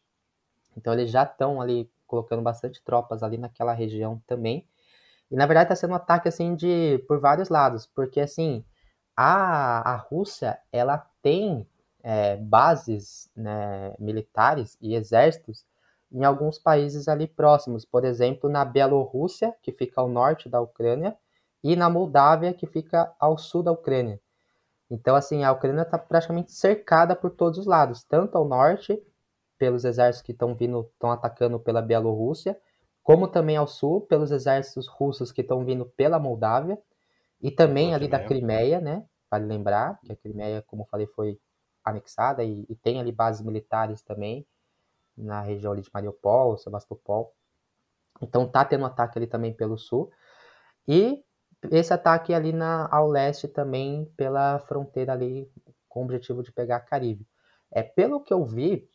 [0.77, 4.67] Então eles já estão ali colocando bastante tropas ali naquela região também.
[5.31, 8.63] E na verdade está sendo um ataque assim de por vários lados, porque assim
[9.15, 11.67] a, a Rússia ela tem
[12.03, 15.65] é, bases né, militares e exércitos
[16.11, 21.17] em alguns países ali próximos, por exemplo na Bielorrússia que fica ao norte da Ucrânia
[21.63, 24.19] e na Moldávia que fica ao sul da Ucrânia.
[24.91, 29.01] Então assim a Ucrânia está praticamente cercada por todos os lados, tanto ao norte
[29.63, 32.59] pelos exércitos que estão vindo, estão atacando pela Bielorrússia,
[33.01, 36.77] como também ao sul pelos exércitos russos que estão vindo pela Moldávia
[37.41, 38.81] e também ali da Crimeia.
[38.81, 39.05] Né?
[39.31, 41.39] Vale lembrar que a Crimeia, como falei, foi
[41.81, 44.45] anexada e, e tem ali bases militares também
[45.17, 47.33] na região ali de Mariupol, Sebastopol.
[48.21, 50.11] Então tá tendo um ataque ali também pelo sul
[50.85, 51.23] e
[51.71, 55.49] esse ataque ali na, ao leste também pela fronteira ali
[55.87, 57.25] com o objetivo de pegar Caribe.
[57.71, 58.89] É pelo que eu vi,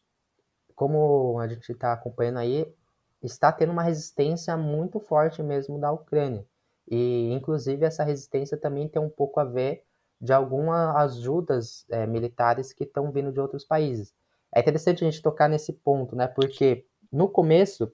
[0.78, 2.72] como a gente está acompanhando aí,
[3.20, 6.46] está tendo uma resistência muito forte mesmo da Ucrânia.
[6.88, 9.82] E, inclusive, essa resistência também tem um pouco a ver
[10.20, 14.14] de algumas ajudas é, militares que estão vindo de outros países.
[14.54, 16.28] É interessante a gente tocar nesse ponto, né?
[16.28, 17.92] Porque no começo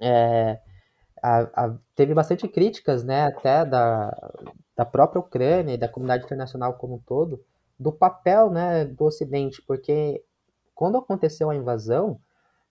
[0.00, 0.58] é,
[1.22, 3.24] a, a, teve bastante críticas, né?
[3.26, 4.16] Até da,
[4.74, 7.44] da própria Ucrânia e da comunidade internacional como um todo,
[7.78, 10.24] do papel, né, do Ocidente, porque
[10.82, 12.18] quando aconteceu a invasão,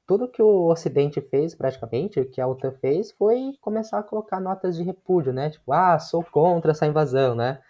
[0.05, 4.37] tudo que o Ocidente fez, praticamente, o que a OTAN fez, foi começar a colocar
[4.37, 5.49] notas de repúdio, né?
[5.49, 7.61] Tipo, ah, sou contra essa invasão, né?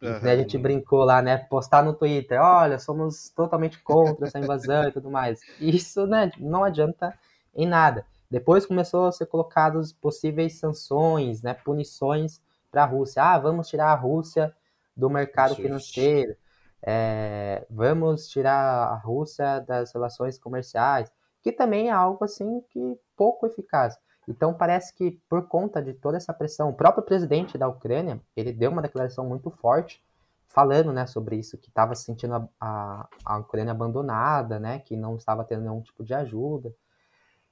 [0.00, 0.20] Uhum.
[0.22, 1.36] A gente brincou lá, né?
[1.36, 5.40] Postar no Twitter, olha, somos totalmente contra essa invasão e tudo mais.
[5.58, 7.12] Isso, né, não adianta
[7.52, 8.06] em nada.
[8.30, 13.20] Depois começou a ser colocados possíveis sanções, né, punições para a Rússia.
[13.20, 14.54] Ah, vamos tirar a Rússia
[14.96, 16.36] do mercado financeiro.
[16.82, 21.10] É, vamos tirar a Rússia das relações comerciais,
[21.42, 23.98] que também é algo assim que pouco eficaz.
[24.28, 28.52] Então parece que por conta de toda essa pressão, o próprio presidente da Ucrânia, ele
[28.52, 30.02] deu uma declaração muito forte
[30.48, 34.96] falando, né, sobre isso, que estava se sentindo a, a, a, Ucrânia abandonada, né, que
[34.96, 36.74] não estava tendo nenhum tipo de ajuda.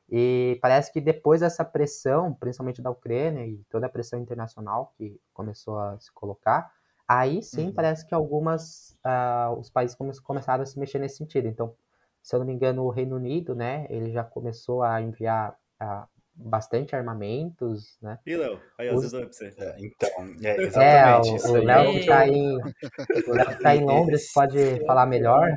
[0.08, 5.20] E parece que depois dessa pressão, principalmente da Ucrânia e toda a pressão internacional que
[5.32, 6.72] começou a se colocar,
[7.08, 7.72] aí sim uhum.
[7.72, 11.46] parece que algumas uh, os países come começaram a se mexer nesse sentido.
[11.48, 11.74] Então,
[12.22, 16.06] se eu não me engano, o Reino Unido, né, ele já começou a enviar uh,
[16.36, 18.18] bastante armamentos, né?
[18.26, 19.24] E Léo, aí você.
[19.58, 20.10] É, então,
[20.42, 24.84] é exatamente é, o, Léo que tá em, o Léo que tá em Londres pode
[24.84, 25.56] falar melhor.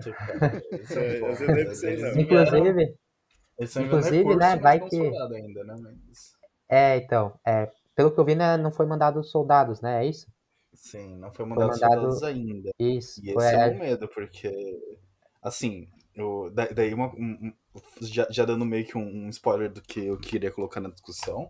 [2.16, 2.96] Inclusive,
[3.84, 4.96] inclusive, né, vai que...
[4.96, 6.34] Ainda, né, mas...
[6.70, 10.28] É, então, é, pelo que eu vi, né, não foi mandado soldados, né, é isso?
[10.74, 12.02] Sim, não foi mandado, foi mandado...
[12.02, 12.72] soldados ainda.
[12.80, 13.22] Isso.
[13.24, 13.68] E esse é...
[13.70, 14.80] o medo, porque,
[15.42, 15.88] assim,
[16.18, 17.54] o, daí uma, um,
[18.02, 21.50] já, já, dando meio que um, um, spoiler do que eu queria colocar na discussão,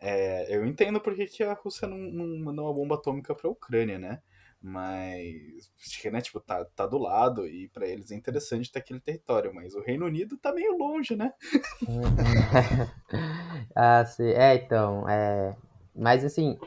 [0.00, 3.52] é, eu entendo porque que a Rússia não, não mandou uma bomba atômica para a
[3.52, 4.20] Ucrânia, né?
[4.60, 5.72] Mas,
[6.04, 9.74] né, tipo, tá, tá do lado e para eles é interessante ter aquele território, mas
[9.74, 11.32] o Reino Unido tá meio longe, né?
[13.74, 14.30] ah, sim.
[14.30, 15.56] É, então, é...
[15.94, 16.58] Mas, assim,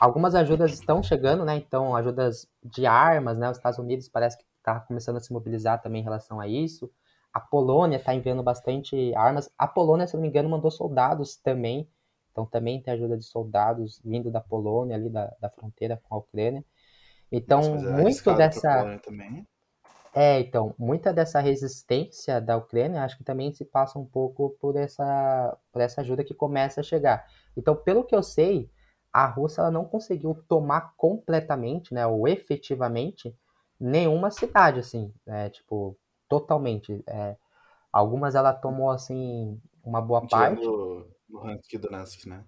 [0.00, 1.56] algumas ajudas estão chegando, né?
[1.56, 3.50] Então, ajudas de armas, né?
[3.50, 6.90] Os Estados Unidos parece que tá começando a se mobilizar também em relação a isso.
[7.32, 9.50] A Polônia está enviando bastante armas.
[9.58, 11.88] A Polônia, se não me engano, mandou soldados também.
[12.30, 16.18] Então também tem ajuda de soldados vindo da Polônia, ali da, da fronteira com a
[16.18, 16.64] Ucrânia.
[17.30, 19.00] Então, é muito dessa.
[20.14, 24.76] É, então, muita dessa resistência da Ucrânia, acho que também se passa um pouco por
[24.76, 27.26] essa, por essa ajuda que começa a chegar.
[27.56, 28.70] Então, pelo que eu sei,
[29.12, 33.36] a Rússia ela não conseguiu tomar completamente, né, ou efetivamente,
[33.78, 35.96] nenhuma cidade, assim, né, tipo,
[36.28, 37.02] totalmente.
[37.06, 37.36] É,
[37.92, 40.64] algumas ela tomou, assim, uma boa parte.
[41.30, 42.44] Luhansk e Donetsk, né?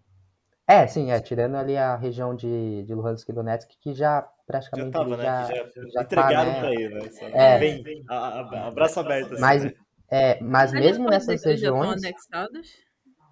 [0.66, 4.92] É, sim, é, tirando ali a região de, de Luhansk e Donetsk, que já praticamente
[4.92, 5.54] já, tava, já, né?
[5.54, 6.60] já, já entregaram tá, né?
[6.60, 7.10] pra ele, né?
[7.32, 9.32] É, vem, vem a, a, abraço aberto.
[9.32, 9.72] Assim, mas, né?
[10.10, 12.02] é, mas mesmo nessas regiões...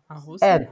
[0.09, 0.47] A Rússia?
[0.47, 0.69] É,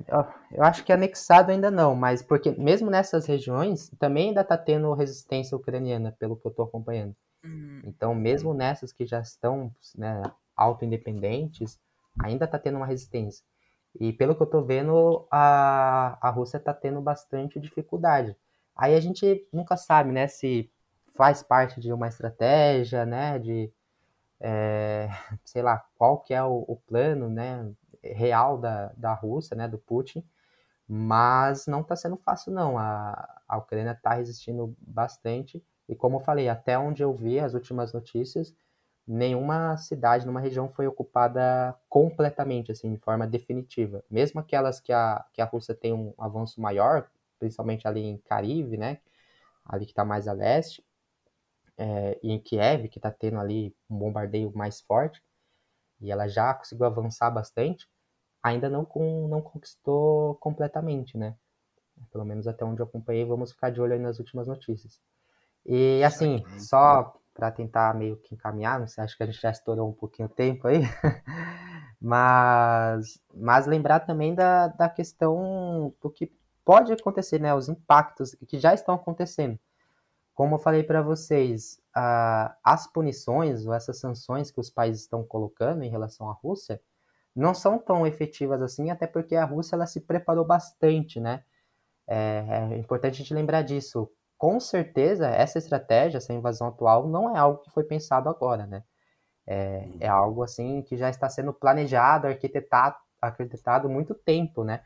[0.53, 4.93] eu acho que anexado ainda não, mas porque mesmo nessas regiões também ainda está tendo
[4.93, 7.17] resistência ucraniana, pelo que eu estou acompanhando.
[7.45, 7.83] Uhum.
[7.85, 10.23] Então, mesmo nessas que já estão né,
[10.57, 11.81] auto-independentes,
[12.23, 13.45] ainda está tendo uma resistência.
[13.99, 18.37] E pelo que eu estou vendo, a, a Rússia está tendo bastante dificuldade.
[18.77, 20.71] Aí a gente nunca sabe, né, se
[21.15, 23.71] faz parte de uma estratégia, né, de,
[24.41, 25.09] é,
[25.45, 27.71] sei lá, qual que é o, o plano, né,
[28.03, 30.25] real da, da Rússia, né, do Putin,
[30.89, 32.79] mas não está sendo fácil não.
[32.79, 37.55] A, a Ucrânia está resistindo bastante e como eu falei, até onde eu vi as
[37.55, 38.55] últimas notícias,
[39.07, 44.05] nenhuma cidade numa região foi ocupada completamente, assim, de forma definitiva.
[44.11, 48.77] Mesmo aquelas que a, que a Rússia tem um avanço maior, principalmente ali em Caribe,
[48.77, 49.01] né,
[49.65, 50.85] ali que está mais a leste,
[51.77, 55.23] é, e em Kiev, que está tendo ali um bombardeio mais forte,
[56.01, 57.89] e ela já conseguiu avançar bastante,
[58.43, 61.35] ainda não, com, não conquistou completamente, né?
[62.11, 65.01] Pelo menos até onde eu acompanhei, vamos ficar de olho aí nas últimas notícias.
[65.65, 69.51] E assim, só para tentar meio que encaminhar, não sei, acho que a gente já
[69.51, 70.81] estourou um pouquinho o tempo aí,
[72.01, 76.31] mas, mas lembrar também da, da questão do que
[76.65, 79.59] pode acontecer, né, os impactos que já estão acontecendo.
[80.35, 85.23] Como eu falei para vocês, uh, as punições ou essas sanções que os países estão
[85.23, 86.81] colocando em relação à Rússia
[87.35, 91.43] não são tão efetivas assim, até porque a Rússia ela se preparou bastante, né?
[92.07, 97.35] É, é importante a gente lembrar disso com certeza essa estratégia, essa invasão atual, não
[97.35, 98.83] é algo que foi pensado agora, né?
[99.47, 104.83] É, é algo assim que já está sendo planejado, arquitetado, arquitetado muito tempo, né?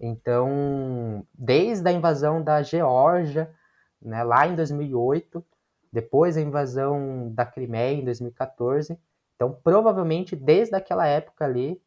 [0.00, 3.52] Então, desde a invasão da Geórgia,
[4.00, 5.44] né, lá em 2008,
[5.92, 8.98] depois a invasão da Crimeia em 2014,
[9.34, 11.80] então provavelmente desde aquela época ali,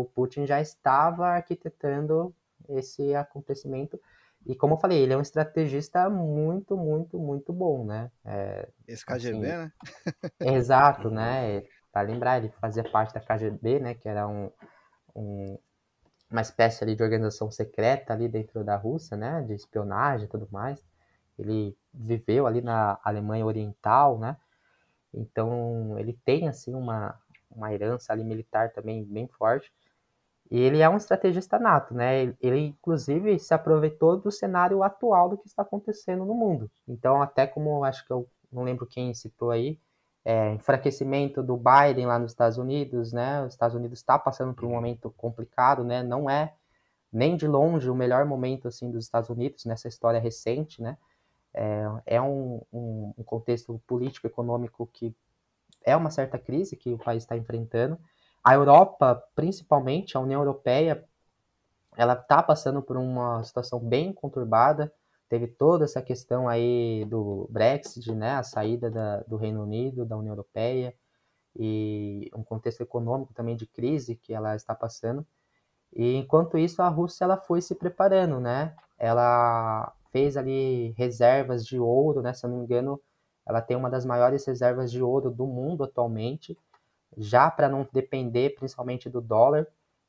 [0.00, 2.34] o Putin já estava arquitetando
[2.68, 4.00] esse acontecimento
[4.46, 8.10] e como eu falei, ele é um estrategista muito, muito, muito bom, né?
[8.24, 9.72] É, Esse KGB, assim, né?
[10.56, 11.64] exato, né?
[11.92, 13.94] Para lembrar, ele fazia parte da KGB, né?
[13.94, 14.50] Que era um,
[15.16, 15.58] um,
[16.30, 20.48] uma espécie ali de organização secreta ali dentro da Rússia, né, de espionagem e tudo
[20.50, 20.84] mais.
[21.38, 24.36] Ele viveu ali na Alemanha Oriental, né?
[25.12, 27.18] Então ele tem assim uma,
[27.50, 29.72] uma herança ali militar também bem forte.
[30.50, 32.34] E ele é um estrategista nato, né?
[32.40, 36.70] Ele, inclusive se aproveitou do cenário atual do que está acontecendo no mundo.
[36.86, 39.78] Então até como acho que eu não lembro quem citou aí,
[40.24, 43.44] é, enfraquecimento do Biden lá nos Estados Unidos, né?
[43.44, 46.02] Os Estados Unidos está passando por um momento complicado, né?
[46.02, 46.52] Não é
[47.12, 50.96] nem de longe o melhor momento assim dos Estados Unidos nessa história recente, né?
[51.54, 55.14] É, é um, um, um contexto político econômico que
[55.84, 57.98] é uma certa crise que o país está enfrentando.
[58.46, 61.04] A Europa, principalmente a União Europeia,
[61.96, 64.92] ela está passando por uma situação bem conturbada
[65.28, 70.16] teve toda essa questão aí do Brexit, né, a saída da, do Reino Unido da
[70.16, 70.94] União Europeia
[71.56, 75.26] e um contexto econômico também de crise que ela está passando.
[75.94, 78.76] E enquanto isso a Rússia ela foi se preparando, né?
[78.98, 82.34] Ela fez ali reservas de ouro, né?
[82.34, 83.00] Se eu não me engano,
[83.46, 86.58] ela tem uma das maiores reservas de ouro do mundo atualmente,
[87.16, 89.66] já para não depender principalmente do dólar.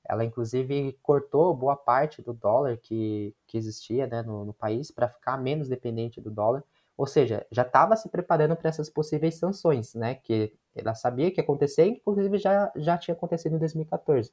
[0.08, 5.10] Ela, inclusive, cortou boa parte do dólar que, que existia né, no, no país para
[5.10, 6.64] ficar menos dependente do dólar.
[6.98, 10.16] Ou seja, já estava se preparando para essas possíveis sanções, né?
[10.16, 14.32] Que ela sabia que ia acontecer, inclusive já, já tinha acontecido em 2014.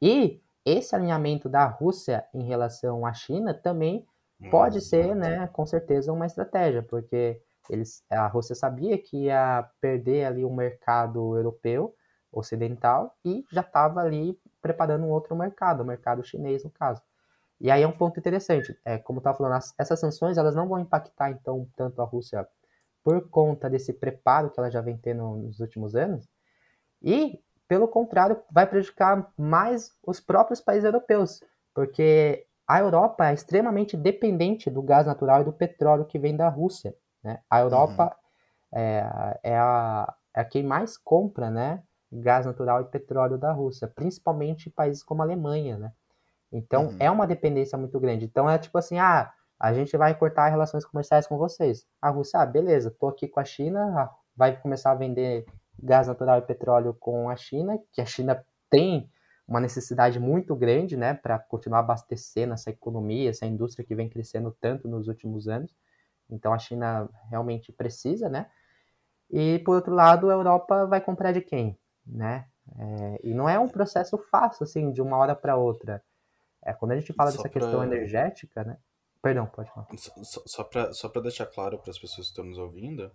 [0.00, 4.06] E esse alinhamento da Rússia em relação à China também
[4.50, 10.24] pode ser, né, com certeza, uma estratégia, porque eles, a Rússia sabia que ia perder
[10.24, 11.94] ali o um mercado europeu,
[12.32, 17.02] ocidental, e já estava ali preparando um outro mercado, o mercado chinês no caso.
[17.60, 20.78] E aí é um ponto interessante, é, como estava falando, essas sanções elas não vão
[20.78, 22.46] impactar então tanto a Rússia
[23.02, 26.28] por conta desse preparo que ela já vem tendo nos últimos anos,
[27.02, 31.40] e pelo contrário vai prejudicar mais os próprios países europeus,
[31.74, 36.48] porque a Europa é extremamente dependente do gás natural e do petróleo que vem da
[36.48, 36.94] Rússia.
[37.22, 37.40] Né?
[37.48, 38.16] A Europa
[38.72, 38.78] uhum.
[38.78, 43.86] é, é, a, é a quem mais compra né, gás natural e petróleo da Rússia,
[43.86, 45.92] principalmente países como a Alemanha, né?
[46.50, 46.96] Então uhum.
[46.98, 48.24] é uma dependência muito grande.
[48.24, 51.86] Então é tipo assim, ah, a gente vai cortar relações comerciais com vocês.
[52.00, 55.46] A Rússia, ah, beleza, tô aqui com a China, vai começar a vender
[55.78, 59.10] gás natural e petróleo com a China, que a China tem
[59.46, 64.54] uma necessidade muito grande, né, para continuar abastecendo essa economia, essa indústria que vem crescendo
[64.60, 65.74] tanto nos últimos anos.
[66.28, 68.46] Então a China realmente precisa, né?
[69.30, 71.78] E por outro lado, a Europa vai comprar de quem?
[72.08, 72.46] Né?
[72.76, 76.02] É, e não é um processo fácil, assim, de uma hora para outra.
[76.64, 77.60] É, quando a gente fala só dessa pra...
[77.60, 78.78] questão energética, né?
[79.22, 79.86] Perdão, pode falar.
[79.96, 83.10] Só, só para só deixar claro para as pessoas que estão nos ouvindo,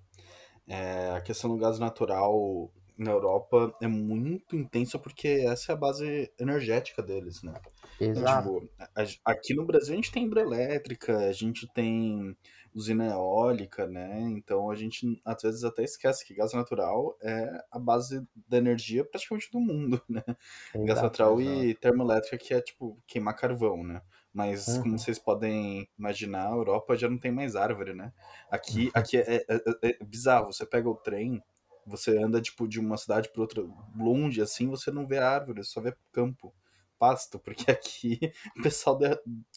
[0.67, 5.77] é, a questão do gás natural na Europa é muito intensa porque essa é a
[5.77, 7.53] base energética deles, né?
[7.99, 8.59] Exato.
[8.59, 12.35] Tipo, aqui no Brasil a gente tem hidrelétrica, a gente tem
[12.73, 14.21] usina eólica, né?
[14.31, 19.05] Então a gente às vezes até esquece que gás natural é a base da energia
[19.05, 20.23] praticamente do mundo, né?
[20.27, 21.65] Exato, gás natural exato.
[21.65, 24.01] e termoelétrica que é tipo queimar carvão, né?
[24.33, 24.83] Mas uhum.
[24.83, 28.11] como vocês podem imaginar, a Europa já não tem mais árvore, né?
[28.49, 28.91] Aqui, uhum.
[28.95, 30.51] aqui é, é, é, é bizarro.
[30.51, 31.41] Você pega o trem,
[31.85, 33.63] você anda tipo de uma cidade para outra
[33.95, 36.53] longe, assim, você não vê árvore, só vê campo,
[36.97, 38.19] pasto, porque aqui
[38.57, 38.97] o pessoal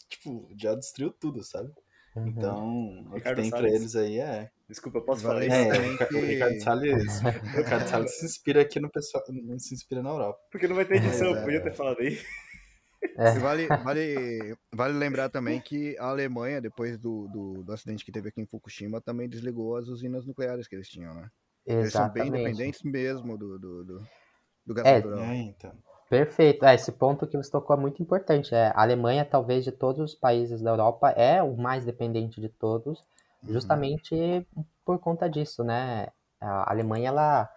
[0.07, 1.73] tipo já destruiu tudo, sabe?
[2.17, 2.27] Uhum.
[2.27, 4.49] Então, o que tem pra eles aí é.
[4.67, 5.97] Desculpa, posso falar isso é, também?
[6.23, 10.09] O Ricardo Salles, o Ricardo Salles se inspira aqui no pessoal, não se inspira na
[10.09, 10.39] Europa.
[10.51, 12.19] Porque não vai ter edição, é, podia ter falado aí.
[13.15, 13.37] É.
[13.39, 18.29] Vale, vale, vale lembrar também que a Alemanha, depois do, do, do, acidente que teve
[18.29, 21.29] aqui em Fukushima, também desligou as usinas nucleares que eles tinham, né?
[21.65, 21.83] Exatamente.
[21.83, 24.07] Eles são bem independentes mesmo do, do, do,
[24.65, 25.19] do gás é, natural.
[25.19, 25.71] É, então.
[26.09, 26.63] Perfeito.
[26.65, 28.55] É, esse ponto que você tocou é muito importante.
[28.55, 32.47] É, a Alemanha, talvez de todos os países da Europa, é o mais dependente de
[32.47, 32.99] todos,
[33.43, 33.53] uhum.
[33.53, 34.15] justamente
[34.55, 34.65] uhum.
[34.85, 36.07] por conta disso, né?
[36.39, 37.49] A Alemanha, ela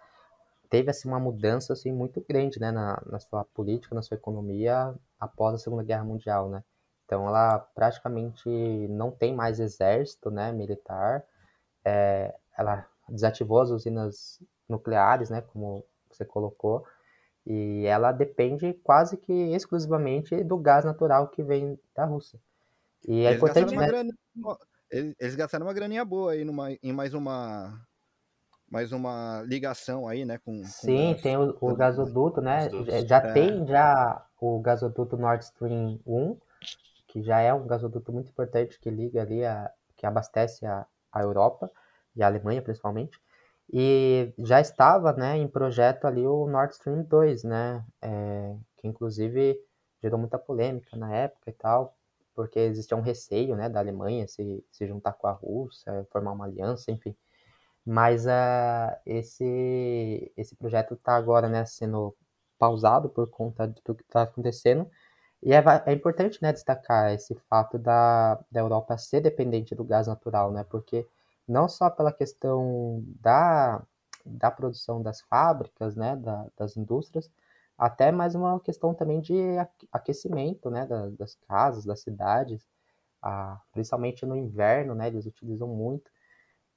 [0.69, 4.95] teve assim, uma mudança assim, muito grande né, na, na sua política, na sua economia
[5.19, 6.63] após a Segunda Guerra Mundial, né?
[7.05, 8.49] Então, ela praticamente
[8.89, 11.23] não tem mais exército né, militar,
[11.83, 16.85] é, ela desativou as usinas nucleares, né, como você colocou,
[17.45, 22.39] e ela depende quase que exclusivamente do gás natural que vem da Rússia.
[23.07, 23.87] E é eles importante, né?
[23.87, 24.13] Graninha,
[24.91, 27.81] eles, gastaram uma graninha boa aí numa, em mais uma
[28.69, 30.37] mais uma ligação aí, né?
[30.37, 32.69] Com, com Sim, gás, tem o, o gasoduto, né?
[33.05, 33.33] Já é.
[33.33, 36.37] tem já o gasoduto Nord Stream 1,
[37.07, 41.21] que já é um gasoduto muito importante que liga ali, a, que abastece a, a
[41.21, 41.69] Europa
[42.15, 43.19] e a Alemanha principalmente.
[43.73, 47.85] E já estava né, em projeto ali o Nord Stream 2, né?
[48.01, 49.57] É, que inclusive
[50.01, 51.95] gerou muita polêmica na época e tal,
[52.35, 56.45] porque existia um receio, né, da Alemanha se, se juntar com a Rússia, formar uma
[56.45, 57.15] aliança, enfim.
[57.85, 62.15] Mas uh, esse, esse projeto está agora, né, sendo
[62.57, 64.89] pausado por conta do que está acontecendo,
[65.43, 70.07] e é, é, importante, né, destacar esse fato da, da Europa ser dependente do gás
[70.07, 71.07] natural, né, porque
[71.47, 73.81] não só pela questão da,
[74.25, 77.29] da produção das fábricas, né, da, das indústrias,
[77.77, 79.35] até mais uma questão também de
[79.91, 82.67] aquecimento, né, das, das casas, das cidades,
[83.21, 86.11] ah, principalmente no inverno, né, eles utilizam muito.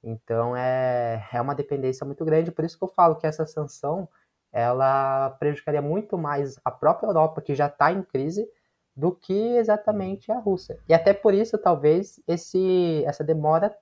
[0.03, 4.07] Então é, é uma dependência muito grande, por isso que eu falo que essa sanção
[4.51, 8.49] ela prejudicaria muito mais a própria Europa, que já está em crise,
[8.95, 10.79] do que exatamente a Rússia.
[10.87, 13.75] E até por isso, talvez, esse, essa demora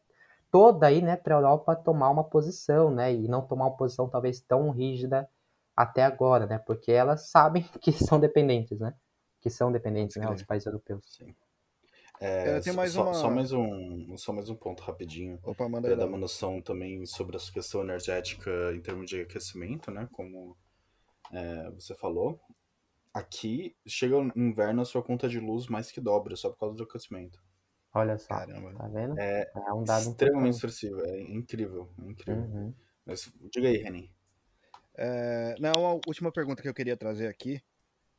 [0.54, 4.08] toda aí, né, para a Europa tomar uma posição, né, e não tomar uma posição
[4.08, 5.28] talvez tão rígida
[5.76, 8.94] até agora, né, porque elas sabem que são dependentes, né,
[9.42, 11.02] que são dependentes, né, os países europeus.
[11.08, 11.36] Sim.
[12.20, 13.14] É, só, mais uma...
[13.16, 15.40] só, mais um, só mais um ponto rapidinho.
[15.42, 20.08] Opa, manda dar uma noção também sobre essa questão energética em termos de aquecimento, né?
[20.12, 20.56] Como
[21.34, 22.40] é, você falou.
[23.12, 26.76] Aqui chega o inverno, a sua conta de luz mais que dobra, só por causa
[26.78, 27.42] do aquecimento.
[27.94, 28.74] Olha só, Caramba.
[28.74, 29.20] tá vendo?
[29.20, 32.42] É, é um dado extremamente expressivo, é incrível, é incrível.
[32.42, 32.74] Uhum.
[33.06, 34.10] Mas diga aí, Renin.
[34.96, 37.62] É, não, uma última pergunta que eu queria trazer aqui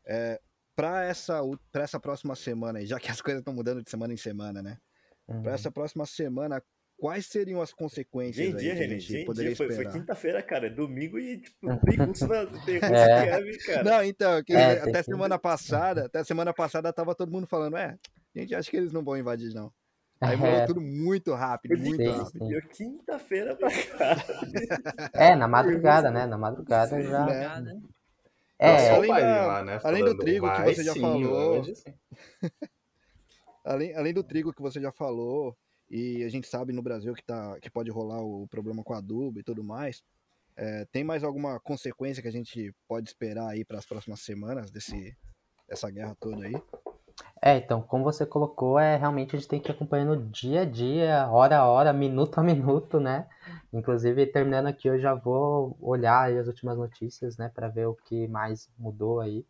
[0.04, 0.40] é
[0.76, 1.40] para essa
[1.72, 4.78] para essa próxima semana, já que as coisas estão mudando de semana em semana, né?
[5.26, 5.42] Uhum.
[5.42, 6.62] Para essa próxima semana,
[6.96, 9.74] quais seriam as consequências Gente, aí que a gente poderia dia, esperar?
[9.74, 13.38] Foi, foi quinta-feira, cara, é domingo e tipo, tem curso na tem curso é.
[13.38, 13.84] Kevin, cara.
[13.84, 15.42] Não, então, que, é, até semana que...
[15.42, 17.98] passada, até semana passada tava todo mundo falando, é, a
[18.40, 19.72] gente acha que eles não vão invadir não.
[20.20, 20.66] Aí mudou é.
[20.66, 22.48] tudo muito rápido, muito sim, rápido.
[22.48, 24.16] Deu quinta-feira pra cá.
[25.12, 26.26] É, na madrugada, né?
[26.26, 27.60] Na madrugada sim, já.
[27.60, 27.82] Né?
[28.58, 29.80] É, além, da, lá, né?
[29.82, 31.62] além do trigo que você já sim, falou.
[33.64, 35.56] além, além do trigo que você já falou,
[35.90, 39.40] e a gente sabe no Brasil que, tá, que pode rolar o problema com adubo
[39.40, 40.02] e tudo mais.
[40.56, 44.70] É, tem mais alguma consequência que a gente pode esperar aí para as próximas semanas
[44.70, 45.16] desse,
[45.68, 46.54] dessa guerra toda aí?
[47.46, 50.64] É, então, como você colocou, é realmente a gente tem que ir acompanhando dia a
[50.64, 53.28] dia, hora a hora, minuto a minuto, né?
[53.70, 58.26] Inclusive, terminando aqui, eu já vou olhar as últimas notícias, né, para ver o que
[58.28, 59.46] mais mudou aí.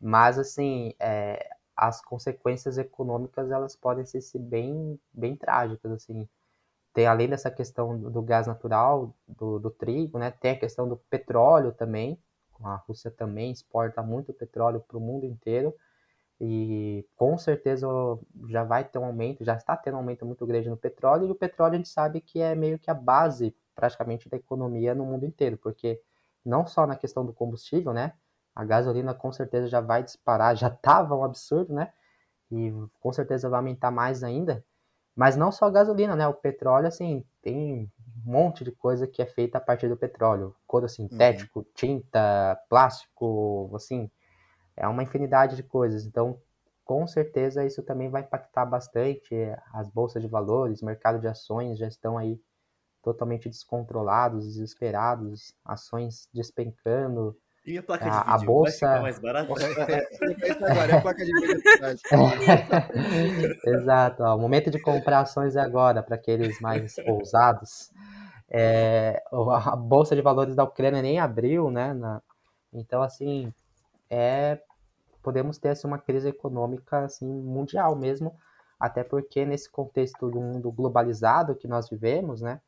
[0.00, 6.26] Mas, assim, é, as consequências econômicas elas podem ser, ser bem, bem trágicas, assim.
[6.94, 10.88] Tem, além dessa questão do, do gás natural, do, do, trigo, né, tem a questão
[10.88, 12.18] do petróleo também,
[12.64, 15.74] a Rússia também exporta muito petróleo para o mundo inteiro,
[16.40, 17.86] e com certeza
[18.48, 21.30] já vai ter um aumento, já está tendo um aumento muito grande no petróleo, e
[21.30, 25.04] o petróleo a gente sabe que é meio que a base praticamente da economia no
[25.04, 26.00] mundo inteiro, porque
[26.44, 28.12] não só na questão do combustível, né,
[28.58, 31.92] a gasolina com certeza já vai disparar, já estava um absurdo, né?
[32.50, 34.64] E com certeza vai aumentar mais ainda.
[35.14, 36.26] Mas não só a gasolina, né?
[36.26, 37.88] O petróleo, assim, tem
[38.26, 40.56] um monte de coisa que é feita a partir do petróleo.
[40.66, 41.66] Couro sintético, uhum.
[41.72, 44.10] tinta, plástico, assim,
[44.78, 46.06] é uma infinidade de coisas.
[46.06, 46.40] Então,
[46.84, 49.34] com certeza isso também vai impactar bastante.
[49.72, 52.40] As bolsas de valores, mercado de ações já estão aí
[53.02, 57.36] totalmente descontrolados, desesperados, ações despencando,
[57.68, 58.24] e a placa de vídeo?
[58.26, 58.88] A bolsa...
[58.88, 59.52] Vai mais barata?
[59.52, 59.62] agora
[60.90, 61.60] é a placa de vídeo.
[63.66, 64.22] Exato.
[64.22, 67.90] Ó, o momento de comprar ações é agora, para aqueles mais ousados.
[68.50, 71.92] É, a bolsa de valores da Ucrânia nem abriu, né?
[71.92, 72.22] Na...
[72.72, 73.52] Então, assim,
[74.08, 74.58] é,
[75.22, 78.36] podemos ter assim, uma crise econômica assim, mundial mesmo,
[78.78, 82.60] até porque nesse contexto do mundo globalizado que nós vivemos, né?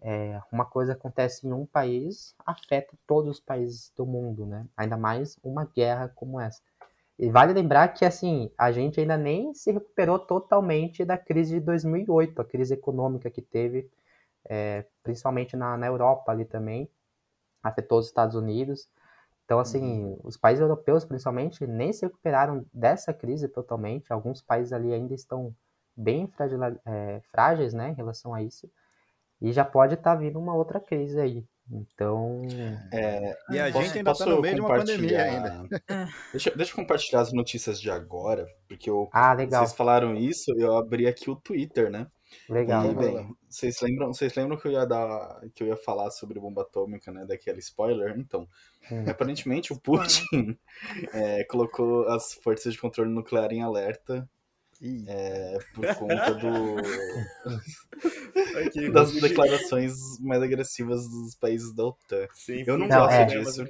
[0.00, 4.66] é, uma coisa acontece em um país afeta todos os países do mundo, né?
[4.76, 6.60] Ainda mais uma guerra como essa.
[7.18, 11.60] E vale lembrar que assim a gente ainda nem se recuperou totalmente da crise de
[11.60, 13.90] 2008, a crise econômica que teve,
[14.46, 16.90] é, principalmente na, na Europa ali também,
[17.62, 18.88] afetou os Estados Unidos.
[19.52, 20.18] Então, assim, uhum.
[20.24, 24.10] os países europeus, principalmente, nem se recuperaram dessa crise totalmente.
[24.10, 25.54] Alguns países ali ainda estão
[25.94, 28.66] bem frágil, é, frágeis, né, em relação a isso.
[29.42, 31.44] E já pode estar tá vindo uma outra crise aí.
[31.70, 32.40] Então.
[32.90, 35.68] É, e a posso, gente ainda está no meio de uma pandemia ainda.
[36.32, 39.66] deixa, deixa eu compartilhar as notícias de agora, porque eu, ah, legal.
[39.66, 42.06] vocês falaram isso, eu abri aqui o Twitter, né?
[42.48, 42.90] Legal.
[42.90, 46.40] E, bem, vocês lembram, vocês lembram que eu ia dar, que eu ia falar sobre
[46.40, 47.24] bomba atômica, né?
[47.24, 48.16] Daquele spoiler?
[48.18, 48.48] Então,
[48.90, 49.04] hum.
[49.08, 50.58] aparentemente o Putin
[51.12, 54.28] é, colocou as forças de controle nuclear em alerta
[55.06, 56.76] é, por conta do,
[58.66, 62.26] Aqui, das declarações mais agressivas dos países da OTAN.
[62.34, 63.62] Sem Eu não fim, gosto armas disso.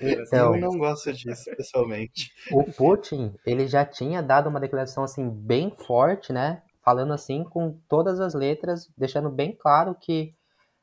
[0.00, 0.54] Então.
[0.54, 2.32] Eu não gosto disso, pessoalmente.
[2.50, 6.62] O Putin, ele já tinha dado uma declaração assim bem forte, né?
[6.84, 10.34] Falando assim com todas as letras, deixando bem claro que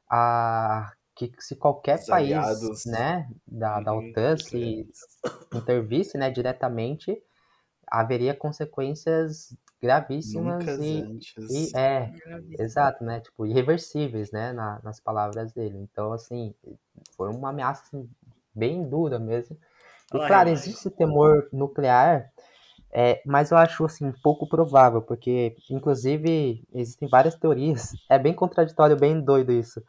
[0.10, 2.86] a que se qualquer Os país, aliados.
[2.86, 4.90] né, da, da Uhum, OTAN se
[5.54, 7.22] intervisse, né, diretamente,
[7.88, 11.48] haveria consequências gravíssimas Nunca e, antes.
[11.50, 12.14] e é,
[12.58, 15.78] exato, né, tipo, irreversíveis, né, na- nas palavras dele.
[15.78, 16.54] Então, assim,
[17.16, 18.10] foi uma ameaça assim,
[18.54, 19.58] bem dura mesmo.
[20.14, 22.32] E claro, existe temor nuclear,
[22.92, 28.98] é, mas eu acho assim pouco provável, porque inclusive existem várias teorias, é bem contraditório,
[28.98, 29.84] bem doido isso,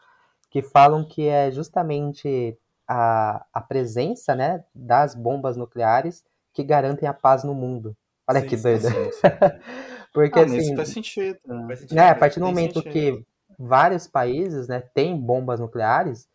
[0.51, 2.57] que falam que é justamente
[2.87, 7.97] a, a presença, né, das bombas nucleares que garantem a paz no mundo.
[8.29, 8.89] Olha Sim, que doido.
[8.89, 9.29] Sim, sim.
[10.13, 11.39] Porque Ah, assim, faz sentido.
[11.47, 11.67] né?
[11.67, 12.93] Faz sentido, né, a partir do momento sentido.
[12.93, 13.25] que
[13.59, 16.29] vários países, né, têm bombas nucleares,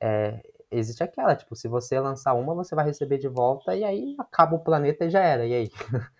[0.00, 0.40] é,
[0.70, 4.56] existe aquela, tipo, se você lançar uma, você vai receber de volta e aí acaba
[4.56, 5.70] o planeta e já era, e aí?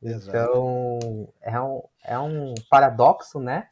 [0.00, 3.66] Então, é um, é um paradoxo, né,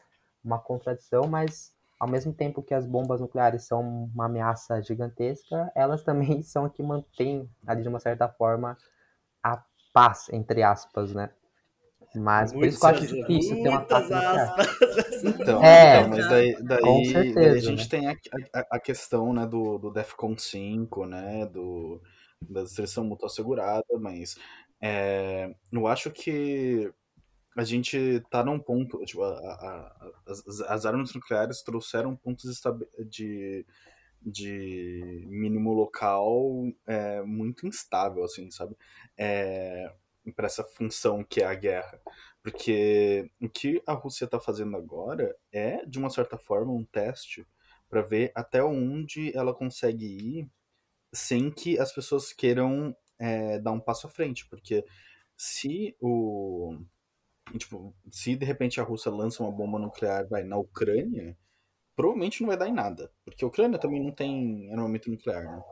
[0.45, 3.81] uma contradição, mas ao mesmo tempo que as bombas nucleares são
[4.13, 8.77] uma ameaça gigantesca, elas também são a que mantêm, ali de uma certa forma,
[9.43, 9.63] a
[9.93, 11.31] paz, entre aspas, né?
[12.37, 13.87] Mas por isso que eu acho difícil ter uma
[14.35, 14.67] aspas.
[15.23, 17.89] Então, É, então, mas daí, daí, com daí certeza, a gente né?
[17.89, 18.13] tem a,
[18.55, 22.01] a, a questão né, do, do DEFCON 5, né, do,
[22.43, 24.37] da destruição mútua assegurada, mas
[24.81, 26.93] é, eu acho que
[27.57, 32.45] a gente tá num ponto, tipo, a- a- a- as, as armas nucleares trouxeram pontos
[33.11, 33.67] de,
[34.23, 38.77] de mínimo local é, muito instável, assim, sabe?
[39.17, 39.93] É,
[40.33, 42.01] para essa função que é a guerra.
[42.43, 47.47] Porque o que a Rússia está fazendo agora é, de uma certa forma, um teste
[47.89, 50.51] para ver até onde ela consegue ir
[51.13, 54.47] sem que as pessoas queiram é, dar um passo à frente.
[54.49, 54.85] Porque
[55.37, 56.79] se o.
[57.59, 61.37] Tipo, se de repente a Rússia lança uma bomba nuclear vai, na Ucrânia,
[61.95, 63.11] provavelmente não vai dar em nada.
[63.25, 65.63] Porque a Ucrânia também não tem armamento nuclear, né?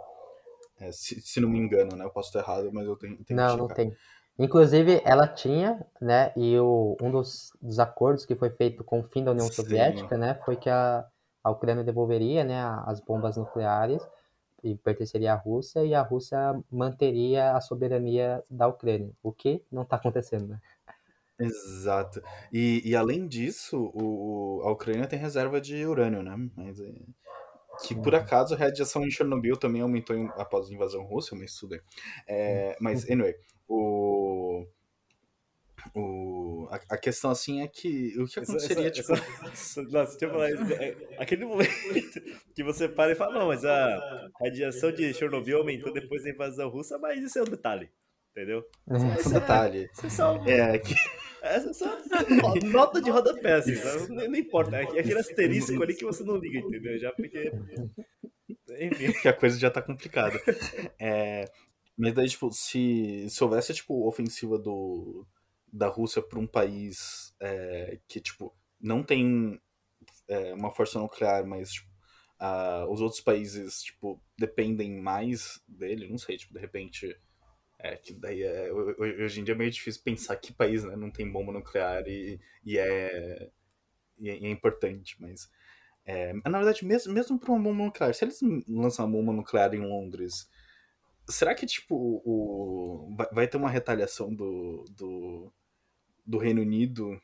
[0.78, 2.04] É, se, se não me engano, né?
[2.04, 3.76] Eu posso estar errado, mas eu tenho, tenho Não, que não checar.
[3.76, 3.96] tem.
[4.38, 9.04] Inclusive, ela tinha, né, e o, um dos, dos acordos que foi feito com o
[9.04, 9.52] fim da União Sim.
[9.52, 11.04] Soviética, né, foi que a,
[11.42, 14.02] a Ucrânia devolveria, né, as bombas nucleares
[14.62, 16.38] e pertenceria à Rússia, e a Rússia
[16.70, 20.60] manteria a soberania da Ucrânia, o que não está acontecendo, né?
[21.38, 22.22] Exato.
[22.52, 26.34] E, e além disso, o, a Ucrânia tem reserva de urânio, né?
[26.56, 26.92] Mas, é,
[27.82, 31.54] que por acaso a radiação em Chernobyl também aumentou em- após a invasão russa, mas
[31.56, 31.80] tudo bem.
[32.26, 33.34] É, mas, anyway,
[33.68, 34.66] o,
[35.94, 39.12] o, a, a questão assim é que o que aconteceria, essa- tipo.
[39.52, 40.72] essa- Nossa, deixa eu falar isso.
[40.72, 41.70] É, Aquele momento
[42.54, 46.68] que você para e fala, não, mas a radiação de Chernobyl aumentou depois da invasão
[46.68, 47.90] russa, mas isso é um detalhe,
[48.30, 48.64] entendeu?
[49.18, 49.90] Esse detalhe.
[49.92, 50.94] Isso é só, É, que,
[51.44, 51.98] essa é só
[52.64, 53.74] nota de rodapé, assim,
[54.08, 54.76] não, não importa.
[54.76, 56.98] É aquele asterisco ali que você não liga, entendeu?
[56.98, 57.52] Já porque...
[58.80, 59.12] Enfim.
[59.20, 60.40] que a coisa já tá complicada.
[60.98, 61.44] É,
[61.96, 65.26] mas daí, tipo, se, se houvesse, tipo, ofensiva do,
[65.72, 69.60] da Rússia pra um país é, que, tipo, não tem
[70.26, 71.88] é, uma força nuclear, mas, tipo,
[72.88, 77.16] os outros países, tipo, dependem mais dele, não sei, tipo, de repente...
[77.78, 80.84] É, que daí é, ho- ho- hoje em dia é meio difícil pensar que país,
[80.84, 83.50] né, não tem bomba nuclear e, e, é,
[84.18, 85.50] e é, é importante, mas...
[86.06, 89.74] É, na verdade, mesmo, mesmo para uma bomba nuclear, se eles lançam uma bomba nuclear
[89.74, 90.48] em Londres,
[91.28, 95.52] será que, tipo, o, vai, vai ter uma retaliação do, do,
[96.26, 97.20] do Reino Unido?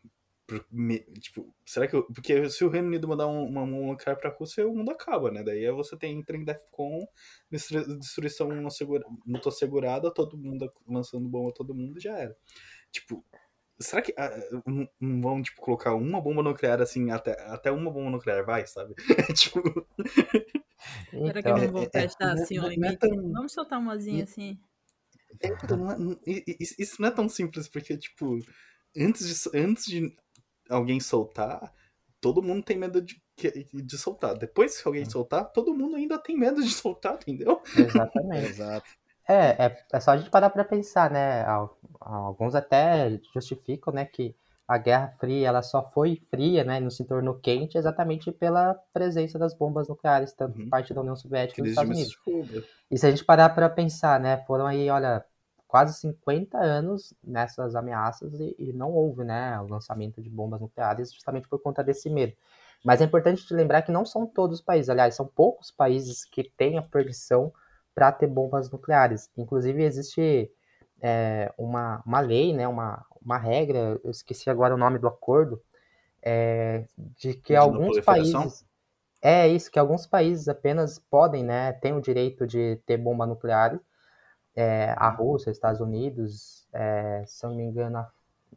[1.20, 1.94] Tipo, será que.
[1.97, 4.90] eu- porque se o Reino Unido mandar um- uma bomba nuclear pra Rússia, o mundo
[4.90, 5.43] acaba, né?
[5.43, 7.06] Daí você tem entra em DEFCON,
[7.51, 12.16] destru- destruição não assegura- muito assegurada, todo mundo lançando bomba a todo mundo e já
[12.18, 12.36] era.
[12.90, 13.24] Tipo,
[13.78, 14.31] será que ah,
[14.66, 18.66] não não vão, tipo, colocar uma bomba nuclear assim, até, até uma bomba nuclear vai,
[18.66, 18.94] sabe?
[19.39, 19.62] tipo,
[21.10, 22.70] Será que Então, eu não vou é- é- testar não é- assim o não é
[22.74, 22.97] limite?
[22.98, 24.59] tão- Vamos soltar umazinha assim.
[25.43, 28.39] então, não é- não- isso não é tão simples, porque, tipo,
[28.97, 30.16] antes de, antes de
[30.71, 31.73] alguém soltar,
[32.21, 34.37] todo mundo tem medo de, que- de soltar.
[34.39, 37.63] Depois que alguém soltar, todo mundo ainda tem medo de soltar, entendeu?
[37.75, 38.51] exatamente.
[38.51, 38.87] Exato.
[39.29, 41.45] É, é, é só a gente parar para pensar, né?
[41.45, 44.37] Al- Alguns até justificam, né, que
[44.69, 49.39] a Guerra Fria ela só foi fria, né, não se tornou quente exatamente pela presença
[49.39, 50.71] das bombas nucleares, tanto Uhum.
[50.71, 52.17] parte da União Soviética e dos Estados Unidos.
[52.91, 55.25] E se a gente parar para pensar, né, foram aí, olha,
[55.71, 61.13] quase 50 anos nessas ameaças e, e, não houve né, o lançamento de bombas nucleares
[61.13, 62.33] justamente por conta desse medo.
[62.85, 66.25] Mas é importante te lembrar que não são todos os países, aliás, são poucos países
[66.25, 67.53] que têm a permissão
[67.95, 69.31] para ter bombas nucleares.
[69.37, 70.51] Inclusive, existe
[71.01, 75.63] é, uma, uma lei, né, uma, uma regra, eu esqueci agora o nome do acordo,
[76.21, 76.85] é,
[77.17, 78.69] de que de alguns países.
[79.23, 83.79] É isso, que alguns países apenas podem, né, têm o direito de ter bomba nuclear.
[84.55, 88.10] É, a Rússia, Estados Unidos, é, se não me engano, a,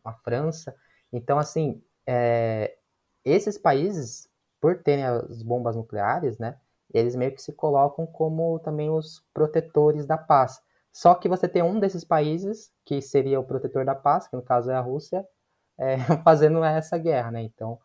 [0.04, 0.76] a França.
[1.12, 2.76] Então, assim, é,
[3.24, 4.30] esses países,
[4.60, 6.58] por terem as bombas nucleares, né,
[6.94, 10.62] eles meio que se colocam como também os protetores da paz.
[10.92, 14.44] Só que você tem um desses países, que seria o protetor da paz, que no
[14.44, 15.28] caso é a Rússia,
[15.78, 17.42] é, fazendo essa guerra, né?
[17.42, 17.80] Então,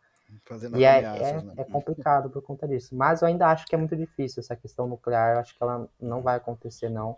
[0.45, 1.53] fazendo e é, é, né?
[1.57, 2.95] é, complicado por conta disso.
[2.95, 5.33] Mas eu ainda acho que é muito difícil essa questão nuclear.
[5.33, 7.17] Eu acho que ela não vai acontecer, não.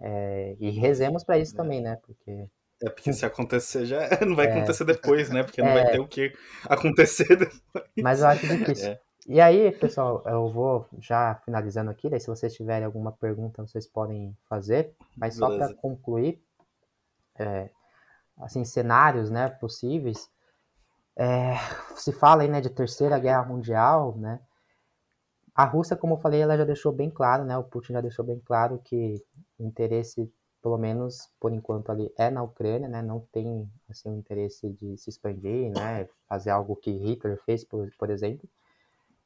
[0.00, 1.56] É, e rezemos para isso é.
[1.56, 1.96] também, né?
[1.96, 2.48] Porque
[2.82, 4.50] é porque se acontecer já não vai é.
[4.50, 5.42] acontecer depois, né?
[5.42, 5.92] Porque não vai é.
[5.92, 6.32] ter o que
[6.68, 7.84] acontecer depois.
[8.02, 8.90] Mas eu acho difícil.
[8.90, 9.00] É.
[9.26, 13.86] E aí, pessoal, eu vou já finalizando aqui, daí se vocês tiverem alguma pergunta, vocês
[13.86, 16.42] podem fazer, mas só para concluir,
[17.38, 17.70] é,
[18.36, 20.28] assim, cenários, né, possíveis,
[21.96, 24.40] se fala aí, né, de terceira guerra mundial, né,
[25.54, 28.24] a Rússia, como eu falei, ela já deixou bem claro, né, o Putin já deixou
[28.24, 29.22] bem claro que
[29.56, 30.28] o interesse,
[30.60, 34.96] pelo menos por enquanto ali, é na Ucrânia, né, não tem, assim, o interesse de
[34.96, 38.48] se expandir, né, fazer algo que Hitler fez, por, por exemplo,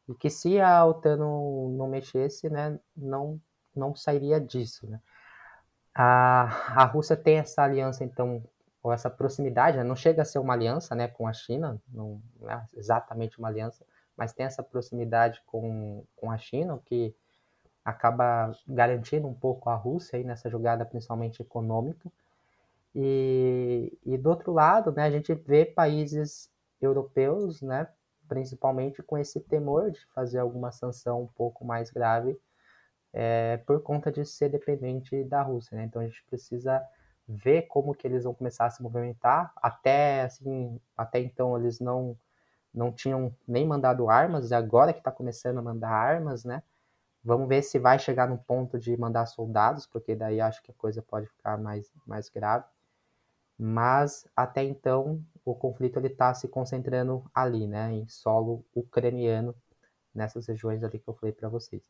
[0.07, 3.41] e que se a OTAN não, não mexesse, né, não,
[3.75, 5.01] não sairia disso, né.
[5.95, 8.45] A, a Rússia tem essa aliança, então,
[8.83, 12.21] ou essa proximidade, né, não chega a ser uma aliança, né, com a China, não,
[12.47, 13.83] é exatamente uma aliança,
[14.19, 17.15] mas tem essa proximidade com, com a China, o que
[17.85, 22.11] acaba garantindo um pouco a Rússia aí nessa jogada, principalmente econômica.
[22.95, 26.51] E, e do outro lado, né, a gente vê países
[26.83, 27.87] europeus, né,
[28.29, 32.37] principalmente com esse temor de fazer alguma sanção um pouco mais grave
[33.13, 35.85] é, por conta de ser dependente da Rússia, né?
[35.85, 36.85] Então a gente precisa
[37.27, 39.53] ver como que eles vão começar a se movimentar.
[39.57, 42.17] Até assim, até então eles não
[42.79, 46.63] não tinham nem mandado armas e agora que está começando a mandar armas, né?
[47.23, 50.75] Vamos ver se vai chegar no ponto de mandar soldados, porque daí acho que a
[50.75, 52.65] coisa pode ficar mais mais grave.
[53.59, 59.55] Mas até então o conflito ele está se concentrando ali, né, em solo ucraniano,
[60.15, 61.83] nessas regiões ali que eu falei para vocês.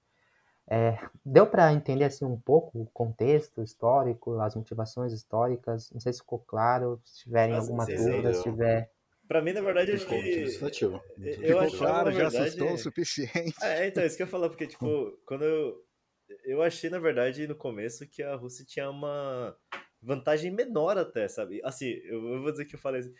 [0.70, 5.90] É, deu para entender assim um pouco o contexto histórico, as motivações históricas?
[5.90, 7.00] Não sei se ficou claro.
[7.04, 8.90] Se tiverem Nossa, alguma dúvida, se tiver.
[9.28, 10.14] Pra mim, na verdade, acho que.
[11.42, 12.36] Eu acho claro, já verdade...
[12.38, 13.54] assustou o suficiente.
[13.62, 15.84] É, então, isso que eu ia falar, porque, tipo, quando eu.
[16.44, 19.56] Eu achei, na verdade, no começo, que a Rússia tinha uma
[20.02, 21.60] vantagem menor até, sabe?
[21.64, 23.12] Assim, eu vou dizer que eu falei assim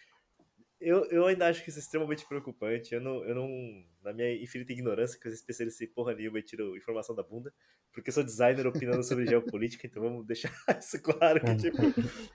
[0.81, 2.95] eu, eu ainda acho que isso é extremamente preocupante.
[2.95, 3.49] Eu não, eu não,
[4.03, 7.53] na minha infinita ignorância, que eu especialista em porra nenhuma e tiro informação da bunda,
[7.93, 11.79] porque eu sou designer opinando sobre geopolítica, então vamos deixar isso claro que, tipo,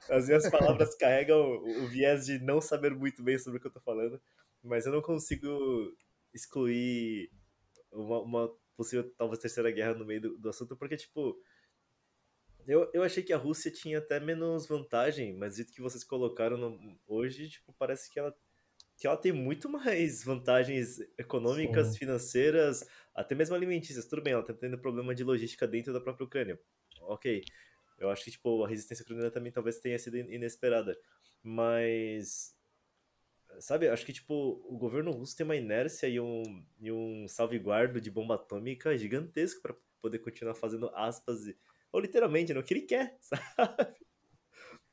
[0.09, 3.67] as minhas palavras carregam o, o, viés de não saber muito bem sobre o que
[3.67, 4.21] eu tô falando,
[4.61, 5.47] mas eu não consigo
[6.33, 7.29] excluir
[7.91, 11.37] uma, uma possível, talvez, terceira guerra no meio do, do assunto, porque, tipo,
[12.67, 16.57] eu, eu achei que a Rússia tinha até menos vantagem, mas dito que vocês colocaram
[16.57, 18.35] no, hoje, tipo, parece que ela,
[18.97, 21.97] que ela tem muito mais vantagens econômicas, Sim.
[21.99, 24.05] financeiras, até mesmo alimentícias.
[24.07, 26.59] Tudo bem, ela tá tendo problema de logística dentro da própria Ucrânia.
[27.01, 27.43] Ok.
[27.99, 30.97] Eu acho que, tipo, a resistência ucraniana também talvez tenha sido inesperada.
[31.41, 32.55] Mas
[33.59, 38.01] sabe, acho que tipo, o governo russo tem uma inércia e um, e um salvaguardo
[38.01, 41.45] de bomba atômica gigantesco para poder continuar fazendo aspas
[41.93, 43.95] ou literalmente, no que ele quer, sabe?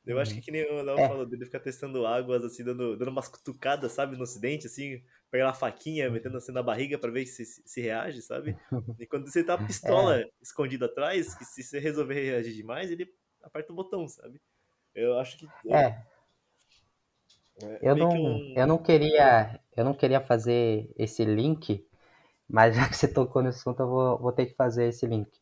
[0.05, 0.43] Eu acho que uhum.
[0.43, 1.07] que nem o Léo é.
[1.07, 5.47] falou, dele ficar testando águas, assim, dando, dando umas cutucadas, sabe, no ocidente, assim, pegar
[5.47, 8.57] uma faquinha, metendo assim na barriga para ver se, se, reage, sabe?
[8.99, 10.29] E quando você tá a pistola é.
[10.41, 13.13] escondida atrás, que se você resolver reagir demais, ele
[13.43, 14.41] aperta o botão, sabe?
[14.93, 15.47] Eu acho que.
[15.69, 16.03] É.
[17.61, 18.53] é eu não, um...
[18.57, 21.87] eu não queria, eu não queria fazer esse link,
[22.49, 25.40] mas já que você tocou no assunto, eu vou, vou ter que fazer esse link.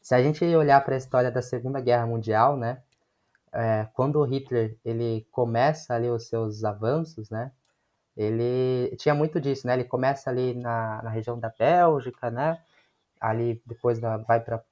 [0.00, 2.82] Se a gente olhar para a história da Segunda Guerra Mundial, né,
[3.52, 7.52] é, quando o Hitler ele começa ali os seus avanços, né,
[8.16, 12.60] ele tinha muito disso, né, ele começa ali na, na região da Bélgica, né,
[13.20, 14.62] ali depois da, vai para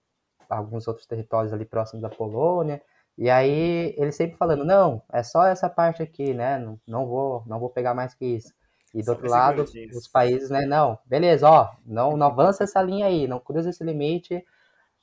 [0.48, 2.80] alguns outros territórios ali próximos da Polônia,
[3.16, 7.42] e aí ele sempre falando, não, é só essa parte aqui, né, não, não vou,
[7.46, 8.54] não vou pegar mais que isso.
[8.94, 9.64] E do outro lado,
[9.94, 13.84] os países, né, não, beleza, ó, não, não avança essa linha aí, não cruza esse
[13.84, 14.42] limite,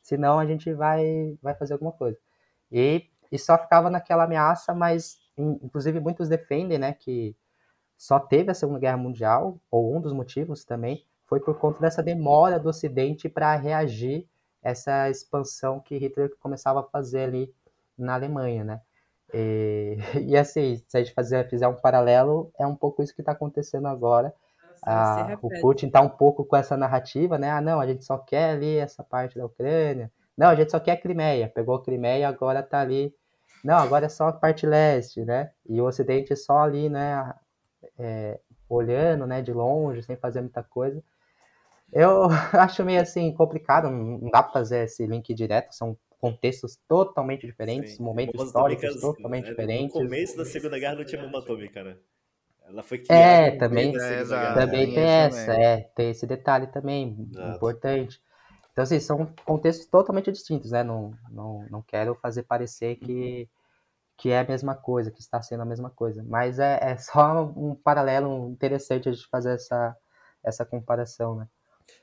[0.06, 2.18] senão a gente vai, vai fazer alguma coisa.
[2.72, 7.36] E e só ficava naquela ameaça, mas inclusive muitos defendem, né, que
[7.98, 12.04] só teve a Segunda Guerra Mundial, ou um dos motivos também, foi por conta dessa
[12.04, 14.28] demora do Ocidente para reagir
[14.62, 17.54] essa expansão que Hitler começava a fazer ali
[17.98, 18.82] na Alemanha, né?
[19.34, 23.22] E, e assim, se a gente fazer, fizer um paralelo, é um pouco isso que
[23.22, 24.34] está acontecendo agora.
[24.86, 27.50] Ah, o Putin está um pouco com essa narrativa, né?
[27.50, 30.12] Ah, não, a gente só quer ali essa parte da Ucrânia.
[30.38, 31.50] Não, a gente só quer a Crimeia.
[31.50, 33.14] Pegou a Crimeia e agora está ali.
[33.64, 35.52] Não, agora é só a parte leste, né?
[35.68, 37.34] E o Ocidente só ali, né?
[37.98, 38.40] É,
[38.70, 39.42] olhando, né?
[39.42, 41.02] De longe, sem fazer muita coisa.
[41.92, 47.46] Eu acho meio assim complicado, não dá para fazer esse link direto, são contextos totalmente
[47.46, 48.04] diferentes, Sim.
[48.04, 49.50] momentos históricos totalmente né?
[49.52, 49.96] diferentes.
[49.96, 51.98] No começo da Segunda Guerra não tinha bomba atômica, né?
[52.68, 53.24] Ela foi criada.
[53.24, 55.66] É, também, é, também tem essa, também.
[55.66, 57.56] é, tem esse detalhe também Exato.
[57.56, 58.22] importante.
[58.72, 60.84] Então, assim, são contextos totalmente distintos, né?
[60.84, 63.48] Não, não, não quero fazer parecer que,
[64.18, 66.24] que é a mesma coisa, que está sendo a mesma coisa.
[66.28, 69.96] Mas é, é só um paralelo interessante a gente fazer essa,
[70.44, 71.48] essa comparação, né?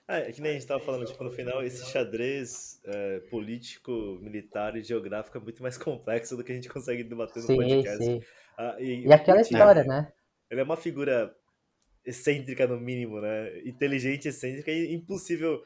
[0.06, 3.90] Ah, é que nem a gente estava falando, tipo, no final, esse xadrez é, político,
[4.22, 7.56] militar e geográfico é muito mais complexo do que a gente consegue debater no sim,
[7.56, 8.05] podcast.
[8.05, 8.22] Sim.
[8.56, 10.12] Ah, e, e aquela história, né?
[10.53, 11.35] Ele é uma figura
[12.05, 13.59] excêntrica, no mínimo, né?
[13.65, 15.62] Inteligente, excêntrica e impossível.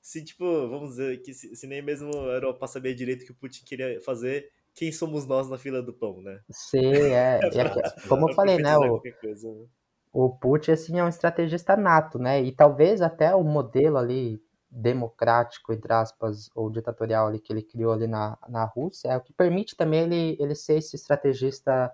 [0.00, 3.32] Se, tipo, vamos dizer que se, se nem mesmo a Europa sabia direito o que
[3.32, 6.40] o Putin queria fazer, quem somos nós na fila do pão, né?
[6.50, 7.38] Sim, é.
[7.42, 7.48] é
[8.08, 8.78] como eu falei, né?
[8.78, 9.66] O, coisa, né?
[10.10, 12.42] o Putin assim, é um estrategista nato, né?
[12.42, 17.92] E talvez até o modelo ali democrático, entre aspas, ou ditatorial ali que ele criou
[17.92, 21.92] ali na, na Rússia, é o que permite também ele, ele ser esse estrategista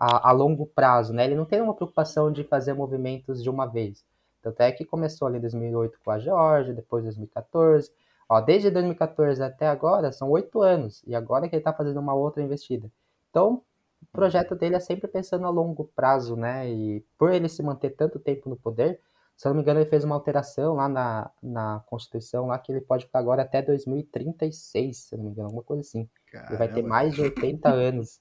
[0.00, 1.26] a, a longo prazo, né?
[1.26, 4.02] Ele não tem uma preocupação de fazer movimentos de uma vez.
[4.40, 7.92] Tanto é que começou ali em 2008 com a Geórgia, depois 2014.
[8.26, 12.14] Ó, desde 2014 até agora são oito anos, e agora que ele está fazendo uma
[12.14, 12.90] outra investida.
[13.28, 13.62] Então,
[14.02, 16.70] o projeto dele é sempre pensando a longo prazo, né?
[16.70, 19.00] E por ele se manter tanto tempo no poder,
[19.36, 22.72] se eu não me engano, ele fez uma alteração lá na, na Constituição, lá que
[22.72, 26.08] ele pode ficar agora até 2036, se eu não me engano, alguma coisa assim.
[26.30, 26.50] Caramba.
[26.50, 28.20] Ele vai ter mais de 80 anos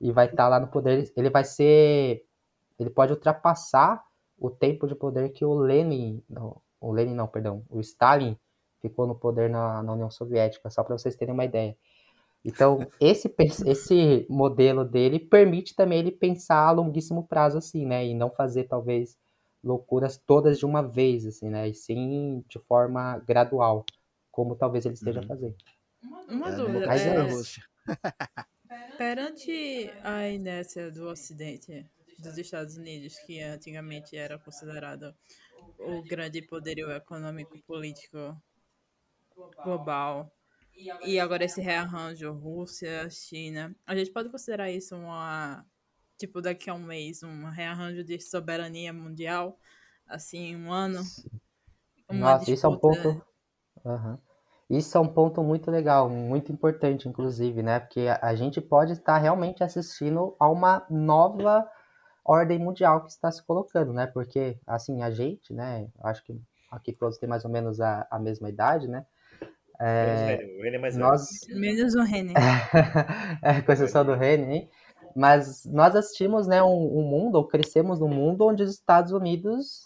[0.00, 1.12] e vai estar tá lá no poder.
[1.16, 2.24] Ele vai ser.
[2.78, 4.04] Ele pode ultrapassar
[4.38, 6.22] o tempo de poder que o Lenin.
[6.28, 7.64] Não, o Lenin não, perdão.
[7.68, 8.36] O Stalin
[8.80, 11.76] ficou no poder na, na União Soviética, só para vocês terem uma ideia.
[12.44, 13.34] Então, esse,
[13.66, 18.06] esse modelo dele permite também ele pensar a longuíssimo prazo, assim, né?
[18.06, 19.18] E não fazer, talvez,
[19.64, 21.68] loucuras todas de uma vez, assim, né?
[21.68, 23.84] E sim de forma gradual,
[24.30, 25.26] como talvez ele esteja uhum.
[25.26, 25.56] fazendo.
[26.28, 26.86] Uma é, dúvida.
[26.86, 27.26] Mas é, é
[28.96, 31.86] Perante a inércia do Ocidente,
[32.18, 35.14] dos Estados Unidos, que antigamente era considerado
[35.78, 38.40] o grande poderio econômico político
[39.62, 40.32] global,
[41.04, 43.74] e agora esse rearranjo Rússia, China.
[43.86, 45.64] A gente pode considerar isso uma.
[46.18, 49.58] Tipo, daqui a um mês, um rearranjo de soberania mundial?
[50.06, 51.02] Assim, um ano?
[52.10, 52.52] Nossa, disputa...
[52.52, 53.26] isso é um ponto.
[53.84, 54.18] Uhum.
[54.68, 57.78] Isso é um ponto muito legal, muito importante, inclusive, né?
[57.78, 61.68] Porque a gente pode estar realmente assistindo a uma nova
[62.24, 64.06] ordem mundial que está se colocando, né?
[64.08, 65.86] Porque, assim, a gente, né?
[66.02, 66.36] Acho que
[66.70, 69.06] aqui todos têm mais ou menos a, a mesma idade, né?
[69.78, 71.28] É, o Rene é mais nós...
[71.48, 72.34] Menos o Rene.
[73.42, 74.70] é, com exceção do Rene, hein?
[75.14, 79.85] Mas nós assistimos né, um, um, mundo, ou crescemos num mundo onde os Estados Unidos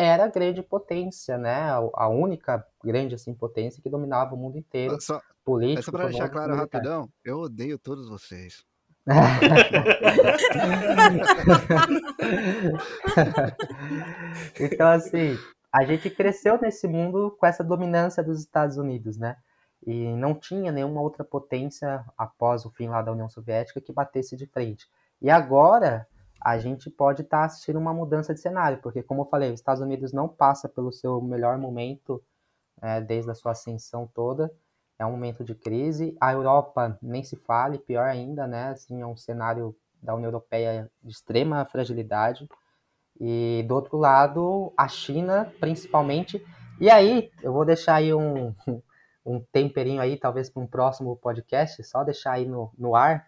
[0.00, 1.70] era a grande potência, né?
[1.94, 4.98] A, única grande assim, potência que dominava o mundo inteiro.
[5.00, 6.78] Só, político, só para deixar claro militar.
[6.78, 8.64] rapidão, eu odeio todos vocês.
[14.60, 15.38] então, assim,
[15.72, 19.36] a gente cresceu nesse mundo com essa dominância dos Estados Unidos, né?
[19.86, 24.36] E não tinha nenhuma outra potência após o fim lá da União Soviética que batesse
[24.36, 24.88] de frente.
[25.20, 26.06] E agora
[26.40, 29.60] a gente pode estar tá assistindo uma mudança de cenário, porque como eu falei, os
[29.60, 32.22] Estados Unidos não passa pelo seu melhor momento
[32.80, 34.50] é, desde a sua ascensão toda.
[34.98, 36.16] É um momento de crise.
[36.20, 38.68] A Europa nem se fale, pior ainda, né?
[38.68, 42.48] Assim, é um cenário da União Europeia de extrema fragilidade.
[43.18, 46.44] E do outro lado, a China, principalmente.
[46.80, 48.54] E aí, eu vou deixar aí um,
[49.24, 53.26] um temperinho aí, talvez para um próximo podcast, só deixar aí no, no ar,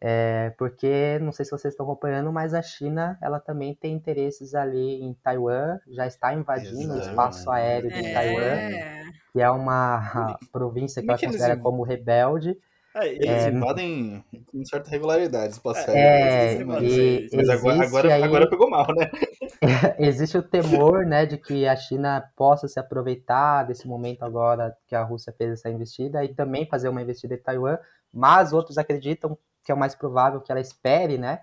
[0.00, 4.54] é, porque não sei se vocês estão acompanhando, mas a China ela também tem interesses
[4.54, 8.12] ali em Taiwan, já está invadindo o espaço aéreo de é.
[8.12, 12.58] Taiwan, que é uma província que ela considera como rebelde.
[12.94, 18.48] É, eles é, invadem com certa regularidade espaço É, e mas agora, agora, aí, agora
[18.48, 19.10] pegou mal, né?
[19.98, 24.94] existe o temor, né, de que a China possa se aproveitar desse momento agora que
[24.94, 27.76] a Rússia fez essa investida e também fazer uma investida em Taiwan
[28.12, 31.40] mas outros acreditam que é o mais provável que ela espere, né?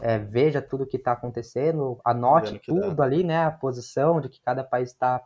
[0.00, 3.04] É, veja tudo o que está acontecendo, anote tudo dá.
[3.04, 3.44] ali, né?
[3.44, 5.22] A posição de que cada país está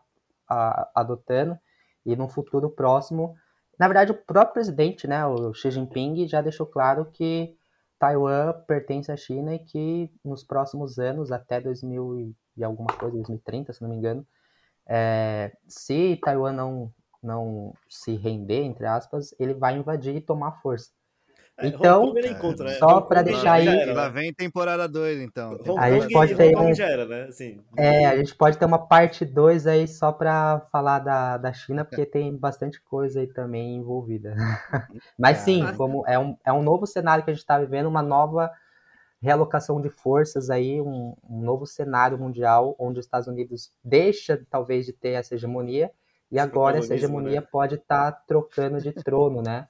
[0.95, 1.59] adotando
[2.05, 3.35] e no futuro próximo,
[3.79, 7.57] na verdade, o próprio presidente, né, o Xi Jinping, já deixou claro que
[7.99, 13.73] Taiwan pertence à China e que nos próximos anos, até 2000 e alguma coisa, 2030,
[13.73, 14.27] se não me engano,
[14.87, 16.93] é, se Taiwan não,
[17.23, 20.91] não se render, entre aspas, ele vai invadir e tomar força.
[21.59, 22.73] É, então, encontro, né?
[22.75, 23.69] só para deixar aí.
[23.69, 25.59] Era, lá vem temporada 2, então.
[25.79, 26.71] a gente pode ter um...
[26.71, 27.25] era, né?
[27.25, 31.53] assim, é, a gente pode ter uma parte 2 aí só para falar da, da
[31.53, 34.35] China, porque tem bastante coisa aí também envolvida.
[35.19, 38.03] Mas sim, como é um, é um novo cenário que a gente está vivendo, uma
[38.03, 38.51] nova
[39.21, 44.85] realocação de forças aí, um, um, novo cenário mundial, onde os Estados Unidos deixa talvez
[44.85, 45.93] de ter essa hegemonia,
[46.33, 47.47] e agora essa hegemonia né?
[47.53, 49.69] pode estar tá trocando de trono, né?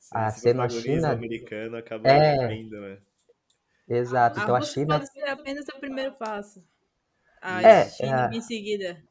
[0.12, 2.46] a sendo a China americano acaba é...
[2.46, 2.98] Vindo, né?
[3.88, 4.40] Exato.
[4.40, 6.64] Então a, a China pode ser apenas o primeiro passo.
[7.42, 8.36] A é, China é...
[8.36, 9.02] em seguida.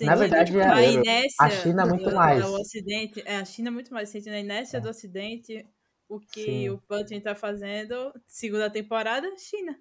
[0.00, 2.42] Na verdade, tipo, a, inércia a China muito do, mais.
[2.42, 4.08] Do Ocidente, é, a China muito mais.
[4.08, 4.80] Sente na inércia é.
[4.80, 5.66] do Ocidente
[6.08, 6.70] o que Sim.
[6.70, 8.12] o Putin está fazendo.
[8.26, 9.76] Segunda temporada, China.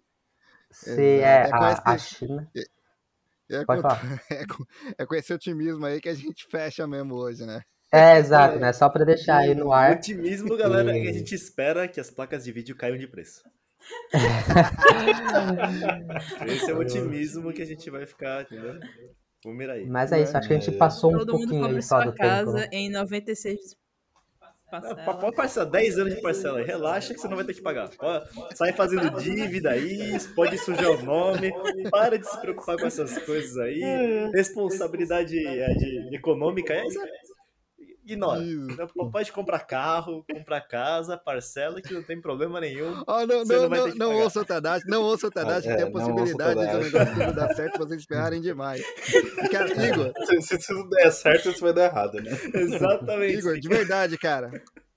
[0.69, 2.51] Sim, é, é a, a, China.
[3.52, 4.02] É, Pode com, falar.
[4.32, 4.64] É, com,
[4.98, 7.61] é com esse otimismo aí que a gente fecha mesmo hoje, né?
[7.94, 8.72] É, exato, né?
[8.72, 9.98] Só para deixar aí no ar.
[9.98, 11.03] Otimismo, galera, e...
[11.03, 13.41] que a gente espera que as placas de vídeo caiam de preço.
[16.48, 18.80] Esse é o otimismo que a gente vai ficar, entendeu?
[19.44, 19.88] Vamos mirar aí.
[19.88, 22.61] Mas é isso, acho que a gente passou Todo um pouquinho aí só do casa
[22.61, 22.76] tempo.
[22.76, 23.76] em 96
[24.72, 25.19] parcela.
[25.19, 26.65] Pode parcelar 10 anos de parcela aí.
[26.65, 27.89] Relaxa que você não vai ter que pagar.
[28.56, 31.52] Sai fazendo dívida aí, pode sujar o nome.
[31.89, 33.81] Para de se preocupar com essas coisas aí.
[34.34, 36.84] Responsabilidade é, de, econômica é
[38.03, 38.41] ignora.
[38.44, 39.11] Isso.
[39.11, 43.03] Pode comprar carro, comprar casa, parcela, que não tem problema nenhum.
[43.07, 45.76] Oh, não, não, não, não, não ouça o Tadashi, não ouça o Tadashi, ah, é,
[45.78, 48.82] tem a possibilidade de o negócio tudo dar certo, vocês ferrarem demais.
[49.52, 50.14] Cara, Igor...
[50.26, 52.32] Se, se, se não der certo, isso vai dar errado, né?
[52.53, 53.38] Exatamente.
[53.38, 54.52] Igor, de verdade, cara,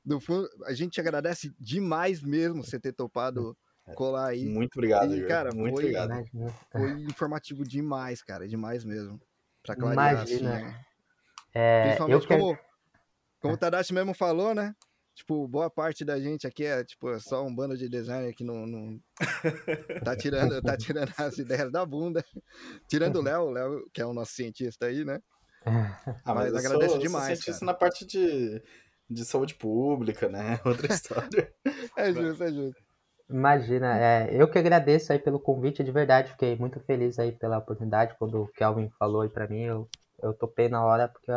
[0.05, 3.57] do fundo, a gente agradece demais mesmo você ter topado
[3.95, 4.47] colar aí.
[4.47, 6.25] Muito obrigado, e, cara, Muito foi, obrigado.
[6.71, 9.21] Foi informativo demais, cara, demais mesmo.
[9.63, 10.23] Pra clarear, Imagina.
[10.23, 10.81] assim, né?
[11.55, 12.59] É, Principalmente eu como,
[13.45, 14.75] como o Tadashi mesmo falou, né?
[15.15, 18.43] Tipo, boa parte da gente aqui é tipo é só um bando de designer que
[18.43, 18.99] não, não...
[20.03, 22.25] tá tirando, tá tirando as ideias da bunda.
[22.89, 25.21] Tirando o Léo, o Léo, que é o nosso cientista aí, né?
[25.67, 27.29] Ah, mas, mas agradeço sou, demais.
[27.29, 27.73] Eu sou cientista cara.
[27.73, 28.63] na parte de,
[29.11, 30.59] de saúde pública, né?
[30.65, 31.53] Outra história.
[31.99, 32.83] é justo, é justo.
[33.29, 37.59] Imagina, é, eu que agradeço aí pelo convite, de verdade, fiquei muito feliz aí pela
[37.59, 39.87] oportunidade, quando o Kelvin falou aí pra mim, eu,
[40.23, 41.31] eu topei na hora, porque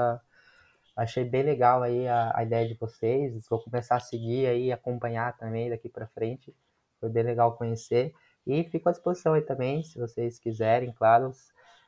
[0.97, 3.47] Achei bem legal aí a, a ideia de vocês.
[3.47, 6.51] Vou começar a seguir aí, acompanhar também daqui para frente.
[6.99, 8.11] Foi bem legal conhecer.
[8.47, 11.31] E fico à disposição aí também, se vocês quiserem, claro.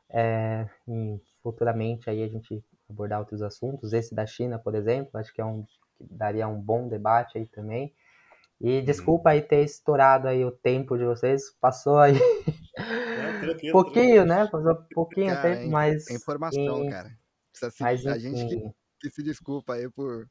[0.08, 0.68] É,
[1.42, 3.92] futuramente aí a gente abordar outros assuntos.
[3.92, 7.46] Esse da China, por exemplo, acho que é um que daria um bom debate aí
[7.46, 7.92] também.
[8.60, 8.84] E uhum.
[8.84, 11.50] desculpa aí ter estourado aí o tempo de vocês.
[11.60, 14.46] Passou aí um pouquinho, né?
[14.46, 16.08] Passou um pouquinho cara, tempo, mas...
[16.08, 16.90] É informação, e...
[16.90, 17.10] cara.
[17.52, 20.28] Precisa mas, a gente que que se desculpa aí por,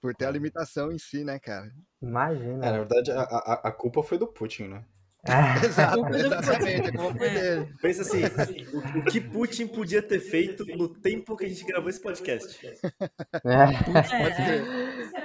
[0.00, 1.70] por ter a limitação em si, né, cara?
[2.02, 2.66] Imagina.
[2.66, 4.84] É, na verdade, a, a, a culpa foi do Putin, né?
[5.26, 5.66] É.
[5.66, 7.74] Exato, exatamente, a culpa foi dele.
[7.82, 8.22] Pensa assim,
[8.72, 12.58] o, o, que Putin podia ter feito no tempo que a gente gravou esse podcast?
[12.66, 12.76] É.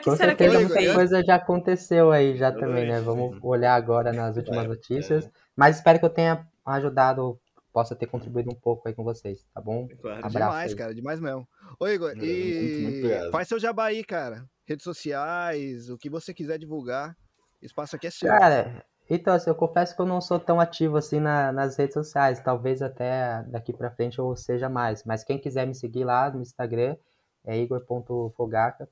[0.03, 2.99] Com certeza muita coisa já aconteceu aí já também, né?
[2.99, 5.29] Vamos olhar agora nas últimas notícias.
[5.55, 7.39] Mas espero que eu tenha ajudado
[7.75, 9.85] possa ter contribuído um pouco aí com vocês, tá bom?
[9.99, 10.77] Claro, Abraço demais, aí.
[10.77, 11.45] cara, demais mesmo.
[11.77, 14.45] Ô, Igor, e muito, muito faz seu jabá aí, cara.
[14.65, 17.17] Redes sociais, o que você quiser divulgar,
[17.61, 18.29] espaço aqui é seu.
[18.29, 21.95] Cara, então, assim, eu confesso que eu não sou tão ativo assim na, nas redes
[21.95, 26.31] sociais, talvez até daqui para frente eu seja mais, mas quem quiser me seguir lá
[26.31, 26.95] no Instagram
[27.43, 28.87] é igor.fogaca,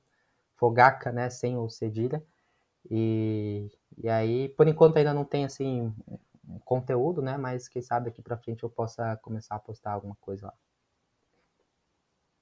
[0.56, 2.22] fogaca, né, sem o cedilha,
[2.90, 3.66] e,
[3.96, 5.90] e aí, por enquanto ainda não tem, assim,
[6.64, 7.36] conteúdo, né?
[7.36, 10.54] Mas quem sabe aqui pra frente eu possa começar a postar alguma coisa lá.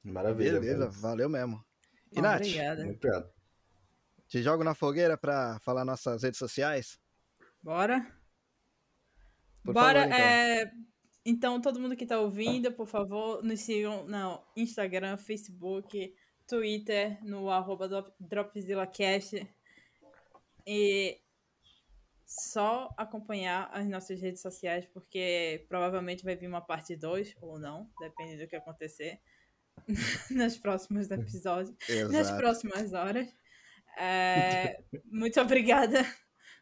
[0.02, 0.60] Maravilha.
[0.60, 1.00] Beleza, mas...
[1.00, 1.64] valeu mesmo.
[2.10, 2.82] E Nath, Obrigada.
[2.82, 3.32] Obrigado.
[4.28, 6.98] te jogo na fogueira pra falar nossas redes sociais?
[7.62, 8.00] Bora.
[9.64, 10.26] Por Bora, favor, então.
[10.26, 10.72] é...
[11.24, 16.12] Então, todo mundo que tá ouvindo, por favor, nos sigam no Instagram, Facebook,
[16.48, 17.88] Twitter, no arroba
[18.18, 19.48] DropzillaCast.
[20.66, 21.20] E
[22.32, 27.90] só acompanhar as nossas redes sociais, porque provavelmente vai vir uma parte 2 ou não,
[28.00, 29.20] depende do que acontecer
[30.30, 32.12] nos próximos episódios, Exato.
[32.12, 33.28] nas próximas horas.
[33.98, 36.02] É, muito obrigada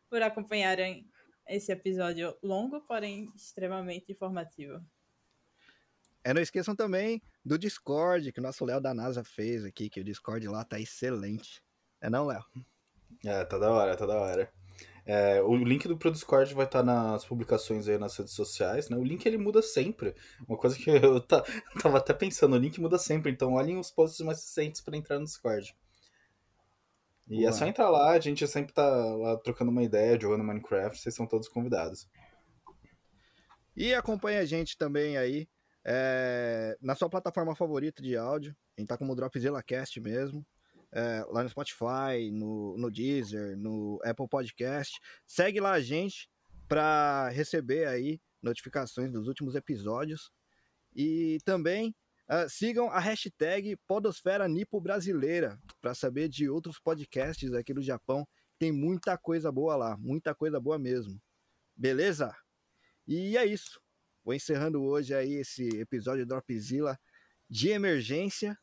[0.09, 1.09] por acompanharem
[1.47, 4.85] esse episódio longo, porém extremamente informativo.
[6.25, 10.01] É, não esqueçam também do Discord que o nosso Léo da NASA fez aqui, que
[10.01, 11.63] o Discord lá tá excelente.
[12.01, 12.45] É não, Léo?
[13.25, 14.60] É, tá da hora, tá da hora.
[15.07, 18.97] É, o link do pro Discord vai estar nas publicações aí nas redes sociais, né?
[18.97, 20.15] O link ele muda sempre.
[20.49, 21.43] Uma coisa que eu tá,
[21.83, 25.19] tava até pensando, o link muda sempre, então olhem os posts mais recentes para entrar
[25.19, 25.75] no Discord.
[27.29, 27.53] E é Boa.
[27.53, 31.27] só entrar lá, a gente sempre tá lá trocando uma ideia, jogando Minecraft, vocês são
[31.27, 32.09] todos convidados.
[33.77, 35.49] E acompanhe a gente também aí
[35.85, 38.55] é, na sua plataforma favorita de áudio.
[38.77, 40.45] A gente tá como Dropzilla Cast mesmo.
[40.93, 44.99] É, lá no Spotify, no, no Deezer, no Apple Podcast.
[45.27, 46.29] Segue lá a gente
[46.69, 50.31] para receber aí notificações dos últimos episódios.
[50.95, 51.95] E também
[52.29, 58.27] ah, sigam a hashtag Podosfera Nipo Brasileira para saber de outros podcasts aqui do Japão.
[58.59, 61.21] Tem muita coisa boa lá, muita coisa boa mesmo.
[61.75, 62.33] Beleza?
[63.07, 63.81] E é isso.
[64.23, 66.99] Vou encerrando hoje aí esse episódio Dropzilla
[67.49, 68.57] de emergência.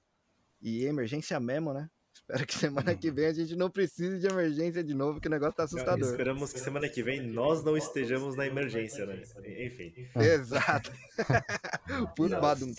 [0.61, 1.89] E emergência mesmo, né?
[2.29, 5.31] Espero que semana que vem a gente não precise de emergência de novo, que o
[5.31, 6.09] negócio tá assustador.
[6.09, 9.23] Esperamos que semana que vem nós não estejamos na emergência, né?
[9.65, 9.93] Enfim.
[10.13, 10.91] Exato.
[12.17, 12.73] Por badum.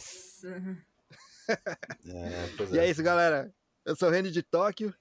[2.05, 3.51] É, E é isso, galera.
[3.87, 4.95] Eu sou o Reni de Tóquio.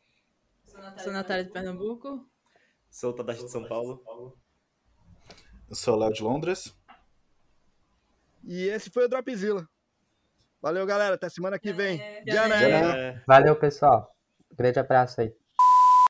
[0.98, 2.26] Sou Natália de Pernambuco.
[2.90, 4.02] Sou o Tadashi de São Paulo.
[5.69, 6.74] Eu sou o Léo de Londres.
[8.45, 9.68] E esse foi o Dropzilla.
[10.61, 11.15] Valeu, galera.
[11.15, 11.99] Até semana que vem.
[11.99, 13.10] É, Já, já, né?
[13.10, 14.16] É, Valeu, pessoal.
[14.58, 15.34] Grande abraço aí.